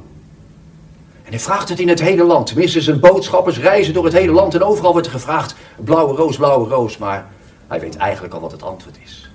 En 1.25 1.31
hij 1.31 1.39
vraagt 1.39 1.69
het 1.69 1.81
in 1.81 1.89
het 1.89 2.01
hele 2.01 2.25
land. 2.25 2.47
Tenminste, 2.47 2.81
zijn 2.81 3.01
boodschappers 3.01 3.59
reizen 3.59 3.95
door 3.95 4.05
het 4.05 4.13
hele 4.13 4.33
land 4.33 4.55
en 4.55 4.63
overal 4.63 4.93
wordt 4.93 5.07
er 5.07 5.13
gevraagd: 5.13 5.55
blauwe 5.77 6.15
roos, 6.15 6.37
blauwe 6.37 6.69
roos. 6.69 6.99
Maar 6.99 7.27
hij 7.71 7.81
weet 7.81 7.97
eigenlijk 7.97 8.35
al 8.35 8.41
wat 8.41 8.53
het 8.53 8.62
antwoord 8.62 8.97
is. 9.05 9.31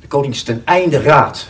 De 0.00 0.06
koning 0.06 0.34
is 0.34 0.42
ten 0.42 0.62
einde 0.64 1.02
raad. 1.02 1.46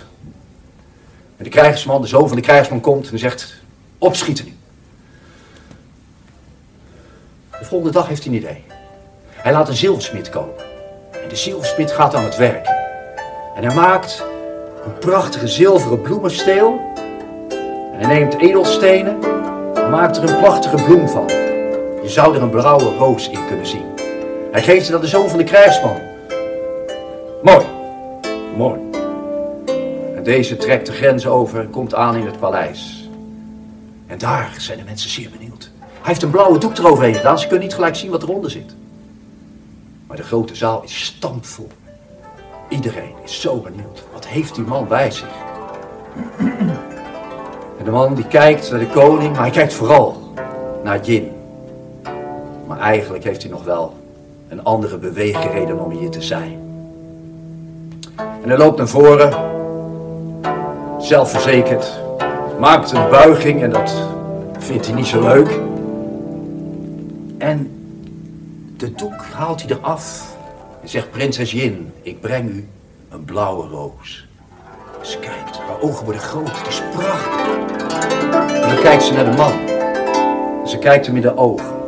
En 1.37 1.45
de 1.45 1.51
krijgsman, 1.51 2.01
de 2.01 2.07
zoon 2.07 2.26
van 2.28 2.37
de 2.37 2.43
krijgsman, 2.43 2.80
komt 2.80 3.11
en 3.11 3.18
zegt: 3.18 3.55
opschieten. 3.99 4.59
De 7.51 7.64
volgende 7.64 7.93
dag 7.93 8.09
heeft 8.09 8.24
hij 8.24 8.32
een 8.32 8.39
idee. 8.39 8.62
Hij 9.30 9.53
laat 9.53 9.68
een 9.68 9.74
zilversmid 9.74 10.28
komen. 10.28 10.55
En 11.22 11.28
de 11.28 11.37
zilversmid 11.37 11.93
gaat 11.93 12.14
aan 12.14 12.24
het 12.24 12.37
werk. 12.37 12.66
En 13.57 13.64
hij 13.64 13.74
maakt 13.74 14.24
een 14.85 14.99
prachtige 14.99 15.49
zilveren 15.49 16.01
bloemensteel. 16.01 16.80
En 17.93 17.99
hij 17.99 18.18
neemt 18.18 18.39
edelstenen 18.39 19.22
en 19.74 19.91
maakt 19.91 20.16
er 20.16 20.28
een 20.28 20.39
prachtige 20.41 20.85
bloem 20.85 21.09
van. 21.09 21.26
Je 22.03 22.09
zou 22.09 22.37
er 22.37 22.43
een 22.43 22.51
blauwe 22.51 22.97
roos 22.97 23.28
in 23.28 23.47
kunnen 23.47 23.66
zien. 23.66 23.93
Hij 24.55 24.62
geeft 24.62 24.86
het 24.86 24.94
aan 24.94 25.00
de 25.00 25.07
zoon 25.07 25.28
van 25.28 25.38
de 25.38 25.44
krijgsman. 25.44 26.00
Mooi, 27.42 27.66
mooi. 28.57 28.80
En 30.16 30.22
deze 30.22 30.57
trekt 30.57 30.86
de 30.86 30.92
grens 30.92 31.26
over 31.26 31.61
en 31.61 31.70
komt 31.70 31.94
aan 31.94 32.16
in 32.16 32.26
het 32.26 32.38
paleis. 32.38 33.09
En 34.07 34.18
daar 34.18 34.55
zijn 34.59 34.78
de 34.78 34.84
mensen 34.84 35.11
zeer 35.11 35.30
benieuwd. 35.30 35.70
Hij 35.80 36.00
heeft 36.02 36.22
een 36.22 36.30
blauwe 36.30 36.59
doek 36.59 36.78
eroverheen 36.78 37.14
gedaan, 37.14 37.38
ze 37.38 37.46
kunnen 37.46 37.64
niet 37.64 37.74
gelijk 37.74 37.96
zien 37.96 38.11
wat 38.11 38.22
eronder 38.22 38.50
zit. 38.50 38.74
Maar 40.07 40.16
de 40.16 40.22
grote 40.22 40.55
zaal 40.55 40.82
is 40.82 41.05
stampvol. 41.05 41.68
Iedereen 42.68 43.14
is 43.24 43.40
zo 43.40 43.57
benieuwd. 43.57 44.05
Wat 44.12 44.26
heeft 44.26 44.55
die 44.55 44.64
man 44.64 44.88
bij 44.88 45.11
zich? 45.11 45.34
En 47.78 47.84
de 47.84 47.90
man 47.90 48.14
die 48.14 48.26
kijkt 48.26 48.70
naar 48.70 48.80
de 48.80 48.86
koning, 48.86 49.32
maar 49.32 49.42
hij 49.42 49.50
kijkt 49.50 49.74
vooral 49.74 50.32
naar 50.84 51.00
Jin. 51.00 51.32
Maar 52.66 52.78
eigenlijk 52.78 53.24
heeft 53.24 53.42
hij 53.42 53.50
nog 53.50 53.64
wel 53.64 54.02
een 54.49 54.64
andere 54.64 54.99
beweegreden 54.99 55.84
om 55.84 55.90
hier 55.90 56.11
te 56.11 56.22
zijn. 56.22 56.59
En 58.16 58.49
hij 58.49 58.57
loopt 58.59 58.78
naar 58.78 58.88
voren, 58.88 59.32
zelfverzekerd, 60.99 62.01
maakt 62.59 62.92
een 62.92 63.09
buiging 63.11 63.62
en 63.62 63.70
dat 63.70 63.95
vindt 64.59 64.86
hij 64.86 64.95
niet 64.95 65.07
zo 65.07 65.20
leuk. 65.20 65.61
En 67.38 67.70
de 68.76 68.92
doek 68.92 69.24
haalt 69.32 69.62
hij 69.62 69.76
eraf 69.76 70.36
en 70.82 70.88
zegt, 70.88 71.11
prinses 71.11 71.53
Jin, 71.53 71.92
ik 72.03 72.20
breng 72.20 72.51
u 72.51 72.68
een 73.11 73.24
blauwe 73.24 73.66
roos. 73.66 74.26
Ze 75.01 75.18
kijkt, 75.18 75.59
haar 75.59 75.80
ogen 75.80 76.05
worden 76.05 76.22
groot, 76.22 76.59
het 76.59 76.66
is 76.68 76.82
prachtig. 76.95 77.42
En 78.62 78.68
dan 78.68 78.80
kijkt 78.82 79.03
ze 79.03 79.12
naar 79.12 79.30
de 79.30 79.36
man. 79.36 79.53
Ze 80.66 80.78
kijkt 80.78 81.07
hem 81.07 81.16
in 81.16 81.22
de 81.22 81.36
ogen. 81.36 81.84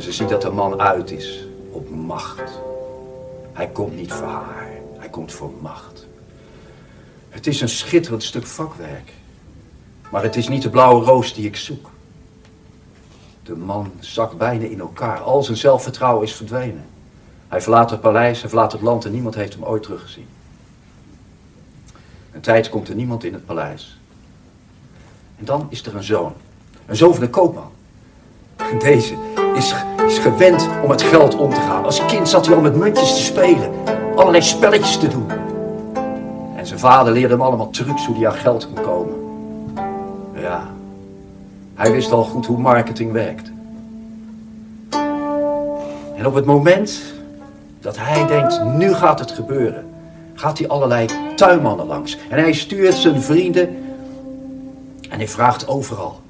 En 0.00 0.06
ze 0.06 0.12
ziet 0.12 0.28
dat 0.28 0.42
de 0.42 0.50
man 0.50 0.80
uit 0.80 1.10
is 1.10 1.46
op 1.70 1.90
macht. 1.90 2.60
Hij 3.52 3.68
komt 3.68 3.96
niet 3.96 4.12
voor 4.12 4.26
haar, 4.26 4.68
hij 4.98 5.08
komt 5.08 5.32
voor 5.32 5.52
macht. 5.60 6.06
Het 7.28 7.46
is 7.46 7.60
een 7.60 7.68
schitterend 7.68 8.22
stuk 8.22 8.46
vakwerk. 8.46 9.12
Maar 10.10 10.22
het 10.22 10.36
is 10.36 10.48
niet 10.48 10.62
de 10.62 10.70
blauwe 10.70 11.04
roos 11.04 11.34
die 11.34 11.46
ik 11.46 11.56
zoek. 11.56 11.90
De 13.42 13.56
man 13.56 13.92
zakt 13.98 14.36
bijna 14.36 14.64
in 14.64 14.80
elkaar. 14.80 15.18
Al 15.18 15.42
zijn 15.42 15.56
zelfvertrouwen 15.56 16.26
is 16.26 16.34
verdwenen. 16.34 16.84
Hij 17.48 17.60
verlaat 17.60 17.90
het 17.90 18.00
paleis, 18.00 18.40
hij 18.40 18.48
verlaat 18.48 18.72
het 18.72 18.80
land 18.80 19.04
en 19.04 19.12
niemand 19.12 19.34
heeft 19.34 19.52
hem 19.52 19.64
ooit 19.64 19.82
teruggezien. 19.82 20.28
Een 22.32 22.40
tijd 22.40 22.68
komt 22.68 22.88
er 22.88 22.94
niemand 22.94 23.24
in 23.24 23.32
het 23.32 23.46
paleis. 23.46 23.98
En 25.38 25.44
dan 25.44 25.66
is 25.70 25.86
er 25.86 25.96
een 25.96 26.04
zoon. 26.04 26.32
Een 26.86 26.96
zoon 26.96 27.14
van 27.14 27.22
een 27.22 27.30
koopman. 27.30 27.70
Deze 28.78 29.16
is, 29.54 29.74
is 30.06 30.18
gewend 30.18 30.68
om 30.82 30.90
het 30.90 31.02
geld 31.02 31.36
om 31.36 31.54
te 31.54 31.60
gaan. 31.60 31.84
Als 31.84 32.06
kind 32.06 32.28
zat 32.28 32.46
hij 32.46 32.54
al 32.54 32.60
met 32.60 32.76
muntjes 32.76 33.14
te 33.14 33.22
spelen. 33.22 33.70
Allerlei 34.16 34.42
spelletjes 34.42 34.96
te 34.96 35.08
doen. 35.08 35.26
En 36.56 36.66
zijn 36.66 36.78
vader 36.78 37.12
leerde 37.12 37.34
hem 37.34 37.42
allemaal 37.42 37.70
trucs 37.70 38.06
hoe 38.06 38.16
hij 38.16 38.26
aan 38.26 38.34
geld 38.34 38.68
kon 38.72 38.84
komen. 38.84 39.14
Ja, 40.34 40.68
hij 41.74 41.92
wist 41.92 42.12
al 42.12 42.24
goed 42.24 42.46
hoe 42.46 42.58
marketing 42.58 43.12
werkt. 43.12 43.50
En 46.16 46.26
op 46.26 46.34
het 46.34 46.44
moment 46.44 47.02
dat 47.80 47.96
hij 47.98 48.26
denkt, 48.26 48.64
nu 48.64 48.94
gaat 48.94 49.18
het 49.18 49.30
gebeuren, 49.30 49.84
gaat 50.34 50.58
hij 50.58 50.68
allerlei 50.68 51.08
tuinmannen 51.36 51.86
langs. 51.86 52.18
En 52.28 52.38
hij 52.38 52.52
stuurt 52.52 52.94
zijn 52.94 53.22
vrienden 53.22 53.68
en 55.08 55.18
hij 55.18 55.28
vraagt 55.28 55.68
overal. 55.68 56.20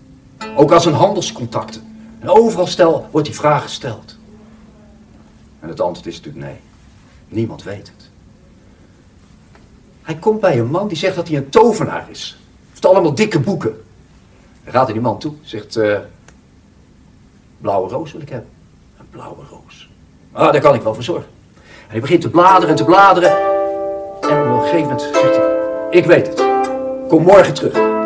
Ook 0.57 0.71
als 0.71 0.85
een 0.85 0.95
handelscontacten. 0.95 1.90
En 2.21 2.29
overal 2.29 2.67
stel, 2.67 3.09
wordt 3.11 3.27
die 3.27 3.37
vraag 3.37 3.63
gesteld. 3.63 4.17
En 5.61 5.69
het 5.69 5.81
antwoord 5.81 6.07
is 6.07 6.17
natuurlijk 6.17 6.45
nee. 6.45 6.61
Niemand 7.29 7.63
weet 7.63 7.93
het. 7.97 8.11
Hij 10.03 10.15
komt 10.15 10.41
bij 10.41 10.59
een 10.59 10.71
man 10.71 10.89
die 10.89 10.97
zegt 10.97 11.15
dat 11.17 11.29
hij 11.29 11.37
een 11.37 11.49
tovenaar 11.49 12.11
is. 12.11 12.39
Hij 12.51 12.69
heeft 12.71 12.87
allemaal 12.87 13.15
dikke 13.15 13.41
boeken. 13.41 13.85
Hij 14.63 14.73
gaat 14.73 14.85
naar 14.85 14.93
die 14.93 15.03
man 15.03 15.19
toe, 15.19 15.33
zegt, 15.43 15.77
uh, 15.77 15.99
blauwe 17.59 17.89
roos 17.89 18.13
wil 18.13 18.21
ik 18.21 18.29
hebben. 18.29 18.51
Een 18.99 19.09
blauwe 19.11 19.45
roos. 19.51 19.91
Ah, 20.33 20.53
daar 20.53 20.61
kan 20.61 20.75
ik 20.75 20.83
wel 20.83 20.95
voor 20.95 21.03
zorgen. 21.03 21.29
En 21.55 21.91
hij 21.91 22.01
begint 22.01 22.21
te 22.21 22.31
bladeren 22.31 22.69
en 22.69 22.77
te 22.77 22.85
bladeren. 22.85 23.31
En 24.21 24.53
op 24.53 24.61
een 24.61 24.61
gegeven 24.61 24.81
moment 24.81 25.01
zegt 25.01 25.37
hij, 25.37 25.89
ik 25.91 26.05
weet 26.05 26.27
het. 26.27 26.45
Kom 27.09 27.23
morgen 27.23 27.55
terug. 27.55 28.00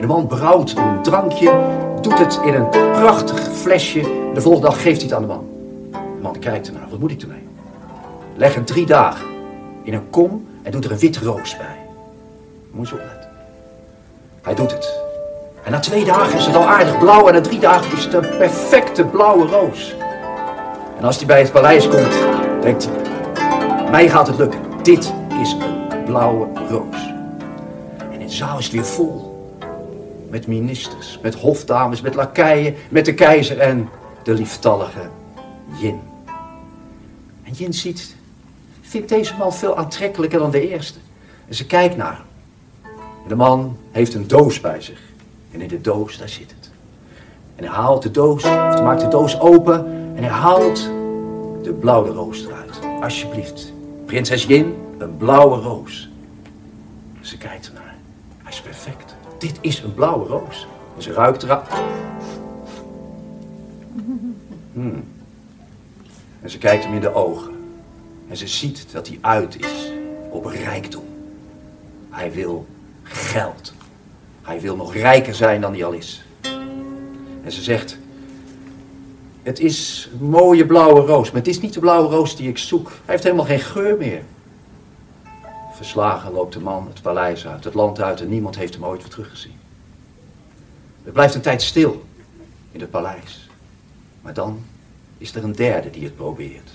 De 0.00 0.06
man 0.06 0.26
brouwt 0.26 0.74
een 0.76 1.02
drankje, 1.02 1.52
doet 2.00 2.18
het 2.18 2.40
in 2.44 2.54
een 2.54 2.68
prachtig 2.68 3.40
flesje. 3.52 4.00
De 4.34 4.40
volgende 4.40 4.66
dag 4.66 4.82
geeft 4.82 5.00
hij 5.00 5.10
het 5.10 5.12
aan 5.12 5.22
de 5.22 5.28
man. 5.28 5.46
De 5.90 6.22
man 6.22 6.38
kijkt 6.38 6.66
ernaar, 6.66 6.88
wat 6.90 6.98
moet 6.98 7.10
ik 7.10 7.22
ermee? 7.22 7.48
Leg 8.36 8.54
het 8.54 8.66
drie 8.66 8.86
dagen 8.86 9.26
in 9.82 9.94
een 9.94 10.10
kom 10.10 10.46
en 10.62 10.70
doet 10.70 10.84
er 10.84 10.90
een 10.90 10.98
witte 10.98 11.24
roos 11.24 11.56
bij. 11.56 11.76
Moet 12.70 12.88
je 12.88 12.94
opletten. 12.94 13.30
Hij 14.42 14.54
doet 14.54 14.72
het. 14.72 15.04
En 15.64 15.72
na 15.72 15.78
twee 15.78 16.04
dagen 16.04 16.38
is 16.38 16.46
het 16.46 16.56
al 16.56 16.66
aardig 16.66 16.98
blauw 16.98 17.28
en 17.28 17.34
na 17.34 17.40
drie 17.40 17.58
dagen 17.58 17.96
is 17.96 18.04
het 18.04 18.14
een 18.14 18.36
perfecte 18.38 19.04
blauwe 19.04 19.46
roos. 19.46 19.94
En 20.98 21.04
als 21.04 21.16
hij 21.16 21.26
bij 21.26 21.40
het 21.40 21.52
paleis 21.52 21.88
komt, 21.88 22.14
denkt 22.62 22.88
hij, 22.88 23.90
mij 23.90 24.08
gaat 24.08 24.26
het 24.26 24.36
lukken. 24.36 24.60
Dit 24.82 25.12
is 25.40 25.52
een 25.52 26.04
blauwe 26.04 26.46
roos. 26.68 27.12
En 28.12 28.20
in 28.20 28.30
zaal 28.30 28.58
is 28.58 28.64
het 28.64 28.74
weer 28.74 28.84
vol. 28.84 29.25
Met 30.30 30.46
ministers, 30.46 31.18
met 31.22 31.34
hofdames, 31.34 32.00
met 32.00 32.14
lakeien, 32.14 32.74
met 32.88 33.04
de 33.04 33.14
keizer 33.14 33.58
en 33.58 33.88
de 34.22 34.34
lieftallige 34.34 35.08
Jin. 35.80 36.00
En 37.42 37.52
Jin 37.52 37.74
ziet, 37.74 38.16
vindt 38.80 39.08
deze 39.08 39.34
man 39.38 39.54
veel 39.54 39.76
aantrekkelijker 39.76 40.38
dan 40.38 40.50
de 40.50 40.68
eerste. 40.68 40.98
En 41.48 41.54
ze 41.54 41.66
kijkt 41.66 41.96
naar 41.96 42.12
hem. 42.12 42.24
De 43.28 43.34
man 43.34 43.76
heeft 43.90 44.14
een 44.14 44.28
doos 44.28 44.60
bij 44.60 44.80
zich. 44.80 45.00
En 45.50 45.60
in 45.60 45.68
de 45.68 45.80
doos, 45.80 46.18
daar 46.18 46.28
zit 46.28 46.50
het. 46.50 46.70
En 47.56 47.64
hij 47.64 47.74
haalt 47.74 48.02
de 48.02 48.10
doos, 48.10 48.44
of 48.44 48.50
hij 48.50 48.82
maakt 48.82 49.00
de 49.00 49.08
doos 49.08 49.40
open 49.40 49.86
en 50.14 50.22
hij 50.22 50.32
haalt 50.32 50.90
de 51.62 51.72
blauwe 51.80 52.10
roos 52.10 52.46
eruit. 52.46 52.78
Alsjeblieft, 53.02 53.72
prinses 54.04 54.44
Jin, 54.44 54.74
een 54.98 55.16
blauwe 55.16 55.56
roos. 55.56 56.08
Ze 57.20 57.38
kijkt 57.38 57.66
ernaar. 57.66 57.94
Hij 58.42 58.52
is 58.52 58.60
perfect. 58.60 59.05
Dit 59.38 59.58
is 59.60 59.82
een 59.82 59.94
blauwe 59.94 60.26
roos. 60.26 60.66
En 60.96 61.02
ze 61.02 61.12
ruikt 61.12 61.42
eraan. 61.42 61.64
Hmm. 64.72 65.04
En 66.40 66.50
ze 66.50 66.58
kijkt 66.58 66.84
hem 66.84 66.94
in 66.94 67.00
de 67.00 67.14
ogen. 67.14 67.52
En 68.28 68.36
ze 68.36 68.46
ziet 68.46 68.86
dat 68.92 69.08
hij 69.08 69.18
uit 69.20 69.64
is 69.64 69.92
op 70.30 70.44
rijkdom. 70.44 71.04
Hij 72.10 72.32
wil 72.32 72.66
geld. 73.02 73.72
Hij 74.42 74.60
wil 74.60 74.76
nog 74.76 74.94
rijker 74.94 75.34
zijn 75.34 75.60
dan 75.60 75.72
hij 75.72 75.84
al 75.84 75.92
is. 75.92 76.24
En 77.44 77.52
ze 77.52 77.62
zegt, 77.62 77.98
het 79.42 79.60
is 79.60 80.10
een 80.20 80.26
mooie 80.26 80.66
blauwe 80.66 81.00
roos, 81.00 81.30
maar 81.30 81.40
het 81.40 81.50
is 81.50 81.60
niet 81.60 81.74
de 81.74 81.80
blauwe 81.80 82.08
roos 82.08 82.36
die 82.36 82.48
ik 82.48 82.58
zoek. 82.58 82.88
Hij 82.88 82.98
heeft 83.04 83.22
helemaal 83.22 83.44
geen 83.44 83.60
geur 83.60 83.96
meer. 83.96 84.22
Verslagen 85.76 86.32
loopt 86.32 86.52
de 86.52 86.60
man 86.60 86.86
het 86.86 87.02
paleis 87.02 87.46
uit, 87.46 87.64
het 87.64 87.74
land 87.74 88.00
uit 88.00 88.20
en 88.20 88.28
niemand 88.28 88.56
heeft 88.56 88.74
hem 88.74 88.84
ooit 88.84 89.00
weer 89.00 89.10
teruggezien. 89.10 89.58
Er 91.04 91.12
blijft 91.12 91.34
een 91.34 91.40
tijd 91.40 91.62
stil 91.62 92.04
in 92.72 92.80
het 92.80 92.90
paleis. 92.90 93.48
Maar 94.22 94.34
dan 94.34 94.64
is 95.18 95.34
er 95.34 95.44
een 95.44 95.52
derde 95.52 95.90
die 95.90 96.04
het 96.04 96.16
probeert. 96.16 96.70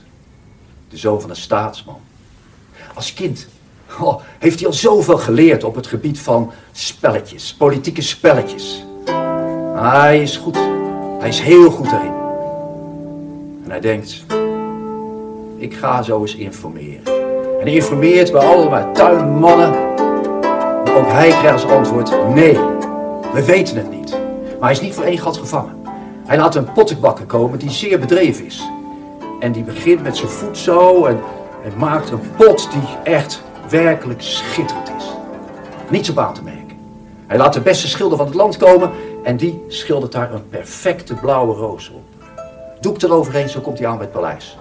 De 0.89 0.97
zoon 0.97 1.21
van 1.21 1.29
een 1.29 1.35
staatsman. 1.35 1.99
Als 2.93 3.13
kind 3.13 3.47
Oh, 3.99 4.21
heeft 4.39 4.59
hij 4.59 4.67
al 4.67 4.73
zoveel 4.73 5.17
geleerd 5.17 5.63
op 5.63 5.75
het 5.75 5.87
gebied 5.87 6.19
van 6.19 6.51
spelletjes, 6.71 7.53
politieke 7.53 8.01
spelletjes. 8.01 8.85
Hij 9.75 10.21
is 10.21 10.37
goed. 10.37 10.55
Hij 11.19 11.29
is 11.29 11.39
heel 11.39 11.71
goed 11.71 11.89
daarin. 11.89 12.13
En 13.63 13.69
hij 13.69 13.79
denkt, 13.79 14.25
ik 15.57 15.73
ga 15.73 16.01
zo 16.01 16.21
eens 16.21 16.35
informeren. 16.35 17.20
En 17.61 17.67
hij 17.67 17.75
informeert 17.75 18.31
bij 18.31 18.41
allemaal 18.41 18.93
tuinmannen. 18.93 19.69
Maar 20.83 20.95
ook 20.95 21.07
hij 21.07 21.29
krijgt 21.29 21.51
als 21.51 21.65
antwoord, 21.65 22.33
nee, 22.33 22.57
we 23.33 23.43
weten 23.45 23.75
het 23.75 23.91
niet. 23.91 24.11
Maar 24.11 24.69
hij 24.69 24.71
is 24.71 24.81
niet 24.81 24.93
voor 24.93 25.03
één 25.03 25.17
gat 25.17 25.37
gevangen. 25.37 25.81
Hij 26.25 26.37
laat 26.37 26.55
een 26.55 26.71
pottenbakker 26.71 27.25
komen 27.25 27.59
die 27.59 27.69
zeer 27.69 27.99
bedreven 27.99 28.45
is. 28.45 28.69
En 29.39 29.51
die 29.51 29.63
begint 29.63 30.03
met 30.03 30.17
zijn 30.17 30.29
voet 30.29 30.57
zo 30.57 31.05
en, 31.05 31.19
maakt 31.77 32.09
een 32.09 32.21
pot 32.37 32.69
die 32.71 33.13
echt 33.13 33.43
werkelijk 33.69 34.21
schitterend 34.21 34.91
is. 34.97 35.05
Niets 35.89 36.09
op 36.09 36.17
aan 36.17 36.33
te 36.33 36.43
merken. 36.43 36.77
Hij 37.27 37.37
laat 37.37 37.53
de 37.53 37.61
beste 37.61 37.87
schilder 37.87 38.17
van 38.17 38.25
het 38.25 38.35
land 38.35 38.57
komen 38.57 38.91
en 39.23 39.37
die 39.37 39.63
schildert 39.67 40.11
daar 40.11 40.33
een 40.33 40.49
perfecte 40.49 41.13
blauwe 41.13 41.55
roos 41.55 41.91
op. 41.95 42.03
Doek 42.79 43.01
eroverheen, 43.01 43.49
zo 43.49 43.59
komt 43.59 43.79
hij 43.79 43.87
aan 43.87 43.97
bij 43.97 44.05
het 44.05 44.15
paleis. 44.15 44.57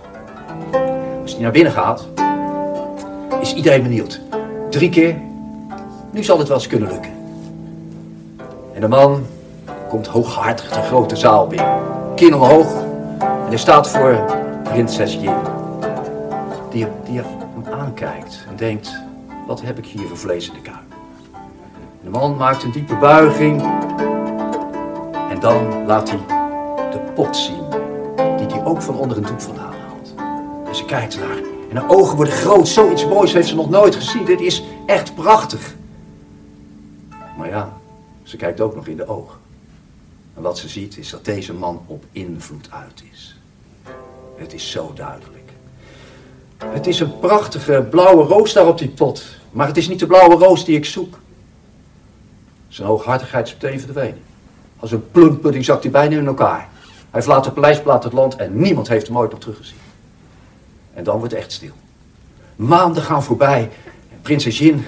Als 1.22 1.32
hij 1.32 1.42
naar 1.42 1.52
binnen 1.52 1.72
gaat, 1.72 2.08
is 3.40 3.54
iedereen 3.54 3.82
benieuwd. 3.82 4.20
Drie 4.70 4.88
keer, 4.88 5.16
nu 6.10 6.24
zal 6.24 6.38
het 6.38 6.48
wel 6.48 6.56
eens 6.56 6.66
kunnen 6.66 6.88
lukken. 6.88 7.12
En 8.72 8.80
de 8.80 8.88
man 8.88 9.26
komt 9.88 10.06
hooghartig 10.06 10.68
de 10.68 10.82
grote 10.82 11.16
zaal 11.16 11.46
binnen. 11.46 11.78
Kin 12.14 12.34
omhoog 12.34 12.72
en 13.18 13.46
hij 13.46 13.56
staat 13.56 13.90
voor 13.90 14.24
prinses 14.62 15.14
Jin. 15.14 15.34
Die, 16.70 16.86
die 17.04 17.20
hem 17.20 17.72
aankijkt 17.72 18.44
en 18.48 18.56
denkt, 18.56 18.92
wat 19.46 19.62
heb 19.62 19.78
ik 19.78 19.86
hier 19.86 20.06
voor 20.06 20.16
vlees 20.16 20.48
in 20.48 20.54
de 20.54 20.60
kuip? 20.60 20.76
De 22.02 22.10
man 22.10 22.36
maakt 22.36 22.62
een 22.62 22.72
diepe 22.72 22.96
buiging 22.96 23.62
en 25.30 25.40
dan 25.40 25.86
laat 25.86 26.10
hij 26.10 26.18
de 26.90 26.98
pot 27.14 27.36
zien, 27.36 27.64
die 28.36 28.46
hij 28.46 28.64
ook 28.64 28.82
van 28.82 28.98
onder 28.98 29.16
een 29.16 29.26
doek 29.26 29.40
vandaan 29.40 29.74
haalt. 29.88 30.14
En 30.68 30.74
ze 30.74 30.84
kijkt 30.84 31.18
naar 31.18 31.59
en 31.70 31.76
haar 31.76 31.90
ogen 31.90 32.16
worden 32.16 32.34
groot, 32.34 32.68
zoiets 32.68 33.06
moois 33.06 33.32
heeft 33.32 33.48
ze 33.48 33.54
nog 33.54 33.70
nooit 33.70 33.94
gezien. 33.94 34.24
Dit 34.24 34.40
is 34.40 34.62
echt 34.86 35.14
prachtig. 35.14 35.74
Maar 37.38 37.48
ja, 37.48 37.72
ze 38.22 38.36
kijkt 38.36 38.60
ook 38.60 38.74
nog 38.74 38.86
in 38.86 38.96
de 38.96 39.08
ogen. 39.08 39.38
En 40.36 40.42
wat 40.42 40.58
ze 40.58 40.68
ziet 40.68 40.96
is 40.96 41.10
dat 41.10 41.24
deze 41.24 41.52
man 41.52 41.82
op 41.86 42.04
invloed 42.12 42.68
uit 42.70 43.02
is. 43.12 43.36
Het 44.36 44.52
is 44.52 44.70
zo 44.70 44.92
duidelijk. 44.94 45.52
Het 46.64 46.86
is 46.86 47.00
een 47.00 47.18
prachtige 47.18 47.86
blauwe 47.90 48.24
roos 48.24 48.52
daar 48.52 48.66
op 48.66 48.78
die 48.78 48.88
pot. 48.88 49.24
Maar 49.50 49.66
het 49.66 49.76
is 49.76 49.88
niet 49.88 49.98
de 49.98 50.06
blauwe 50.06 50.34
roos 50.34 50.64
die 50.64 50.76
ik 50.76 50.84
zoek. 50.84 51.18
Zijn 52.68 52.88
hooghartigheid 52.88 53.46
is 53.46 53.52
meteen 53.52 53.80
verdwenen. 53.80 54.22
Als 54.78 54.92
een 54.92 55.10
plumppudding 55.10 55.64
zakt 55.64 55.82
hij 55.82 55.92
bijna 55.92 56.16
in 56.16 56.26
elkaar. 56.26 56.68
Hij 57.10 57.22
verlaat 57.22 57.44
het 57.44 57.54
paleis, 57.54 57.76
verlaat 57.76 58.04
het 58.04 58.12
land 58.12 58.36
en 58.36 58.60
niemand 58.60 58.88
heeft 58.88 59.06
hem 59.06 59.18
ooit 59.18 59.30
nog 59.30 59.40
teruggezien. 59.40 59.78
En 60.94 61.04
dan 61.04 61.18
wordt 61.18 61.32
het 61.32 61.42
echt 61.42 61.52
stil. 61.52 61.74
Maanden 62.56 63.02
gaan 63.02 63.22
voorbij. 63.22 63.70
Prinses 64.22 64.58
Jin 64.58 64.84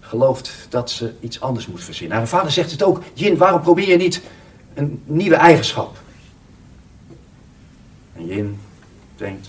gelooft 0.00 0.66
dat 0.68 0.90
ze 0.90 1.14
iets 1.20 1.40
anders 1.40 1.66
moet 1.66 1.84
verzinnen. 1.84 2.16
Haar 2.16 2.28
vader 2.28 2.50
zegt 2.50 2.70
het 2.70 2.82
ook. 2.82 3.02
Jin, 3.12 3.36
waarom 3.36 3.60
probeer 3.60 3.88
je 3.88 3.96
niet 3.96 4.22
een 4.74 5.02
nieuwe 5.04 5.36
eigenschap? 5.36 5.96
En 8.12 8.26
Jin 8.26 8.60
denkt, 9.16 9.48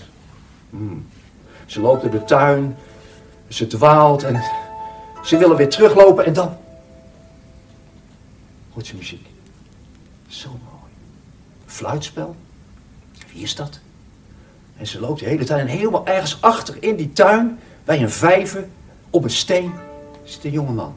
hmm, 0.70 1.06
Ze 1.66 1.80
loopt 1.80 2.02
door 2.02 2.10
de 2.10 2.24
tuin. 2.24 2.76
Ze 3.48 3.66
dwaalt 3.66 4.22
en 4.22 4.42
ze 5.24 5.38
willen 5.38 5.56
weer 5.56 5.68
teruglopen 5.68 6.26
en 6.26 6.32
dan 6.32 6.56
hoort 8.72 8.86
ze 8.86 8.96
muziek. 8.96 9.26
Zo 10.28 10.48
mooi. 10.48 10.92
Fluitspel. 11.66 12.36
Wie 13.32 13.42
is 13.42 13.54
dat? 13.54 13.80
En 14.76 14.86
ze 14.86 15.00
loopt 15.00 15.20
de 15.20 15.26
hele 15.26 15.44
tijd 15.44 15.60
en 15.60 15.66
helemaal 15.66 16.06
ergens 16.06 16.38
achter 16.40 16.76
in 16.80 16.96
die 16.96 17.12
tuin, 17.12 17.58
bij 17.84 18.02
een 18.02 18.10
vijver, 18.10 18.64
op 19.10 19.24
een 19.24 19.30
steen, 19.30 19.72
zit 20.24 20.44
een 20.44 20.50
jonge 20.50 20.72
man. 20.72 20.94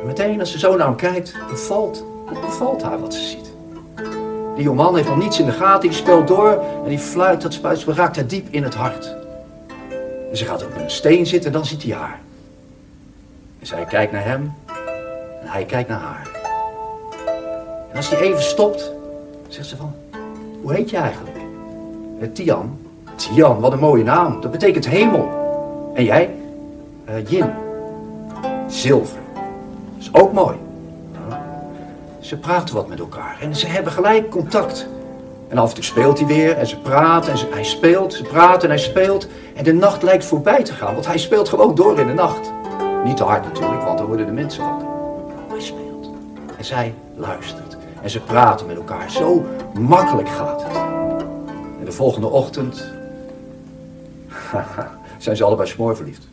En 0.00 0.06
meteen 0.06 0.40
als 0.40 0.52
ze 0.52 0.58
zo 0.58 0.76
naar 0.76 0.86
hem 0.86 0.96
kijkt, 0.96 1.34
bevalt, 1.48 2.04
bevalt 2.40 2.82
haar 2.82 3.00
wat 3.00 3.14
ze 3.14 3.20
ziet. 3.20 3.52
Die 4.54 4.64
jonge 4.64 4.82
man 4.82 4.96
heeft 4.96 5.08
nog 5.08 5.18
niets 5.18 5.38
in 5.38 5.46
de 5.46 5.52
gaten, 5.52 5.88
die 5.88 5.98
speelt 5.98 6.28
door 6.28 6.64
en 6.82 6.88
die 6.88 6.98
fluit, 6.98 7.40
dat 7.42 7.52
spuit, 7.52 7.84
raakt 7.84 8.16
haar 8.16 8.26
diep 8.26 8.46
in 8.50 8.62
het 8.62 8.74
hart. 8.74 9.16
En 10.30 10.36
ze 10.36 10.44
gaat 10.44 10.64
op 10.64 10.76
een 10.76 10.90
steen 10.90 11.26
zitten 11.26 11.46
en 11.46 11.56
dan 11.56 11.66
ziet 11.66 11.82
hij 11.82 11.92
haar. 11.92 12.20
En 13.60 13.66
zij 13.66 13.84
kijkt 13.84 14.12
naar 14.12 14.24
hem 14.24 14.54
en 15.40 15.48
hij 15.48 15.64
kijkt 15.64 15.88
naar 15.88 16.00
haar. 16.00 16.28
En 17.90 17.96
als 17.96 18.10
hij 18.10 18.18
even 18.18 18.42
stopt, 18.42 18.92
zegt 19.48 19.68
ze 19.68 19.76
van, 19.76 19.94
hoe 20.62 20.72
heet 20.72 20.90
je 20.90 20.96
eigenlijk? 20.96 21.36
Eh, 22.20 22.28
Tian. 22.32 22.78
Tian, 23.14 23.60
wat 23.60 23.72
een 23.72 23.78
mooie 23.78 24.04
naam. 24.04 24.40
Dat 24.40 24.50
betekent 24.50 24.86
hemel. 24.86 25.28
En 25.94 26.04
jij? 26.04 26.34
Uh, 27.08 27.28
Yin. 27.28 27.50
Zilver. 28.66 29.18
Dat 29.34 29.42
is 29.98 30.08
ook 30.12 30.32
mooi. 30.32 30.56
Ze 32.20 32.36
praten 32.38 32.74
wat 32.74 32.88
met 32.88 32.98
elkaar 32.98 33.38
en 33.40 33.56
ze 33.56 33.66
hebben 33.66 33.92
gelijk 33.92 34.30
contact. 34.30 34.86
En 35.48 35.58
af 35.58 35.68
en 35.68 35.74
toe 35.74 35.84
speelt 35.84 36.18
hij 36.18 36.26
weer 36.26 36.56
en 36.56 36.66
ze 36.66 36.78
praten 36.78 37.32
en 37.32 37.38
ze, 37.38 37.46
hij 37.50 37.64
speelt, 37.64 38.14
ze 38.14 38.22
praten 38.22 38.62
en 38.62 38.68
hij 38.68 38.78
speelt. 38.78 39.28
En 39.54 39.64
de 39.64 39.72
nacht 39.72 40.02
lijkt 40.02 40.24
voorbij 40.24 40.62
te 40.62 40.72
gaan, 40.72 40.94
want 40.94 41.06
hij 41.06 41.18
speelt 41.18 41.48
gewoon 41.48 41.74
door 41.74 41.98
in 41.98 42.06
de 42.06 42.12
nacht. 42.12 42.52
Niet 43.04 43.16
te 43.16 43.22
hard 43.22 43.44
natuurlijk, 43.44 43.82
want 43.82 43.98
dan 43.98 44.06
worden 44.06 44.26
de 44.26 44.32
mensen 44.32 44.64
wakker. 44.64 44.86
hij 45.48 45.60
speelt. 45.60 46.10
En 46.58 46.64
zij 46.64 46.94
luistert. 47.16 47.71
En 48.02 48.10
ze 48.10 48.20
praten 48.20 48.66
met 48.66 48.76
elkaar. 48.76 49.10
Zo 49.10 49.46
makkelijk 49.74 50.28
gaat 50.28 50.62
het. 50.62 50.76
En 51.78 51.84
de 51.84 51.92
volgende 51.92 52.26
ochtend 52.26 52.84
zijn 55.18 55.36
ze 55.36 55.44
allebei 55.44 55.68
smoorverliefd. 55.68 56.28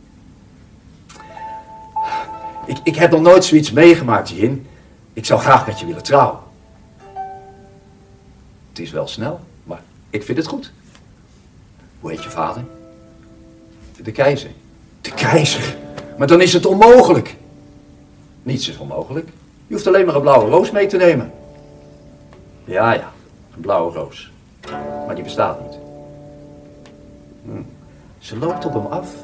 Ik, 2.66 2.78
ik 2.82 2.96
heb 2.96 3.10
nog 3.10 3.20
nooit 3.20 3.44
zoiets 3.44 3.72
meegemaakt, 3.72 4.30
Jin. 4.30 4.66
Ik 5.12 5.24
zou 5.24 5.40
graag 5.40 5.66
met 5.66 5.80
je 5.80 5.86
willen 5.86 6.02
trouwen. 6.02 6.38
Het 8.68 8.78
is 8.78 8.90
wel 8.90 9.06
snel, 9.06 9.40
maar 9.64 9.82
ik 10.10 10.22
vind 10.24 10.38
het 10.38 10.46
goed. 10.46 10.72
Hoe 12.00 12.10
heet 12.10 12.22
je 12.22 12.30
vader? 12.30 12.64
De 14.02 14.12
keizer. 14.12 14.50
De 15.00 15.10
keizer? 15.10 15.76
Maar 16.18 16.26
dan 16.26 16.40
is 16.40 16.52
het 16.52 16.66
onmogelijk. 16.66 17.36
Niets 18.42 18.68
is 18.68 18.78
onmogelijk. 18.78 19.28
Je 19.66 19.74
hoeft 19.74 19.86
alleen 19.86 20.06
maar 20.06 20.14
een 20.14 20.20
blauwe 20.20 20.50
roos 20.50 20.70
mee 20.70 20.86
te 20.86 20.96
nemen. 20.96 21.32
Ja, 22.70 22.92
ja, 22.92 23.12
een 23.54 23.60
blauwe 23.60 23.92
roos. 23.92 24.32
Maar 25.06 25.14
die 25.14 25.24
bestaat 25.24 25.60
niet. 25.60 25.78
Hm. 27.44 27.62
Ze 28.18 28.38
loopt 28.38 28.64
op 28.64 28.72
hem 28.72 28.86
af 28.86 29.14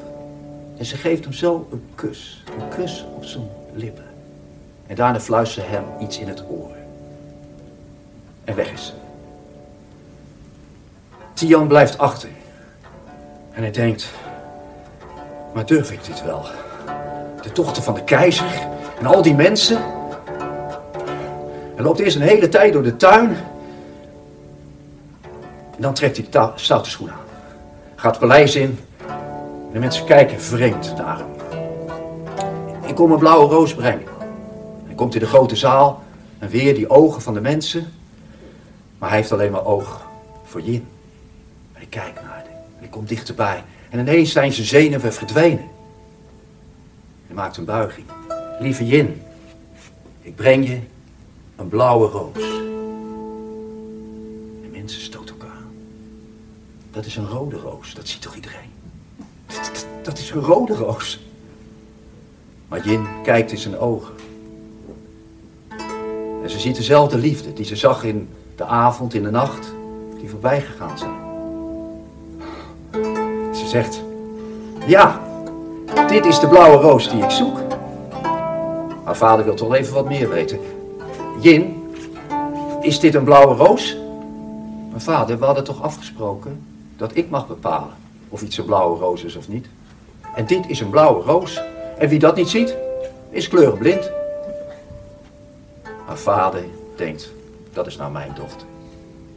en 0.77 0.85
ze 0.85 0.97
geeft 0.97 1.23
hem 1.23 1.33
zo 1.33 1.67
een 1.71 1.89
kus. 1.95 2.43
Een 2.59 2.67
kus 2.69 3.05
op 3.15 3.23
zijn 3.23 3.49
lippen. 3.73 4.05
En 4.87 4.95
daarna 4.95 5.19
fluistert 5.19 5.65
ze 5.65 5.71
hem 5.71 5.83
iets 5.99 6.19
in 6.19 6.27
het 6.27 6.43
oor. 6.49 6.75
En 8.43 8.55
weg 8.55 8.71
is 8.71 8.85
ze. 8.85 8.91
Tian 11.33 11.67
blijft 11.67 11.97
achter. 11.97 12.29
En 13.51 13.61
hij 13.61 13.71
denkt, 13.71 14.09
maar 15.53 15.65
durf 15.65 15.91
ik 15.91 16.05
dit 16.05 16.23
wel? 16.23 16.45
De 17.41 17.51
dochter 17.53 17.83
van 17.83 17.93
de 17.93 18.03
keizer 18.03 18.67
en 18.99 19.05
al 19.05 19.21
die 19.21 19.35
mensen. 19.35 19.96
Hij 21.77 21.85
loopt 21.85 21.99
eerst 21.99 22.15
een 22.15 22.21
hele 22.21 22.49
tijd 22.49 22.73
door 22.73 22.83
de 22.83 22.95
tuin. 22.95 23.29
En 25.75 25.81
dan 25.81 25.93
trekt 25.93 26.17
hij 26.17 26.27
de 26.29 26.51
stoute 26.55 26.89
schoen 26.89 27.11
aan. 27.11 27.25
Gaat 27.95 28.11
het 28.11 28.19
paleis 28.19 28.55
in. 28.55 28.79
En 29.07 29.73
de 29.73 29.79
mensen 29.79 30.05
kijken 30.05 30.41
vreemd 30.41 30.93
naar 30.97 31.17
hem. 31.17 31.27
Ik 32.85 32.95
kom 32.95 33.11
een 33.11 33.19
blauwe 33.19 33.53
roos 33.53 33.73
brengen. 33.75 34.07
Hij 34.85 34.95
komt 34.95 35.13
in 35.13 35.19
de 35.19 35.25
grote 35.25 35.55
zaal. 35.55 36.03
En 36.39 36.49
weer 36.49 36.75
die 36.75 36.89
ogen 36.89 37.21
van 37.21 37.33
de 37.33 37.41
mensen. 37.41 37.93
Maar 38.97 39.09
hij 39.09 39.17
heeft 39.17 39.31
alleen 39.31 39.51
maar 39.51 39.65
oog 39.65 40.07
voor 40.43 40.61
Jin. 40.61 40.87
Hij 41.73 41.85
kijkt 41.89 42.15
naar 42.15 42.31
haar. 42.31 42.45
Hij 42.77 42.87
komt 42.87 43.09
dichterbij. 43.09 43.63
En 43.89 43.99
ineens 43.99 44.31
zijn 44.31 44.53
zijn 44.53 44.67
zenuwen 44.67 45.13
verdwenen. 45.13 45.67
Hij 47.27 47.35
maakt 47.35 47.57
een 47.57 47.65
buiging. 47.65 48.07
Lieve 48.59 48.85
Jin, 48.85 49.21
ik 50.21 50.35
breng 50.35 50.67
je 50.67 50.79
een 51.57 51.67
blauwe 51.67 52.07
roos. 52.07 52.43
En 54.63 54.71
mensen 54.71 55.01
stoten 55.01 55.35
elkaar 55.39 55.55
aan. 55.55 55.71
Dat 56.91 57.05
is 57.05 57.15
een 57.15 57.27
rode 57.27 57.55
roos, 57.55 57.93
dat 57.93 58.07
ziet 58.07 58.21
toch 58.21 58.35
iedereen? 58.35 58.69
Dat, 60.03 60.17
is 60.17 60.29
een 60.31 60.41
rode 60.41 60.75
roos. 60.75 61.19
Maar 62.67 62.87
Jin 62.87 63.05
kijkt 63.23 63.51
in 63.51 63.57
zijn 63.57 63.77
ogen. 63.77 64.13
En 66.43 66.49
ze 66.49 66.59
ziet 66.59 66.75
dezelfde 66.75 67.17
liefde 67.17 67.53
die 67.53 67.65
ze 67.65 67.75
zag 67.75 68.03
in 68.03 68.29
de 68.55 68.63
avond, 68.63 69.13
in 69.13 69.23
de 69.23 69.31
nacht, 69.31 69.73
die 70.19 70.29
voorbij 70.29 70.61
gegaan 70.61 70.97
zijn. 70.97 71.25
Ze 73.55 73.67
zegt, 73.67 74.01
ja, 74.85 75.21
dit 76.07 76.25
is 76.25 76.39
de 76.39 76.47
blauwe 76.47 76.77
roos 76.77 77.09
die 77.09 77.23
ik 77.23 77.29
zoek. 77.29 77.57
Haar 79.03 79.17
vader 79.17 79.45
wil 79.45 79.55
toch 79.55 79.73
even 79.73 79.93
wat 79.93 80.07
meer 80.07 80.29
weten. 80.29 80.59
Jin, 81.39 81.91
is 82.81 82.99
dit 82.99 83.15
een 83.15 83.23
blauwe 83.23 83.55
roos? 83.55 83.97
Mijn 84.89 85.01
vader, 85.01 85.39
we 85.39 85.45
hadden 85.45 85.63
toch 85.63 85.81
afgesproken 85.81 86.65
dat 86.97 87.11
ik 87.13 87.29
mag 87.29 87.47
bepalen 87.47 87.93
of 88.29 88.41
iets 88.41 88.57
een 88.57 88.65
blauwe 88.65 88.99
roos 88.99 89.23
is 89.23 89.35
of 89.35 89.47
niet. 89.47 89.67
En 90.35 90.45
dit 90.45 90.67
is 90.67 90.79
een 90.79 90.89
blauwe 90.89 91.23
roos. 91.23 91.61
En 91.97 92.09
wie 92.09 92.19
dat 92.19 92.35
niet 92.35 92.49
ziet, 92.49 92.75
is 93.29 93.47
kleurenblind. 93.47 94.11
Haar 96.05 96.17
vader 96.17 96.63
denkt, 96.95 97.31
dat 97.73 97.87
is 97.87 97.97
nou 97.97 98.11
mijn 98.11 98.31
dochter. 98.35 98.67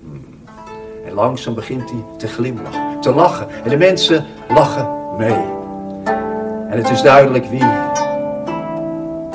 Hmm. 0.00 0.42
En 1.06 1.12
langzaam 1.12 1.54
begint 1.54 1.90
hij 1.90 2.04
te 2.16 2.26
glimlachen, 2.26 3.00
te 3.00 3.14
lachen. 3.14 3.48
En 3.64 3.70
de 3.70 3.76
mensen 3.76 4.26
lachen 4.48 5.16
mee. 5.16 5.44
En 6.68 6.78
het 6.78 6.90
is 6.90 7.02
duidelijk 7.02 7.44
wie, 7.44 7.64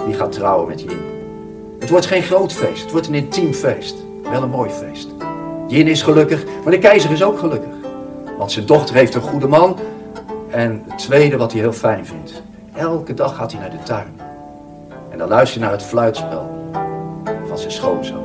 wie 0.05 0.13
gaat 0.13 0.31
trouwen 0.31 0.67
met 0.67 0.81
Jin. 0.81 1.14
Het 1.85 1.93
wordt 1.93 2.09
geen 2.09 2.23
groot 2.23 2.53
feest, 2.53 2.81
het 2.81 2.91
wordt 2.91 3.07
een 3.07 3.13
intiem 3.13 3.53
feest. 3.53 3.95
Wel 4.23 4.43
een 4.43 4.49
mooi 4.49 4.69
feest. 4.69 5.07
Jin 5.67 5.87
is 5.87 6.01
gelukkig, 6.01 6.45
maar 6.63 6.71
de 6.71 6.79
keizer 6.79 7.11
is 7.11 7.23
ook 7.23 7.39
gelukkig. 7.39 7.73
Want 8.37 8.51
zijn 8.51 8.65
dochter 8.65 8.95
heeft 8.95 9.15
een 9.15 9.21
goede 9.21 9.47
man. 9.47 9.79
En 10.49 10.83
het 10.87 10.97
tweede 10.97 11.37
wat 11.37 11.51
hij 11.51 11.61
heel 11.61 11.73
fijn 11.73 12.05
vindt. 12.05 12.43
Elke 12.73 13.13
dag 13.13 13.35
gaat 13.35 13.51
hij 13.51 13.61
naar 13.61 13.69
de 13.69 13.83
tuin. 13.83 14.19
En 15.09 15.17
dan 15.17 15.27
luistert 15.27 15.59
hij 15.59 15.69
naar 15.69 15.79
het 15.79 15.87
fluitspel 15.87 16.71
van 17.47 17.57
zijn 17.57 17.71
schoonzoon. 17.71 18.24